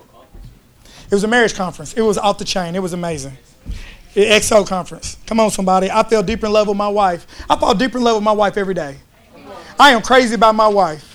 It 1.07 1.15
was 1.15 1.25
a 1.25 1.29
marriage 1.29 1.55
conference. 1.55 1.95
It 1.95 2.03
was 2.03 2.19
off 2.19 2.39
the 2.39 2.45
chain. 2.45 2.75
It 2.75 2.83
was 2.83 2.93
amazing. 2.93 3.37
XO 4.15 4.67
conference. 4.67 5.19
Come 5.27 5.41
on, 5.41 5.51
somebody. 5.51 5.91
I 5.91 6.03
fell 6.03 6.23
deeper 6.23 6.47
in 6.47 6.53
love 6.53 6.69
with 6.69 6.77
my 6.77 6.89
wife. 6.89 7.27
I 7.49 7.57
fall 7.57 7.75
deeper 7.75 7.99
in 7.99 8.05
love 8.05 8.17
with 8.17 8.25
my 8.25 8.33
wife 8.33 8.57
every 8.57 8.75
day. 8.75 8.97
I 9.79 9.91
am 9.91 10.03
crazy 10.03 10.35
about 10.35 10.55
my 10.55 10.69
wife. 10.69 11.13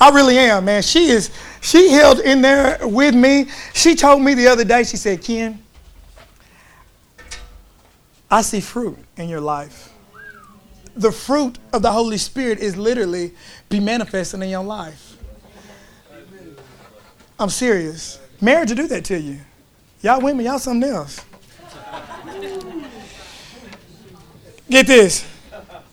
I 0.00 0.10
really 0.10 0.38
am, 0.38 0.66
man. 0.66 0.82
She 0.82 1.06
is, 1.06 1.30
she 1.60 1.90
held 1.90 2.20
in 2.20 2.42
there 2.42 2.78
with 2.82 3.14
me. 3.14 3.48
She 3.72 3.94
told 3.94 4.20
me 4.20 4.34
the 4.34 4.48
other 4.48 4.64
day, 4.64 4.84
she 4.84 4.96
said, 4.96 5.22
Ken, 5.22 5.62
I 8.30 8.42
see 8.42 8.60
fruit 8.60 8.98
in 9.16 9.28
your 9.28 9.40
life. 9.40 9.90
The 10.94 11.12
fruit 11.12 11.58
of 11.72 11.82
the 11.82 11.90
Holy 11.90 12.18
Spirit 12.18 12.58
is 12.58 12.76
literally 12.76 13.32
be 13.68 13.80
manifesting 13.80 14.42
in 14.42 14.50
your 14.50 14.64
life. 14.64 15.16
I'm 17.38 17.48
serious. 17.48 18.21
Marriage 18.42 18.70
will 18.70 18.76
do 18.76 18.86
that 18.88 19.04
to 19.06 19.18
you. 19.18 19.38
Y'all 20.02 20.20
women, 20.20 20.44
y'all 20.44 20.58
something 20.58 20.90
else. 20.90 21.24
Get 24.68 24.88
this. 24.88 25.24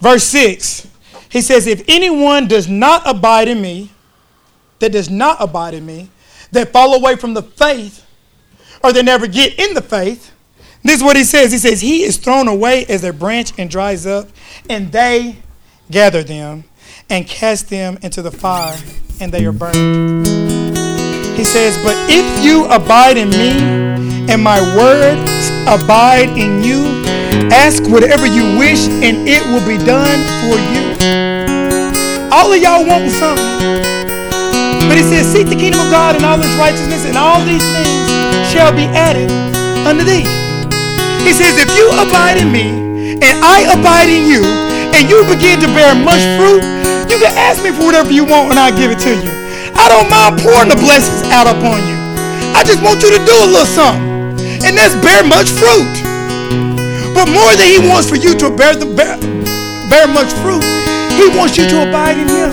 Verse 0.02 0.24
6. 0.24 0.88
He 1.30 1.42
says, 1.42 1.68
If 1.68 1.84
anyone 1.88 2.48
does 2.48 2.68
not 2.68 3.04
abide 3.06 3.48
in 3.48 3.62
me, 3.62 3.92
that 4.80 4.92
does 4.92 5.12
not 5.12 5.38
abide 5.40 5.76
in 5.76 5.86
me, 5.86 6.10
that 6.52 6.74
fall 6.74 6.96
away 6.96 7.16
from 7.18 7.36
the 7.36 7.44
faith, 7.44 8.04
or 8.84 8.94
they 8.94 9.04
never 9.04 9.28
get 9.28 9.60
in 9.60 9.76
the 9.76 9.82
faith, 9.82 10.34
this 10.82 10.96
is 10.98 11.04
what 11.04 11.18
he 11.18 11.24
says. 11.24 11.52
He 11.52 11.60
says, 11.60 11.82
He 11.82 12.04
is 12.04 12.18
thrown 12.18 12.48
away 12.48 12.86
as 12.86 13.04
a 13.04 13.14
branch 13.14 13.52
and 13.60 13.70
dries 13.70 14.08
up, 14.08 14.30
and 14.68 14.92
they 14.92 15.38
gather 15.92 16.24
them 16.24 16.64
and 17.10 17.28
cast 17.28 17.70
them 17.70 18.00
into 18.02 18.24
the 18.24 18.32
fire, 18.32 18.80
and 19.20 19.32
they 19.32 19.46
are 19.46 19.52
burned. 19.52 20.39
He 21.40 21.46
says, 21.48 21.80
But 21.80 21.96
if 22.12 22.28
you 22.44 22.68
abide 22.68 23.16
in 23.16 23.32
me, 23.32 23.56
and 24.28 24.44
my 24.44 24.60
words 24.76 25.48
abide 25.64 26.36
in 26.36 26.60
you, 26.60 26.84
ask 27.48 27.80
whatever 27.88 28.28
you 28.28 28.60
wish, 28.60 28.92
and 29.00 29.24
it 29.24 29.40
will 29.48 29.64
be 29.64 29.80
done 29.80 30.20
for 30.44 30.60
you. 30.60 30.84
All 32.28 32.52
of 32.52 32.60
y'all 32.60 32.84
want 32.84 33.08
something. 33.16 33.80
But 34.92 35.00
he 35.00 35.04
says, 35.08 35.32
Seek 35.32 35.48
the 35.48 35.56
kingdom 35.56 35.80
of 35.80 35.88
God 35.88 36.20
and 36.20 36.28
all 36.28 36.36
his 36.36 36.52
righteousness, 36.60 37.08
and 37.08 37.16
all 37.16 37.40
these 37.48 37.64
things 37.64 38.52
shall 38.52 38.76
be 38.76 38.92
added 38.92 39.32
unto 39.88 40.04
thee. 40.04 40.28
He 41.24 41.32
says, 41.32 41.56
If 41.56 41.72
you 41.80 41.88
abide 42.04 42.36
in 42.36 42.52
me, 42.52 43.16
and 43.16 43.40
I 43.40 43.64
abide 43.80 44.12
in 44.12 44.28
you, 44.28 44.44
and 44.92 45.08
you 45.08 45.24
begin 45.24 45.64
to 45.64 45.72
bear 45.72 45.96
much 45.96 46.20
fruit, 46.36 46.68
you 47.08 47.16
can 47.16 47.32
ask 47.40 47.64
me 47.64 47.72
for 47.72 47.88
whatever 47.88 48.12
you 48.12 48.28
want, 48.28 48.52
and 48.52 48.60
I'll 48.60 48.76
give 48.76 48.92
it 48.92 49.00
to 49.08 49.16
you. 49.16 49.39
I 49.80 49.88
don't 49.88 50.12
mind 50.12 50.44
pouring 50.44 50.68
the 50.68 50.76
blessings 50.76 51.24
out 51.32 51.48
upon 51.48 51.80
you. 51.88 51.96
I 52.52 52.68
just 52.68 52.84
want 52.84 53.00
you 53.00 53.16
to 53.16 53.22
do 53.24 53.32
a 53.32 53.48
little 53.48 53.64
something. 53.64 54.36
And 54.68 54.76
that's 54.76 54.92
bear 55.00 55.24
much 55.24 55.48
fruit. 55.56 55.88
But 57.16 57.32
more 57.32 57.56
than 57.56 57.72
he 57.72 57.80
wants 57.80 58.12
for 58.12 58.20
you 58.20 58.36
to 58.44 58.52
bear 58.52 58.76
the 58.76 58.86
bear, 58.92 59.16
bear 59.88 60.06
much 60.12 60.36
fruit, 60.44 60.62
he 61.20 61.28
wants 61.36 61.58
you 61.58 61.68
to 61.68 61.88
abide 61.88 62.16
in 62.16 62.28
Him. 62.28 62.52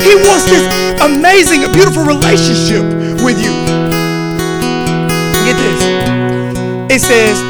He 0.00 0.12
wants 0.16 0.44
this 0.48 0.64
amazing, 1.00 1.60
beautiful 1.72 2.04
relationship 2.04 2.84
with 3.24 3.40
you. 3.40 3.52
Get 5.44 5.56
this. 5.56 5.80
It 6.92 7.00
says, 7.00 7.40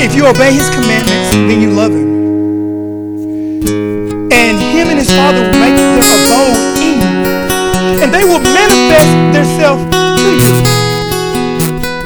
if 0.00 0.14
you 0.14 0.26
obey 0.26 0.52
His 0.52 0.70
commandments, 0.70 1.32
then 1.32 1.60
you 1.60 1.70
love 1.72 1.92
Him. 1.92 2.08
And 4.32 4.56
Him 4.56 4.88
and 4.88 4.98
His 4.98 5.10
Father 5.10 5.42
will 5.42 5.60
make 5.60 5.76
their 5.76 5.96
abode 5.96 6.67
will 8.28 8.44
manifest 8.44 9.08
themselves 9.32 9.80
to 9.88 10.28
you. 10.36 10.52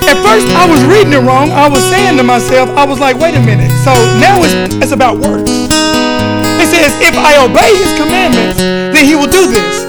At 0.07 0.23
first, 0.23 0.47
I 0.55 0.71
was 0.71 0.79
reading 0.87 1.13
it 1.19 1.23
wrong. 1.27 1.51
I 1.51 1.67
was 1.67 1.83
saying 1.91 2.17
to 2.17 2.23
myself, 2.23 2.71
I 2.79 2.87
was 2.87 3.03
like, 3.03 3.19
wait 3.19 3.35
a 3.35 3.43
minute. 3.43 3.75
So 3.83 3.91
now 4.23 4.39
it's, 4.47 4.55
it's 4.79 4.95
about 4.95 5.19
works 5.19 5.51
It 5.51 6.69
says, 6.71 6.95
if 7.03 7.19
I 7.19 7.43
obey 7.43 7.75
his 7.75 7.91
commandments, 7.99 8.63
then 8.63 9.03
he 9.03 9.19
will 9.19 9.31
do 9.31 9.51
this. 9.51 9.83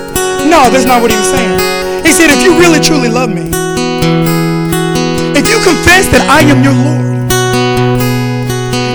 No, 0.49 0.73
that's 0.73 0.89
not 0.89 1.05
what 1.05 1.13
he 1.13 1.17
was 1.21 1.29
saying. 1.29 1.53
He 2.01 2.09
said, 2.09 2.33
if 2.33 2.41
you 2.41 2.57
really 2.57 2.81
truly 2.81 3.13
love 3.13 3.29
me, 3.29 3.53
if 5.37 5.45
you 5.45 5.57
confess 5.61 6.09
that 6.09 6.25
I 6.25 6.41
am 6.49 6.65
your 6.65 6.73
Lord, 6.73 7.13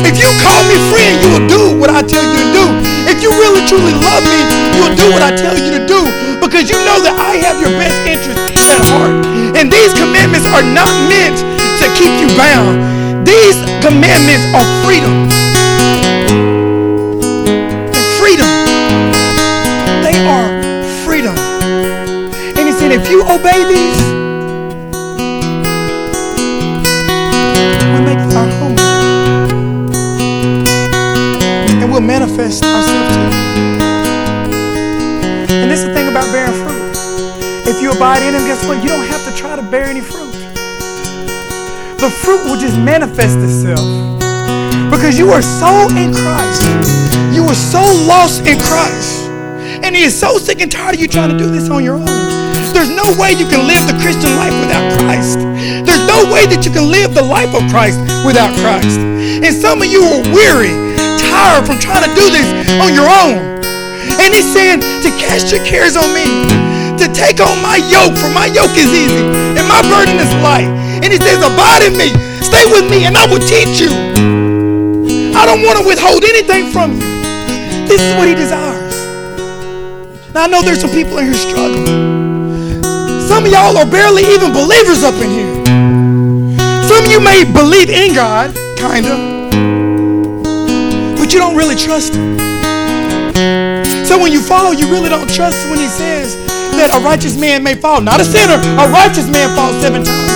if 0.03 0.19
you 0.19 0.27
call 0.43 0.63
me 0.67 0.75
friend, 0.91 1.15
you 1.23 1.29
will 1.39 1.47
do 1.47 1.63
what 1.79 1.91
I 1.91 2.03
tell 2.03 2.25
you 2.27 2.35
to 2.35 2.47
do. 2.51 2.65
If 3.07 3.23
you 3.23 3.31
really 3.31 3.63
truly 3.71 3.95
love 3.95 4.27
me, 4.27 4.39
you'll 4.75 4.97
do 4.99 5.07
what 5.15 5.23
I 5.23 5.31
tell 5.39 5.55
you 5.55 5.71
to 5.79 5.87
do 5.87 6.28
because 6.59 6.75
you 6.75 6.83
know 6.83 6.99
that 7.07 7.15
I 7.15 7.39
have 7.47 7.63
your 7.63 7.71
best 7.79 7.95
interest 8.03 8.35
at 8.67 8.83
heart. 8.91 9.15
And 9.55 9.71
these 9.71 9.95
commandments 9.95 10.43
are 10.51 10.67
not 10.67 10.91
meant 11.07 11.39
to 11.79 11.87
keep 11.95 12.11
you 12.19 12.27
bound. 12.35 12.83
These 13.23 13.63
commandments 13.79 14.43
are 14.51 14.67
freedom. 14.83 15.31
And 17.95 18.05
freedom. 18.19 18.51
They 20.03 20.19
are 20.27 20.51
freedom. 21.07 21.39
And 22.59 22.67
he 22.67 22.75
said, 22.75 22.91
if 22.91 23.07
you 23.07 23.23
obey 23.23 23.63
these, 23.63 24.03
we 27.87 27.99
make 28.03 28.19
our 28.35 28.51
home. 28.59 28.75
And 31.71 31.87
we'll 31.87 32.01
manifest 32.01 32.65
ourselves 32.65 33.15
to 33.15 33.37
you. 33.37 33.38
Thing 36.09 36.17
about 36.17 36.33
bearing 36.33 36.57
fruit. 36.65 37.69
If 37.69 37.83
you 37.83 37.93
abide 37.93 38.23
in 38.23 38.35
Him, 38.35 38.47
guess 38.47 38.65
what? 38.67 38.83
You 38.83 38.89
don't 38.89 39.07
have 39.07 39.25
to 39.29 39.37
try 39.37 39.57
to 39.57 39.63
bear 39.63 39.85
any 39.85 40.01
fruit. 40.01 40.33
The 42.01 42.11
fruit 42.25 42.45
will 42.45 42.57
just 42.57 42.79
manifest 42.79 43.39
itself. 43.39 43.85
Because 44.91 45.19
you 45.19 45.31
are 45.31 45.43
so 45.43 45.89
in 45.97 46.15
Christ. 46.15 46.65
You 47.35 47.45
are 47.45 47.55
so 47.55 47.83
lost 48.07 48.47
in 48.47 48.59
Christ. 48.59 49.29
And 49.85 49.95
He 49.95 50.03
is 50.03 50.19
so 50.19 50.39
sick 50.39 50.61
and 50.61 50.73
tired 50.73 50.95
of 50.95 51.01
you 51.01 51.09
trying 51.09 51.31
to 51.31 51.39
do 51.39 51.51
this 51.51 51.69
on 51.69 51.85
your 51.85 51.97
own. 51.97 52.29
There's 52.73 52.91
no 52.91 53.13
way 53.19 53.33
you 53.33 53.47
can 53.47 53.67
live 53.67 53.85
the 53.87 53.99
Christian 54.01 54.31
life 54.37 54.55
without 54.61 54.99
Christ. 55.01 55.39
There's 55.85 56.07
no 56.07 56.31
way 56.33 56.47
that 56.47 56.65
you 56.65 56.73
can 56.73 56.91
live 56.91 57.15
the 57.15 57.23
life 57.23 57.53
of 57.55 57.63
Christ 57.71 58.01
without 58.25 58.55
Christ. 58.63 58.99
And 58.99 59.55
some 59.55 59.83
of 59.83 59.89
you 59.89 60.03
are 60.03 60.23
weary, 60.33 60.73
tired 61.21 61.67
from 61.67 61.79
trying 61.79 62.09
to 62.09 62.13
do 62.15 62.31
this 62.31 62.49
on 62.81 62.95
your 62.95 63.09
own. 63.09 63.58
And 64.29 64.37
he's 64.37 64.53
saying 64.53 64.85
to 65.01 65.09
cast 65.17 65.49
your 65.49 65.65
cares 65.65 65.97
on 65.97 66.13
me, 66.13 66.29
to 67.01 67.09
take 67.17 67.41
on 67.41 67.57
my 67.65 67.81
yoke, 67.89 68.13
for 68.13 68.29
my 68.29 68.45
yoke 68.45 68.77
is 68.77 68.93
easy 68.93 69.25
and 69.25 69.65
my 69.65 69.81
burden 69.89 70.21
is 70.21 70.29
light. 70.45 70.69
And 71.01 71.09
he 71.09 71.17
says, 71.17 71.41
abide 71.41 71.81
in 71.89 71.97
me, 71.97 72.13
stay 72.45 72.69
with 72.69 72.85
me, 72.93 73.09
and 73.09 73.17
I 73.17 73.25
will 73.25 73.41
teach 73.41 73.81
you. 73.81 73.89
I 75.33 75.49
don't 75.49 75.65
want 75.65 75.81
to 75.81 75.85
withhold 75.89 76.25
anything 76.25 76.69
from 76.69 77.01
you. 77.01 77.09
This 77.89 78.03
is 78.05 78.13
what 78.21 78.29
he 78.29 78.35
desires. 78.35 78.93
Now 80.35 80.45
I 80.45 80.47
know 80.47 80.61
there's 80.61 80.83
some 80.83 80.91
people 80.91 81.17
in 81.17 81.25
here 81.25 81.35
struggling. 81.35 82.85
Some 83.33 83.47
of 83.47 83.51
y'all 83.51 83.79
are 83.79 83.89
barely 83.89 84.29
even 84.29 84.53
believers 84.53 85.05
up 85.05 85.15
in 85.25 85.31
here. 85.33 85.65
Some 86.85 87.01
of 87.03 87.11
you 87.11 87.21
may 87.25 87.49
believe 87.49 87.89
in 87.89 88.13
God, 88.13 88.55
kind 88.77 89.07
of, 89.07 89.17
but 91.17 91.33
you 91.33 91.39
don't 91.41 91.57
really 91.57 91.77
trust 91.77 92.13
Him. 92.13 92.48
So 94.09 94.17
when 94.17 94.33
you 94.33 94.41
fall, 94.41 94.73
you 94.73 94.89
really 94.89 95.11
don't 95.13 95.29
trust 95.29 95.69
when 95.69 95.77
He 95.79 95.87
says 95.87 96.33
that 96.81 96.89
a 96.89 97.05
righteous 97.05 97.37
man 97.37 97.63
may 97.63 97.77
fall. 97.77 98.01
Not 98.01 98.21
a 98.21 98.25
sinner, 98.25 98.57
a 98.81 98.89
righteous 98.89 99.29
man 99.29 99.53
falls 99.53 99.77
seven 99.85 100.01
times, 100.01 100.33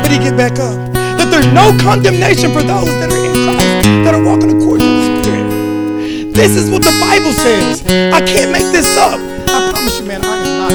but 0.00 0.08
he 0.08 0.16
get 0.16 0.32
back 0.32 0.56
up. 0.56 0.72
That 1.20 1.28
there's 1.28 1.50
no 1.52 1.76
condemnation 1.76 2.56
for 2.56 2.64
those 2.64 2.88
that 3.04 3.12
are 3.12 3.20
in 3.20 3.36
Christ, 3.44 3.68
that 4.08 4.16
are 4.16 4.24
walking 4.24 4.48
according 4.56 4.88
to 4.88 4.96
the 4.96 5.04
Spirit. 5.20 6.32
This 6.32 6.56
is 6.56 6.72
what 6.72 6.80
the 6.80 6.94
Bible 7.04 7.36
says. 7.36 7.84
I 8.16 8.24
can't 8.24 8.48
make 8.48 8.72
this 8.72 8.96
up. 8.96 9.20
I 9.52 9.60
promise 9.68 10.00
you, 10.00 10.06
man, 10.08 10.24
I 10.24 10.32
am 10.32 10.52
not 10.56 10.72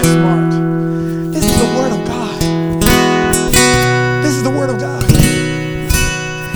that 0.00 0.06
smart. 0.08 0.48
This 1.28 1.44
is 1.44 1.56
the 1.60 1.68
Word 1.76 1.92
of 1.92 2.00
God. 2.08 2.38
This 4.24 4.32
is 4.32 4.42
the 4.42 4.54
Word 4.54 4.70
of 4.72 4.80
God. 4.80 5.04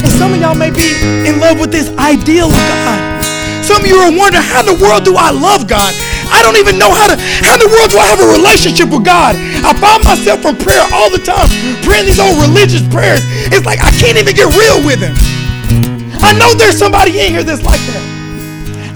And 0.01 0.11
some 0.16 0.32
of 0.32 0.41
y'all 0.41 0.57
may 0.57 0.72
be 0.72 0.89
in 1.28 1.36
love 1.45 1.61
with 1.61 1.72
this 1.76 1.93
ideal 1.99 2.49
of 2.49 2.64
God. 2.72 3.07
Some 3.68 3.84
of 3.84 3.88
you 3.92 4.00
are 4.00 4.08
wondering, 4.08 4.48
how 4.48 4.64
in 4.64 4.72
the 4.72 4.80
world 4.80 5.04
do 5.04 5.12
I 5.20 5.28
love 5.28 5.68
God? 5.68 5.92
I 6.32 6.40
don't 6.40 6.56
even 6.56 6.80
know 6.80 6.88
how 6.88 7.12
to, 7.12 7.20
how 7.44 7.52
in 7.52 7.60
the 7.60 7.68
world 7.68 7.92
do 7.92 8.00
I 8.00 8.08
have 8.08 8.16
a 8.16 8.32
relationship 8.32 8.88
with 8.88 9.04
God? 9.04 9.36
I 9.60 9.76
find 9.76 10.00
myself 10.00 10.40
from 10.40 10.56
prayer 10.56 10.80
all 10.88 11.12
the 11.12 11.20
time, 11.20 11.52
praying 11.84 12.08
these 12.08 12.16
old 12.16 12.40
religious 12.40 12.80
prayers. 12.88 13.20
It's 13.52 13.68
like 13.68 13.84
I 13.84 13.92
can't 14.00 14.16
even 14.16 14.32
get 14.32 14.48
real 14.56 14.80
with 14.88 15.04
Him. 15.04 15.12
I 16.24 16.32
know 16.32 16.56
there's 16.56 16.80
somebody 16.80 17.20
in 17.20 17.28
here 17.36 17.44
that's 17.44 17.60
like 17.60 17.84
that. 17.92 18.00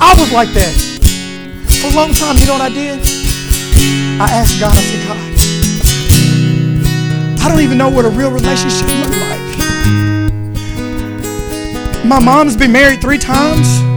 I 0.00 0.16
was 0.16 0.32
like 0.32 0.48
that. 0.56 0.72
For 1.84 1.92
a 1.92 1.94
long 1.94 2.16
time, 2.16 2.40
you 2.40 2.48
know 2.48 2.56
what 2.56 2.64
I 2.64 2.72
did? 2.72 2.96
I 4.24 4.32
asked 4.32 4.56
God, 4.56 4.72
I 4.72 4.80
said, 4.88 5.04
God, 5.04 5.20
I 7.44 7.48
don't 7.52 7.60
even 7.60 7.76
know 7.76 7.92
what 7.92 8.08
a 8.08 8.10
real 8.16 8.32
relationship 8.32 8.88
looks 8.88 9.20
like. 9.20 9.36
My 12.08 12.24
mom's 12.24 12.56
been 12.56 12.72
married 12.72 13.02
three 13.02 13.20
times. 13.20 13.91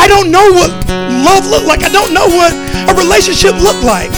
I 0.00 0.08
don't 0.08 0.32
know 0.32 0.48
what 0.56 0.72
love 1.20 1.44
look 1.44 1.68
like. 1.68 1.84
I 1.84 1.92
don't 1.92 2.16
know 2.16 2.24
what 2.24 2.56
a 2.88 2.96
relationship 2.96 3.52
looked 3.60 3.84
like. 3.84 4.08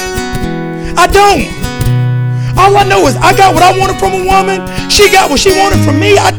I 0.95 1.11
don't. 1.11 1.51
All 2.55 2.71
I 2.79 2.87
know 2.87 3.11
is 3.11 3.19
I 3.19 3.35
got 3.35 3.51
what 3.51 3.67
I 3.67 3.75
wanted 3.75 3.99
from 3.99 4.15
a 4.15 4.23
woman. 4.23 4.63
She 4.87 5.11
got 5.11 5.27
what 5.27 5.43
she 5.43 5.51
wanted 5.59 5.83
from 5.83 5.99
me. 5.99 6.15
I, 6.15 6.31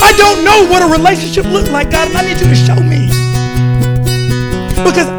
I 0.00 0.16
don't 0.16 0.48
know 0.48 0.64
what 0.72 0.80
a 0.80 0.88
relationship 0.88 1.44
looked 1.44 1.68
like, 1.70 1.90
God, 1.92 2.08
and 2.08 2.16
I 2.16 2.24
need 2.24 2.40
you 2.40 2.48
to 2.48 2.56
show 2.56 2.80
me. 2.80 3.04
Because 4.80 5.12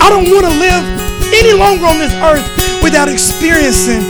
I 0.00 0.08
don't 0.08 0.32
want 0.32 0.48
to 0.48 0.54
live 0.56 0.80
any 1.36 1.52
longer 1.52 1.84
on 1.84 2.00
this 2.00 2.16
earth 2.24 2.48
without 2.82 3.12
experiencing 3.12 4.00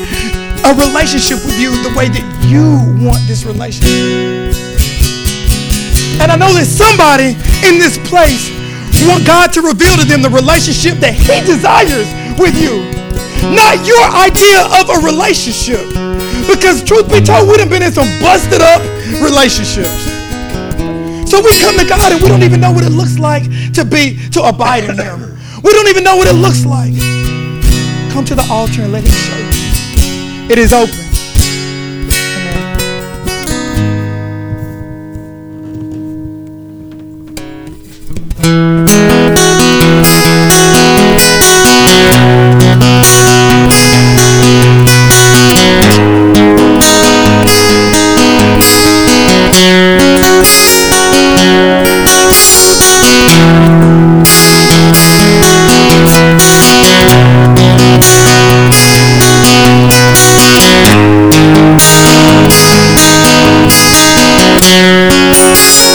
a 0.62 0.70
relationship 0.78 1.42
with 1.42 1.58
you 1.58 1.74
the 1.82 1.90
way 1.98 2.06
that 2.06 2.22
you 2.46 2.78
want 3.02 3.18
this 3.26 3.42
relationship. 3.42 4.54
And 6.22 6.30
I 6.30 6.36
know 6.36 6.54
that 6.54 6.70
somebody 6.70 7.34
in 7.66 7.82
this 7.82 7.98
place 8.08 8.55
want 9.06 9.24
God 9.24 9.52
to 9.54 9.62
reveal 9.62 9.94
to 9.96 10.04
them 10.04 10.20
the 10.20 10.30
relationship 10.30 10.98
that 10.98 11.14
he 11.14 11.40
desires 11.46 12.10
with 12.36 12.58
you. 12.58 12.82
Not 13.54 13.86
your 13.86 14.02
idea 14.10 14.66
of 14.82 14.90
a 14.90 14.98
relationship. 15.06 15.86
Because 16.50 16.82
truth 16.82 17.06
be 17.08 17.22
told, 17.22 17.48
we 17.48 17.58
have 17.58 17.70
been 17.70 17.82
in 17.82 17.94
some 17.94 18.10
busted 18.18 18.60
up 18.60 18.82
relationships. 19.22 20.10
So 21.30 21.42
we 21.42 21.54
come 21.58 21.78
to 21.78 21.86
God 21.86 22.12
and 22.12 22.22
we 22.22 22.28
don't 22.28 22.42
even 22.42 22.60
know 22.60 22.72
what 22.72 22.84
it 22.84 22.90
looks 22.90 23.18
like 23.18 23.44
to 23.74 23.84
be, 23.84 24.18
to 24.30 24.42
abide 24.42 24.84
in 24.84 24.98
him. 24.98 25.38
We 25.62 25.72
don't 25.72 25.88
even 25.88 26.04
know 26.04 26.16
what 26.16 26.28
it 26.28 26.34
looks 26.34 26.66
like. 26.66 26.94
Come 28.12 28.24
to 28.26 28.34
the 28.34 28.46
altar 28.50 28.82
and 28.82 28.92
let 28.92 29.02
him 29.04 29.10
show 29.10 29.38
you. 29.38 30.50
It 30.50 30.58
is 30.58 30.72
open. 30.72 31.05
Música 64.66 65.85